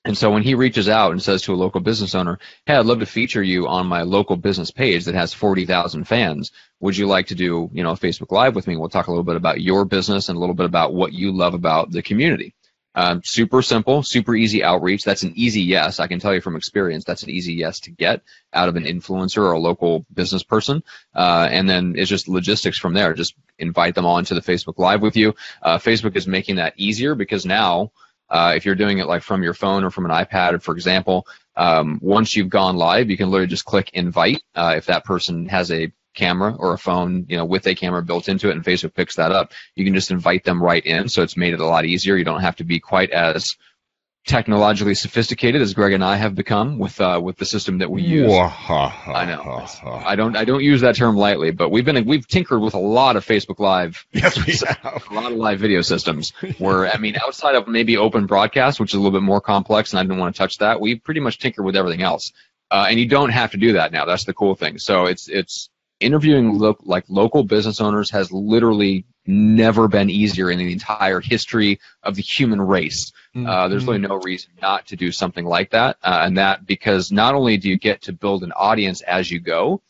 And 0.04 0.18
so 0.18 0.32
when 0.32 0.42
he 0.42 0.56
reaches 0.56 0.88
out 0.88 1.12
and 1.12 1.22
says 1.22 1.42
to 1.42 1.54
a 1.54 1.56
local 1.56 1.80
business 1.80 2.14
owner, 2.16 2.40
"Hey, 2.66 2.74
I'd 2.74 2.86
love 2.86 2.98
to 2.98 3.06
feature 3.06 3.42
you 3.42 3.68
on 3.68 3.86
my 3.86 4.02
local 4.02 4.36
business 4.36 4.72
page 4.72 5.04
that 5.04 5.14
has 5.14 5.32
40,000 5.32 6.04
fans. 6.04 6.50
Would 6.80 6.96
you 6.96 7.06
like 7.06 7.28
to 7.28 7.36
do, 7.36 7.70
you 7.72 7.84
know, 7.84 7.92
Facebook 7.92 8.32
Live 8.32 8.56
with 8.56 8.66
me? 8.66 8.76
We'll 8.76 8.88
talk 8.88 9.06
a 9.06 9.10
little 9.10 9.22
bit 9.22 9.36
about 9.36 9.60
your 9.60 9.84
business 9.84 10.28
and 10.28 10.36
a 10.36 10.40
little 10.40 10.56
bit 10.56 10.66
about 10.66 10.92
what 10.92 11.12
you 11.12 11.30
love 11.30 11.54
about 11.54 11.92
the 11.92 12.02
community." 12.02 12.54
Um, 12.94 13.22
super 13.24 13.62
simple, 13.62 14.02
super 14.02 14.34
easy 14.34 14.62
outreach. 14.62 15.04
That's 15.04 15.22
an 15.22 15.32
easy 15.34 15.62
yes. 15.62 15.98
I 15.98 16.06
can 16.06 16.20
tell 16.20 16.34
you 16.34 16.40
from 16.40 16.56
experience, 16.56 17.04
that's 17.04 17.22
an 17.22 17.30
easy 17.30 17.54
yes 17.54 17.80
to 17.80 17.90
get 17.90 18.22
out 18.52 18.68
of 18.68 18.76
an 18.76 18.84
influencer 18.84 19.38
or 19.38 19.52
a 19.52 19.58
local 19.58 20.04
business 20.12 20.42
person. 20.42 20.82
Uh, 21.14 21.48
and 21.50 21.68
then 21.68 21.94
it's 21.96 22.10
just 22.10 22.28
logistics 22.28 22.78
from 22.78 22.92
there. 22.94 23.14
Just 23.14 23.34
invite 23.58 23.94
them 23.94 24.06
on 24.06 24.24
to 24.26 24.34
the 24.34 24.40
Facebook 24.40 24.78
Live 24.78 25.00
with 25.00 25.16
you. 25.16 25.34
Uh, 25.62 25.78
Facebook 25.78 26.16
is 26.16 26.26
making 26.26 26.56
that 26.56 26.74
easier 26.76 27.14
because 27.14 27.46
now, 27.46 27.92
uh, 28.28 28.54
if 28.56 28.64
you're 28.64 28.74
doing 28.74 28.98
it 28.98 29.06
like 29.06 29.22
from 29.22 29.42
your 29.42 29.54
phone 29.54 29.84
or 29.84 29.90
from 29.90 30.06
an 30.06 30.10
iPad, 30.10 30.62
for 30.62 30.74
example, 30.74 31.26
um, 31.56 31.98
once 32.02 32.34
you've 32.34 32.48
gone 32.48 32.76
live, 32.76 33.10
you 33.10 33.16
can 33.16 33.30
literally 33.30 33.46
just 33.46 33.64
click 33.64 33.90
invite. 33.92 34.42
Uh, 34.54 34.74
if 34.76 34.86
that 34.86 35.04
person 35.04 35.46
has 35.48 35.70
a 35.70 35.92
camera 36.14 36.54
or 36.58 36.72
a 36.72 36.78
phone, 36.78 37.26
you 37.28 37.36
know, 37.36 37.44
with 37.44 37.66
a 37.66 37.74
camera 37.74 38.02
built 38.02 38.28
into 38.28 38.48
it 38.48 38.52
and 38.52 38.64
Facebook 38.64 38.94
picks 38.94 39.16
that 39.16 39.32
up, 39.32 39.52
you 39.74 39.84
can 39.84 39.94
just 39.94 40.10
invite 40.10 40.44
them 40.44 40.62
right 40.62 40.84
in. 40.84 41.08
So 41.08 41.22
it's 41.22 41.36
made 41.36 41.54
it 41.54 41.60
a 41.60 41.66
lot 41.66 41.84
easier. 41.84 42.16
You 42.16 42.24
don't 42.24 42.42
have 42.42 42.56
to 42.56 42.64
be 42.64 42.80
quite 42.80 43.10
as 43.10 43.56
technologically 44.24 44.94
sophisticated 44.94 45.60
as 45.60 45.74
Greg 45.74 45.92
and 45.92 46.04
I 46.04 46.16
have 46.16 46.34
become 46.34 46.78
with 46.78 47.00
uh, 47.00 47.20
with 47.22 47.36
the 47.36 47.44
system 47.44 47.78
that 47.78 47.90
we 47.90 48.02
use. 48.02 48.28
I 49.08 49.24
know. 49.24 49.42
I 50.04 50.14
don't 50.16 50.36
I 50.36 50.44
don't 50.44 50.62
use 50.62 50.82
that 50.82 50.94
term 50.94 51.16
lightly, 51.16 51.50
but 51.50 51.70
we've 51.70 51.84
been 51.84 52.04
we've 52.04 52.26
tinkered 52.26 52.60
with 52.60 52.74
a 52.74 52.78
lot 52.78 53.16
of 53.16 53.26
Facebook 53.26 53.58
Live. 53.58 54.06
Yes, 54.12 54.36
we 54.46 54.52
have. 54.66 55.04
A 55.10 55.14
lot 55.14 55.32
of 55.32 55.38
live 55.38 55.58
video 55.58 55.80
systems. 55.80 56.32
Where 56.58 56.88
I 56.88 56.98
mean, 56.98 57.16
outside 57.16 57.56
of 57.56 57.66
maybe 57.66 57.96
Open 57.96 58.26
Broadcast, 58.26 58.78
which 58.78 58.90
is 58.90 58.94
a 58.94 58.98
little 58.98 59.18
bit 59.18 59.24
more 59.24 59.40
complex, 59.40 59.92
and 59.92 60.00
I 60.00 60.02
didn't 60.04 60.18
want 60.18 60.34
to 60.34 60.38
touch 60.38 60.58
that. 60.58 60.80
We 60.80 60.96
pretty 60.96 61.20
much 61.20 61.38
tinker 61.38 61.62
with 61.62 61.76
everything 61.76 62.02
else. 62.02 62.32
Uh, 62.70 62.86
and 62.88 62.98
you 62.98 63.06
don't 63.06 63.30
have 63.30 63.50
to 63.50 63.58
do 63.58 63.74
that 63.74 63.92
now. 63.92 64.06
That's 64.06 64.24
the 64.24 64.32
cool 64.32 64.54
thing. 64.54 64.78
So 64.78 65.06
it's 65.06 65.28
it's 65.28 65.68
interviewing 66.02 66.58
lo- 66.58 66.78
like 66.82 67.04
local 67.08 67.44
business 67.44 67.80
owners 67.80 68.10
has 68.10 68.32
literally 68.32 69.04
never 69.26 69.88
been 69.88 70.10
easier 70.10 70.50
in 70.50 70.58
the 70.58 70.72
entire 70.72 71.20
history 71.20 71.78
of 72.02 72.16
the 72.16 72.22
human 72.22 72.60
race. 72.60 73.12
Mm-hmm. 73.34 73.46
Uh, 73.46 73.68
there's 73.68 73.84
really 73.84 73.98
no 73.98 74.16
reason 74.16 74.50
not 74.60 74.86
to 74.88 74.96
do 74.96 75.12
something 75.12 75.44
like 75.44 75.70
that, 75.70 75.96
uh, 76.02 76.22
and 76.22 76.36
that 76.38 76.66
because 76.66 77.12
not 77.12 77.34
only 77.34 77.56
do 77.56 77.68
you 77.68 77.78
get 77.78 78.02
to 78.02 78.12
build 78.12 78.42
an 78.42 78.52
audience 78.52 79.00
as 79.02 79.30
you 79.30 79.40
go, 79.40 79.80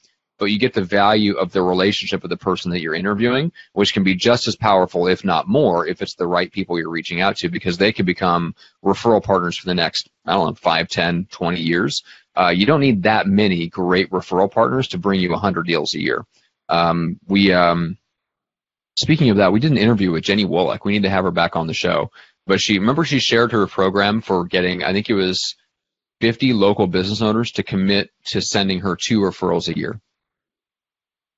but 0.42 0.50
you 0.50 0.58
get 0.58 0.74
the 0.74 0.82
value 0.82 1.36
of 1.36 1.52
the 1.52 1.62
relationship 1.62 2.20
with 2.20 2.30
the 2.30 2.36
person 2.36 2.72
that 2.72 2.80
you're 2.80 2.96
interviewing, 2.96 3.52
which 3.74 3.94
can 3.94 4.02
be 4.02 4.14
just 4.14 4.48
as 4.48 4.56
powerful, 4.56 5.06
if 5.06 5.24
not 5.24 5.46
more, 5.46 5.86
if 5.86 6.02
it's 6.02 6.16
the 6.16 6.26
right 6.26 6.50
people 6.50 6.76
you're 6.76 6.90
reaching 6.90 7.20
out 7.20 7.36
to, 7.36 7.48
because 7.48 7.78
they 7.78 7.92
could 7.92 8.06
become 8.06 8.52
referral 8.84 9.22
partners 9.22 9.56
for 9.56 9.66
the 9.66 9.74
next, 9.74 10.10
I 10.26 10.32
don't 10.32 10.46
know, 10.48 10.54
5, 10.54 10.88
10, 10.88 11.28
20 11.30 11.60
years. 11.60 12.02
Uh, 12.34 12.48
you 12.48 12.66
don't 12.66 12.80
need 12.80 13.02
that 13.02 13.26
many 13.26 13.68
great 13.68 14.10
referral 14.10 14.50
partners 14.50 14.88
to 14.88 14.98
bring 14.98 15.20
you 15.20 15.30
100 15.30 15.66
deals 15.66 15.94
a 15.94 16.00
year. 16.00 16.24
Um, 16.68 17.18
we, 17.26 17.52
um, 17.52 17.98
speaking 18.96 19.30
of 19.30 19.36
that, 19.36 19.52
we 19.52 19.60
did 19.60 19.70
an 19.70 19.78
interview 19.78 20.10
with 20.10 20.24
Jenny 20.24 20.46
Woloch. 20.46 20.84
We 20.84 20.92
need 20.92 21.02
to 21.02 21.10
have 21.10 21.24
her 21.24 21.30
back 21.30 21.56
on 21.56 21.66
the 21.66 21.74
show. 21.74 22.10
But 22.46 22.60
she, 22.60 22.78
remember 22.78 23.04
she 23.04 23.20
shared 23.20 23.52
her 23.52 23.66
program 23.66 24.20
for 24.20 24.44
getting, 24.44 24.82
I 24.82 24.92
think 24.92 25.10
it 25.10 25.14
was 25.14 25.56
50 26.20 26.54
local 26.54 26.86
business 26.86 27.20
owners 27.20 27.52
to 27.52 27.62
commit 27.62 28.10
to 28.26 28.40
sending 28.40 28.80
her 28.80 28.96
two 28.96 29.20
referrals 29.20 29.68
a 29.68 29.76
year. 29.76 30.00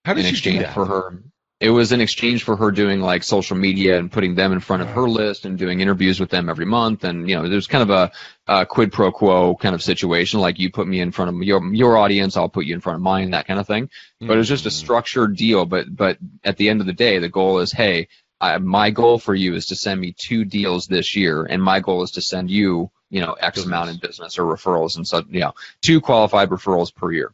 How 0.05 0.15
did 0.15 0.21
in 0.21 0.27
she 0.27 0.37
exchange 0.37 0.67
for 0.75 0.87
her 0.87 1.23
it 1.61 1.71
was 1.71 1.93
in 1.93 2.01
exchange 2.01 2.43
for 2.43 2.57
her 2.57 2.71
doing 2.71 3.01
like 3.01 3.23
social 3.23 3.57
media 3.57 3.99
and 3.99 4.11
putting 4.11 4.35
them 4.35 4.53
in 4.53 4.61
front 4.61 4.83
of 4.83 4.91
her 4.91 5.09
list 5.09 5.47
and 5.47 5.57
doing 5.57 5.81
interviews 5.81 6.19
with 6.21 6.29
them 6.29 6.49
every 6.49 6.67
month. 6.67 7.05
And 7.05 7.29
you 7.29 7.37
know 7.37 7.49
there's 7.49 7.69
kind 7.69 7.89
of 7.89 7.91
a, 7.91 8.13
a 8.49 8.67
quid 8.67 8.93
pro 8.93 9.13
quo 9.13 9.55
kind 9.55 9.75
of 9.75 9.83
situation 9.83 10.41
like 10.41 10.59
you 10.59 10.71
put 10.71 10.87
me 10.89 11.01
in 11.01 11.13
front 11.13 11.31
of 11.35 11.43
your 11.43 11.65
your 11.73 11.97
audience 11.97 12.37
I'll 12.37 12.49
put 12.49 12.67
you 12.67 12.75
in 12.75 12.81
front 12.81 12.97
of 12.97 13.03
mine 13.03 13.31
that 13.31 13.47
kind 13.47 13.61
of 13.61 13.67
thing. 13.67 13.89
But 14.21 14.33
it 14.35 14.37
was 14.37 14.49
just 14.49 14.67
a 14.67 14.71
Mm. 14.71 14.73
structured 14.73 15.37
deal. 15.37 15.65
But 15.65 15.95
but 15.95 16.19
at 16.43 16.57
the 16.57 16.69
end 16.69 16.81
of 16.81 16.87
the 16.87 16.93
day 16.93 17.19
the 17.19 17.29
goal 17.29 17.61
is 17.61 17.73
hey 17.73 18.09
I, 18.41 18.59
my 18.59 18.91
goal 18.91 19.19
for 19.19 19.35
you 19.35 19.55
is 19.55 19.67
to 19.67 19.77
send 19.77 20.01
me 20.01 20.13
two 20.19 20.45
deals 20.45 20.87
this 20.89 21.15
year 21.15 21.45
and 21.45 21.63
my 21.63 21.79
goal 21.81 22.03
is 22.03 22.11
to 22.13 22.21
send 22.21 22.51
you 22.51 22.91
you 23.11 23.21
know 23.21 23.35
x 23.35 23.59
Business. 23.59 23.67
amount 23.67 23.91
in 23.91 23.97
business 23.99 24.39
or 24.39 24.45
referrals 24.45 24.97
and 24.97 25.07
so 25.07 25.23
you 25.31 25.41
know 25.41 25.55
two 25.83 26.01
qualified 26.01 26.51
referrals 26.51 26.93
per 26.95 27.13
year 27.13 27.33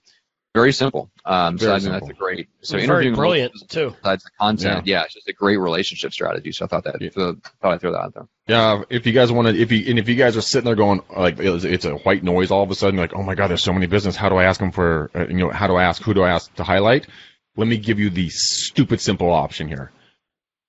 very 0.55 0.73
simple 0.73 1.11
um, 1.25 1.59
so 1.59 1.67
Very 1.67 1.77
I 1.77 1.81
think 1.81 1.93
that's 1.93 2.09
a 2.09 2.13
great 2.15 2.49
so 2.61 2.73
Very 2.73 2.85
interviewing 2.85 3.15
brilliant 3.15 3.53
too. 3.69 3.95
besides 4.03 4.25
the 4.25 4.31
content. 4.41 4.87
Yeah. 4.87 5.05
it's 5.05 5.15
just 5.15 5.29
a 5.29 5.33
great 5.33 5.59
relationship 5.59 6.13
strategy. 6.13 6.51
So 6.53 6.65
I 6.65 6.69
thought 6.69 6.85
that 6.85 7.01
Yeah. 7.01 7.11
so, 7.15 7.37
thought 7.63 7.73
I'd 7.75 7.81
throw 7.81 7.93
that 7.93 8.01
out 8.01 8.15
there. 8.15 8.27
Yeah, 8.49 8.83
if 8.91 9.07
you 9.07 9.13
guys 9.13 9.31
want 9.31 9.47
to, 9.49 9.55
if 9.61 9.71
you 9.71 9.85
and 9.89 9.99
if 9.99 10.09
you 10.09 10.17
guys 10.17 10.37
are 10.37 10.41
sitting 10.41 10.65
there 10.65 10.75
going 10.75 11.03
like 11.17 11.39
it's, 11.39 11.65
it's 11.65 11.85
a 11.85 11.95
white 11.97 12.25
noise 12.25 12.51
all 12.51 12.63
of 12.65 12.71
a 12.71 12.75
sudden, 12.75 12.99
like 12.99 13.15
oh 13.15 13.23
my 13.23 13.35
god, 13.37 13.49
there's 13.49 13.63
so 13.63 13.73
many 13.73 13.87
business. 13.87 14.17
How 14.17 14.29
do 14.29 14.37
I 14.37 14.45
ask 14.45 14.59
them 14.59 14.73
for? 14.73 15.11
Uh, 15.15 15.27
you 15.29 15.35
know, 15.35 15.51
how 15.51 15.67
do 15.69 15.77
I 15.77 15.85
ask? 15.85 16.03
Who 16.03 16.15
do 16.15 16.23
I 16.23 16.31
ask 16.31 16.53
to 16.57 16.65
highlight? 16.65 17.07
Let 17.57 17.69
me 17.69 17.77
give 17.77 17.99
you 18.01 18.11
the 18.11 18.29
stupid 18.31 19.01
simple 19.01 19.31
option 19.33 19.69
here. 19.69 19.93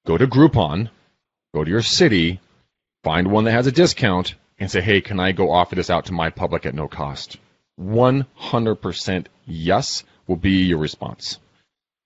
Go 0.06 0.18
to 0.18 0.28
Groupon, 0.28 0.90
go 1.56 1.64
to 1.64 1.70
your 1.70 1.82
city, 1.82 2.40
find 3.04 3.32
one 3.32 3.46
that 3.46 3.52
has 3.52 3.68
a 3.68 3.72
discount, 3.72 4.36
and 4.60 4.70
say, 4.70 4.82
hey, 4.82 5.02
can 5.02 5.20
I 5.20 5.32
go 5.32 5.52
offer 5.52 5.76
this 5.76 5.90
out 5.90 6.06
to 6.06 6.14
my 6.14 6.30
public 6.32 6.66
at 6.66 6.74
no 6.76 6.88
cost? 6.88 7.38
100% 7.80 9.26
yes 9.46 10.04
will 10.28 10.36
be 10.36 10.64
your 10.64 10.78
response. 10.78 11.40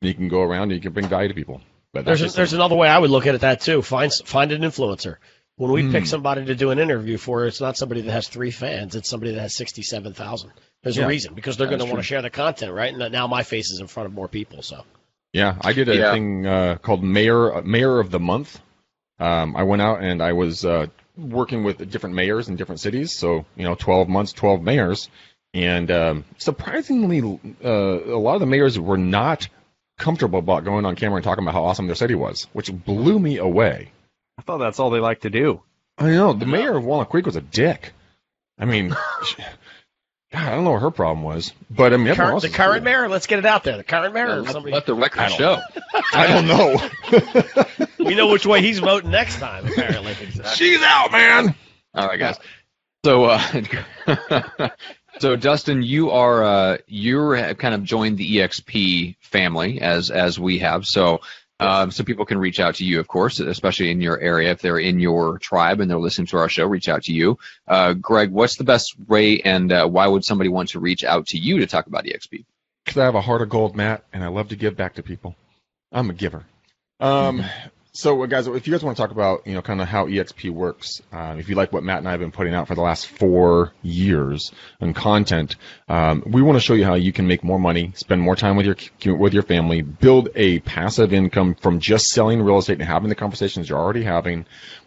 You 0.01 0.13
can 0.13 0.27
go 0.27 0.41
around 0.41 0.63
and 0.63 0.73
you 0.73 0.79
can 0.81 0.93
bring 0.93 1.07
value 1.07 1.29
to 1.29 1.33
people. 1.33 1.61
But 1.93 2.05
There's 2.05 2.19
just- 2.19 2.35
there's 2.35 2.53
another 2.53 2.75
way 2.75 2.89
I 2.89 2.99
would 2.99 3.09
look 3.09 3.25
at 3.27 3.35
it 3.35 3.41
that 3.41 3.61
too. 3.61 3.81
Find 3.81 4.11
find 4.13 4.51
an 4.51 4.61
influencer. 4.61 5.15
When 5.57 5.71
we 5.71 5.89
pick 5.89 6.03
Hmm. 6.03 6.07
somebody 6.07 6.43
to 6.45 6.55
do 6.55 6.71
an 6.71 6.79
interview 6.79 7.17
for, 7.17 7.45
it's 7.45 7.61
not 7.61 7.77
somebody 7.77 8.01
that 8.01 8.11
has 8.11 8.27
three 8.27 8.51
fans. 8.51 8.93
It's 8.95 9.09
somebody 9.09 9.31
that 9.33 9.39
has 9.39 9.55
sixty-seven 9.55 10.13
thousand. 10.13 10.51
There's 10.83 10.97
Yeah. 10.97 11.05
a 11.05 11.07
reason 11.07 11.33
because 11.33 11.55
they're 11.55 11.67
going 11.67 11.79
to 11.79 11.85
want 11.85 11.97
to 11.97 12.03
share 12.03 12.21
the 12.21 12.29
content, 12.29 12.73
right? 12.73 12.93
And 12.93 13.11
now 13.13 13.27
my 13.27 13.43
face 13.43 13.71
is 13.71 13.79
in 13.79 13.87
front 13.87 14.07
of 14.07 14.13
more 14.13 14.27
people. 14.27 14.61
So 14.61 14.83
Yeah, 15.33 15.55
I 15.61 15.73
did 15.73 15.89
a 15.89 15.95
Yeah. 15.95 16.11
thing 16.13 16.45
uh, 16.45 16.77
called 16.81 17.03
Mayor 17.03 17.61
Mayor 17.63 17.99
of 17.99 18.11
the 18.11 18.19
Month. 18.19 18.59
Um, 19.19 19.55
I 19.55 19.63
went 19.63 19.81
out 19.81 20.01
and 20.01 20.21
I 20.21 20.33
was 20.33 20.65
uh, 20.65 20.87
working 21.17 21.63
with 21.63 21.89
different 21.89 22.15
mayors 22.15 22.49
in 22.49 22.57
different 22.57 22.81
cities. 22.81 23.17
So 23.17 23.45
you 23.55 23.63
know, 23.63 23.75
12 23.75 24.07
months, 24.09 24.33
12 24.33 24.61
mayors, 24.61 25.09
and 25.55 25.89
um, 25.89 26.25
surprisingly, 26.37 27.39
uh, 27.63 27.69
a 27.69 28.19
lot 28.19 28.35
of 28.35 28.41
the 28.41 28.45
mayors 28.45 28.77
were 28.77 28.97
not 28.97 29.47
comfortable 29.97 30.39
about 30.39 30.65
going 30.65 30.85
on 30.85 30.97
camera 30.97 31.15
and 31.15 31.23
talking 31.23 31.45
about 31.45 31.53
how 31.53 31.63
awesome 31.63 31.87
their 31.87 31.95
city 31.95 32.13
was, 32.13 32.47
which 32.51 32.71
blew 32.71 33.17
me 33.17 33.37
away. 33.37 33.89
I 34.37 34.41
thought 34.41 34.57
that's 34.57 34.79
all 34.79 34.89
they 34.89 34.99
like 34.99 35.21
to 35.21 35.29
do. 35.29 35.61
I 35.97 36.09
know 36.11 36.33
the 36.33 36.45
mayor 36.45 36.75
of 36.75 36.83
Walnut 36.83 37.09
Creek 37.09 37.25
was 37.25 37.37
a 37.37 37.41
dick. 37.41 37.93
I 38.59 38.65
mean, 38.65 38.89
God, 38.89 38.99
I 40.33 40.49
don't 40.49 40.65
know 40.65 40.71
what 40.71 40.81
her 40.81 40.91
problem 40.91 41.23
was, 41.23 41.53
but 41.69 41.93
I 41.93 41.97
mean, 41.97 42.07
everyone 42.07 42.31
current, 42.31 42.41
the 42.41 42.49
current 42.49 42.83
cool. 42.83 42.91
mayor, 42.91 43.07
let's 43.07 43.27
get 43.27 43.39
it 43.39 43.45
out 43.45 43.63
there. 43.63 43.77
The 43.77 43.85
current 43.85 44.13
mayor, 44.13 44.27
or 44.27 44.41
let, 44.41 44.51
somebody, 44.51 44.73
let 44.73 44.85
the 44.85 44.93
record 44.93 45.21
I 45.21 45.27
show. 45.29 45.61
I 46.13 46.27
don't 46.27 46.47
know. 46.47 47.85
we 48.05 48.15
know 48.15 48.27
which 48.27 48.45
way 48.45 48.61
he's 48.61 48.79
voting 48.79 49.11
next 49.11 49.39
time. 49.39 49.65
Apparently, 49.65 50.13
She's 50.55 50.81
out, 50.81 51.13
man. 51.13 51.55
All 51.93 52.07
right, 52.07 52.19
guys. 52.19 52.37
So, 53.05 53.23
uh, 53.25 54.69
so 55.19 55.35
Dustin, 55.35 55.81
you 55.81 56.11
are 56.11 56.43
uh, 56.43 56.77
you're 56.87 57.53
kind 57.55 57.75
of 57.75 57.83
joined 57.83 58.17
the 58.17 58.37
EXP 58.37 59.17
family 59.21 59.81
as 59.81 60.11
as 60.11 60.39
we 60.39 60.59
have. 60.59 60.85
So, 60.85 61.21
um, 61.59 61.91
so 61.91 62.03
people 62.03 62.25
can 62.25 62.37
reach 62.37 62.59
out 62.59 62.75
to 62.75 62.85
you, 62.85 62.99
of 62.99 63.07
course, 63.07 63.39
especially 63.39 63.91
in 63.91 64.01
your 64.01 64.19
area. 64.19 64.51
If 64.51 64.61
they're 64.61 64.79
in 64.79 64.99
your 64.99 65.37
tribe 65.39 65.79
and 65.79 65.89
they're 65.89 65.99
listening 65.99 66.27
to 66.27 66.37
our 66.37 66.49
show, 66.49 66.65
reach 66.65 66.89
out 66.89 67.03
to 67.03 67.13
you. 67.13 67.37
Uh, 67.67 67.93
Greg, 67.93 68.31
what's 68.31 68.57
the 68.57 68.63
best 68.63 68.95
way, 69.07 69.41
and 69.41 69.71
uh, 69.71 69.87
why 69.87 70.07
would 70.07 70.25
somebody 70.25 70.49
want 70.49 70.69
to 70.69 70.79
reach 70.79 71.03
out 71.03 71.27
to 71.27 71.37
you 71.37 71.59
to 71.59 71.67
talk 71.67 71.87
about 71.87 72.05
EXP? 72.05 72.45
because 72.85 72.99
I 72.99 73.05
have 73.05 73.15
a 73.15 73.21
heart 73.21 73.41
of 73.41 73.49
gold, 73.49 73.75
Matt, 73.75 74.03
and 74.13 74.23
I 74.23 74.27
love 74.27 74.49
to 74.49 74.55
give 74.55 74.77
back 74.77 74.93
to 74.95 75.03
people. 75.03 75.35
I'm 75.91 76.09
a 76.09 76.13
giver. 76.13 76.45
Um, 76.99 77.43
so, 77.95 78.21
uh, 78.21 78.25
guys, 78.25 78.45
if 78.45 78.67
you 78.67 78.73
guys 78.73 78.83
want 78.83 78.97
to 78.97 79.01
talk 79.01 79.11
about, 79.11 79.47
you 79.47 79.53
know, 79.53 79.61
kind 79.61 79.79
of 79.79 79.87
how 79.87 80.05
EXP 80.05 80.51
works, 80.51 81.01
uh, 81.13 81.35
if 81.39 81.47
you 81.47 81.55
like 81.55 81.71
what 81.71 81.81
Matt 81.81 81.99
and 81.99 82.07
I 82.09 82.11
have 82.11 82.19
been 82.19 82.29
putting 82.29 82.53
out 82.53 82.67
for 82.67 82.75
the 82.75 82.81
last 82.81 83.07
four 83.07 83.71
years 83.83 84.51
on 84.81 84.93
content, 84.93 85.55
um, 85.87 86.21
we 86.25 86.41
want 86.41 86.57
to 86.57 86.59
show 86.59 86.73
you 86.73 86.83
how 86.83 86.95
you 86.95 87.13
can 87.13 87.25
make 87.25 87.41
more 87.41 87.57
money, 87.57 87.93
spend 87.95 88.21
more 88.21 88.35
time 88.35 88.57
with 88.57 88.65
your 88.65 89.15
with 89.17 89.33
your 89.33 89.43
family, 89.43 89.81
build 89.81 90.27
a 90.35 90.59
passive 90.59 91.13
income 91.13 91.55
from 91.55 91.79
just 91.79 92.07
selling 92.07 92.41
real 92.41 92.57
estate 92.57 92.79
and 92.79 92.87
having 92.87 93.07
the 93.07 93.15
conversations 93.15 93.69
you're 93.69 93.79
already 93.79 94.03
having, 94.03 94.45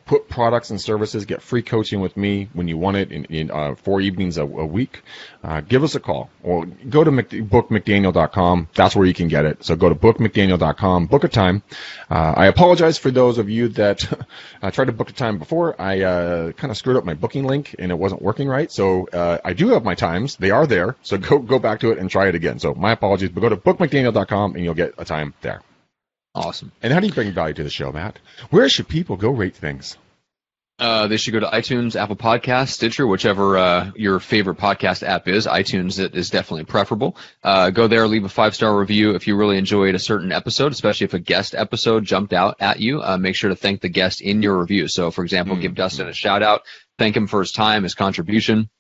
put 0.09 0.28
products 0.28 0.70
and 0.70 0.80
services, 0.80 1.26
get 1.26 1.42
free 1.42 1.62
coaching 1.62 2.00
with 2.00 2.16
me 2.16 2.48
when 2.54 2.66
you 2.66 2.78
want 2.78 2.96
it 2.96 3.12
in, 3.12 3.26
in 3.26 3.50
uh, 3.50 3.74
four 3.74 4.00
evenings 4.00 4.38
a, 4.38 4.42
a 4.42 4.66
week, 4.66 5.02
uh, 5.44 5.61
give 5.61 5.84
us 5.84 5.94
a 5.94 6.00
call 6.00 6.30
or 6.42 6.64
go 6.64 7.04
to 7.04 7.11
Mc, 7.11 7.28
bookmcdaniel.com. 7.28 8.68
That's 8.74 8.96
where 8.96 9.06
you 9.06 9.12
can 9.12 9.28
get 9.28 9.44
it. 9.44 9.62
So 9.62 9.76
go 9.76 9.90
to 9.90 9.94
bookmcdaniel.com, 9.94 11.06
book 11.06 11.24
a 11.24 11.28
time. 11.28 11.62
Uh, 12.11 12.34
I 12.36 12.46
apologize 12.46 12.96
for 12.96 13.11
those 13.11 13.36
of 13.36 13.50
you 13.50 13.68
that 13.68 14.02
uh, 14.62 14.70
tried 14.70 14.86
to 14.86 14.92
book 14.92 15.11
a 15.11 15.12
time 15.12 15.38
before. 15.38 15.80
I 15.80 16.00
uh, 16.00 16.52
kind 16.52 16.70
of 16.70 16.78
screwed 16.78 16.96
up 16.96 17.04
my 17.04 17.14
booking 17.14 17.44
link 17.44 17.76
and 17.78 17.92
it 17.92 17.98
wasn't 17.98 18.22
working 18.22 18.48
right. 18.48 18.72
So 18.72 19.06
uh, 19.09 19.38
I 19.44 19.52
do 19.52 19.68
have 19.68 19.84
my 19.84 19.94
times. 19.94 20.36
They 20.36 20.50
are 20.50 20.66
there. 20.66 20.96
So 21.02 21.18
go 21.18 21.38
go 21.38 21.59
back 21.59 21.80
to 21.80 21.92
it 21.92 21.98
and 21.98 22.11
try 22.11 22.28
it 22.28 22.34
again. 22.34 22.59
So 22.59 22.74
my 22.74 22.92
apologies, 22.92 23.28
but 23.28 23.42
go 23.42 23.50
to 23.50 23.56
bookmcdaniel.com 23.59 24.54
and 24.54 24.64
you'll 24.64 24.74
get 24.74 24.94
a 24.96 25.04
time 25.04 25.34
there. 25.42 25.61
Awesome. 26.39 26.72
And 26.82 26.93
how 26.93 27.01
do 27.01 27.07
you 27.07 27.12
bring 27.12 27.32
value 27.32 27.55
to 27.55 27.64
the 27.64 27.70
show, 27.70 27.91
Matt? 27.91 28.18
Where 28.51 28.68
should 28.68 28.89
people 28.89 29.16
go 29.16 29.30
rate 29.30 29.57
things? 29.57 29.97
Uh, 30.78 31.09
they 31.09 31.16
should 31.16 31.32
go 31.32 31.41
to 31.41 31.47
iTunes, 31.47 31.97
Apple 32.01 32.14
Podcast, 32.14 32.68
Stitcher, 32.68 33.05
whichever 33.05 33.59
uh, 33.59 33.91
your 33.97 34.20
favorite 34.20 34.59
podcast 34.59 35.03
app 35.03 35.26
is. 35.26 35.49
iTunes 35.49 35.99
is 36.14 36.30
definitely 36.30 36.66
preferable. 36.66 37.16
Uh, 37.43 37.70
go 37.70 37.89
there, 37.89 38.07
leave 38.07 38.24
a 38.24 38.28
five 38.28 38.55
star 38.55 38.78
review 38.78 39.16
if 39.16 39.26
you 39.26 39.34
really 39.34 39.59
enjoyed 39.59 39.97
a 39.97 39.99
certain 39.99 40.30
episode, 40.30 40.70
especially 40.70 41.07
if 41.07 41.14
a 41.14 41.18
guest 41.18 41.57
episode 41.57 42.05
jumped 42.05 42.32
out 42.32 42.57
at 42.61 42.78
you. 42.78 43.03
Uh, 43.03 43.18
make 43.18 43.34
sure 43.34 43.51
to 43.51 43.57
thank 43.57 43.80
the 43.80 43.89
guest 43.89 44.20
in 44.20 44.41
your 44.41 44.57
review. 44.61 44.86
So, 44.86 45.11
for 45.11 45.24
example, 45.24 45.57
mm-hmm. 45.57 45.62
give 45.62 45.74
Dustin 45.74 46.07
a 46.07 46.12
shout 46.12 46.45
out, 46.45 46.62
thank 46.97 47.16
him 47.16 47.26
for 47.26 47.41
his 47.41 47.51
time, 47.51 47.82
his 47.82 47.97
contribution. 47.97 48.70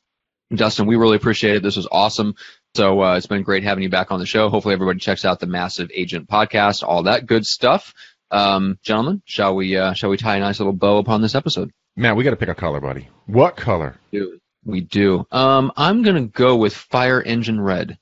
Dustin, 0.54 0.86
we 0.86 0.96
really 0.96 1.16
appreciate 1.16 1.56
it. 1.56 1.62
This 1.62 1.76
was 1.76 1.88
awesome. 1.90 2.36
So 2.74 3.02
uh, 3.02 3.16
it's 3.16 3.26
been 3.26 3.42
great 3.42 3.64
having 3.64 3.82
you 3.82 3.88
back 3.88 4.10
on 4.10 4.20
the 4.20 4.26
show. 4.26 4.48
Hopefully, 4.48 4.74
everybody 4.74 4.98
checks 4.98 5.24
out 5.24 5.40
the 5.40 5.46
Massive 5.46 5.90
Agent 5.94 6.28
podcast, 6.28 6.82
all 6.82 7.04
that 7.04 7.26
good 7.26 7.44
stuff. 7.44 7.94
Um, 8.30 8.78
gentlemen, 8.82 9.22
shall 9.24 9.56
we 9.56 9.76
uh, 9.76 9.94
shall 9.94 10.10
we 10.10 10.16
tie 10.16 10.36
a 10.36 10.40
nice 10.40 10.60
little 10.60 10.72
bow 10.72 10.98
upon 10.98 11.22
this 11.22 11.34
episode? 11.34 11.72
Matt, 11.96 12.16
we 12.16 12.24
got 12.24 12.30
to 12.30 12.36
pick 12.36 12.48
a 12.48 12.54
color, 12.54 12.80
buddy. 12.80 13.08
What 13.26 13.56
color? 13.56 13.96
We 14.12 14.18
do. 14.18 14.38
We 14.64 14.80
do. 14.82 15.26
Um, 15.32 15.72
I'm 15.76 16.02
gonna 16.02 16.26
go 16.26 16.56
with 16.56 16.74
Fire 16.74 17.22
Engine 17.22 17.60
Red. 17.60 17.98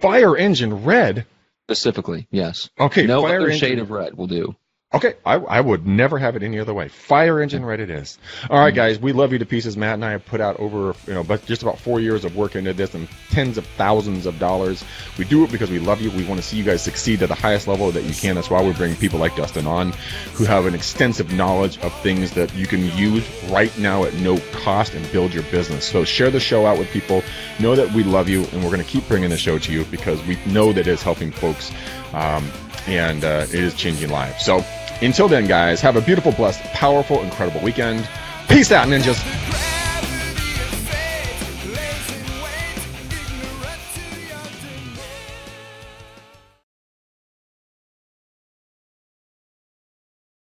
Fire 0.00 0.36
Engine 0.36 0.84
Red. 0.84 1.26
Specifically, 1.68 2.28
yes. 2.30 2.70
Okay. 2.78 3.06
No 3.06 3.26
other 3.26 3.46
engine... 3.46 3.58
shade 3.58 3.78
of 3.78 3.90
red 3.90 4.14
will 4.14 4.28
do. 4.28 4.54
Okay, 4.96 5.12
I, 5.26 5.34
I 5.34 5.60
would 5.60 5.86
never 5.86 6.18
have 6.18 6.36
it 6.36 6.42
any 6.42 6.58
other 6.58 6.72
way. 6.72 6.88
Fire 6.88 7.42
engine 7.42 7.62
red 7.62 7.80
it 7.80 7.90
is. 7.90 8.18
All 8.48 8.58
right, 8.58 8.74
guys, 8.74 8.98
we 8.98 9.12
love 9.12 9.30
you 9.30 9.38
to 9.38 9.44
pieces. 9.44 9.76
Matt 9.76 9.92
and 9.92 10.04
I 10.04 10.12
have 10.12 10.24
put 10.24 10.40
out 10.40 10.58
over 10.58 10.94
you 11.06 11.12
know, 11.12 11.22
but 11.22 11.44
just 11.44 11.60
about 11.60 11.78
four 11.78 12.00
years 12.00 12.24
of 12.24 12.34
work 12.34 12.56
into 12.56 12.72
this 12.72 12.94
and 12.94 13.06
tens 13.28 13.58
of 13.58 13.66
thousands 13.66 14.24
of 14.24 14.38
dollars. 14.38 14.82
We 15.18 15.26
do 15.26 15.44
it 15.44 15.52
because 15.52 15.70
we 15.70 15.80
love 15.80 16.00
you. 16.00 16.10
We 16.12 16.24
want 16.24 16.40
to 16.40 16.46
see 16.46 16.56
you 16.56 16.64
guys 16.64 16.82
succeed 16.82 17.22
at 17.22 17.28
the 17.28 17.34
highest 17.34 17.68
level 17.68 17.90
that 17.90 18.04
you 18.04 18.14
can. 18.14 18.36
That's 18.36 18.48
why 18.48 18.64
we 18.64 18.72
bring 18.72 18.96
people 18.96 19.18
like 19.18 19.36
Dustin 19.36 19.66
on, 19.66 19.92
who 20.32 20.46
have 20.46 20.64
an 20.64 20.74
extensive 20.74 21.30
knowledge 21.30 21.78
of 21.80 21.92
things 22.00 22.30
that 22.30 22.54
you 22.54 22.66
can 22.66 22.86
use 22.96 23.28
right 23.50 23.76
now 23.78 24.04
at 24.04 24.14
no 24.14 24.38
cost 24.52 24.94
and 24.94 25.12
build 25.12 25.34
your 25.34 25.42
business. 25.44 25.84
So 25.84 26.04
share 26.04 26.30
the 26.30 26.40
show 26.40 26.64
out 26.64 26.78
with 26.78 26.88
people. 26.88 27.22
Know 27.60 27.76
that 27.76 27.92
we 27.92 28.02
love 28.02 28.30
you, 28.30 28.44
and 28.44 28.64
we're 28.64 28.70
going 28.70 28.82
to 28.82 28.88
keep 28.88 29.06
bringing 29.08 29.28
the 29.28 29.36
show 29.36 29.58
to 29.58 29.72
you 29.72 29.84
because 29.84 30.24
we 30.24 30.38
know 30.46 30.72
that 30.72 30.86
it's 30.86 31.02
helping 31.02 31.32
folks. 31.32 31.70
Um, 32.14 32.50
and 32.86 33.24
uh, 33.24 33.46
it 33.48 33.54
is 33.54 33.74
changing 33.74 34.10
lives. 34.10 34.44
So 34.44 34.64
until 35.02 35.28
then, 35.28 35.46
guys, 35.46 35.80
have 35.80 35.96
a 35.96 36.00
beautiful, 36.00 36.32
blessed, 36.32 36.62
powerful, 36.72 37.22
incredible 37.22 37.60
weekend. 37.60 38.08
Peace 38.48 38.72
out, 38.72 38.88
ninjas. 38.88 39.75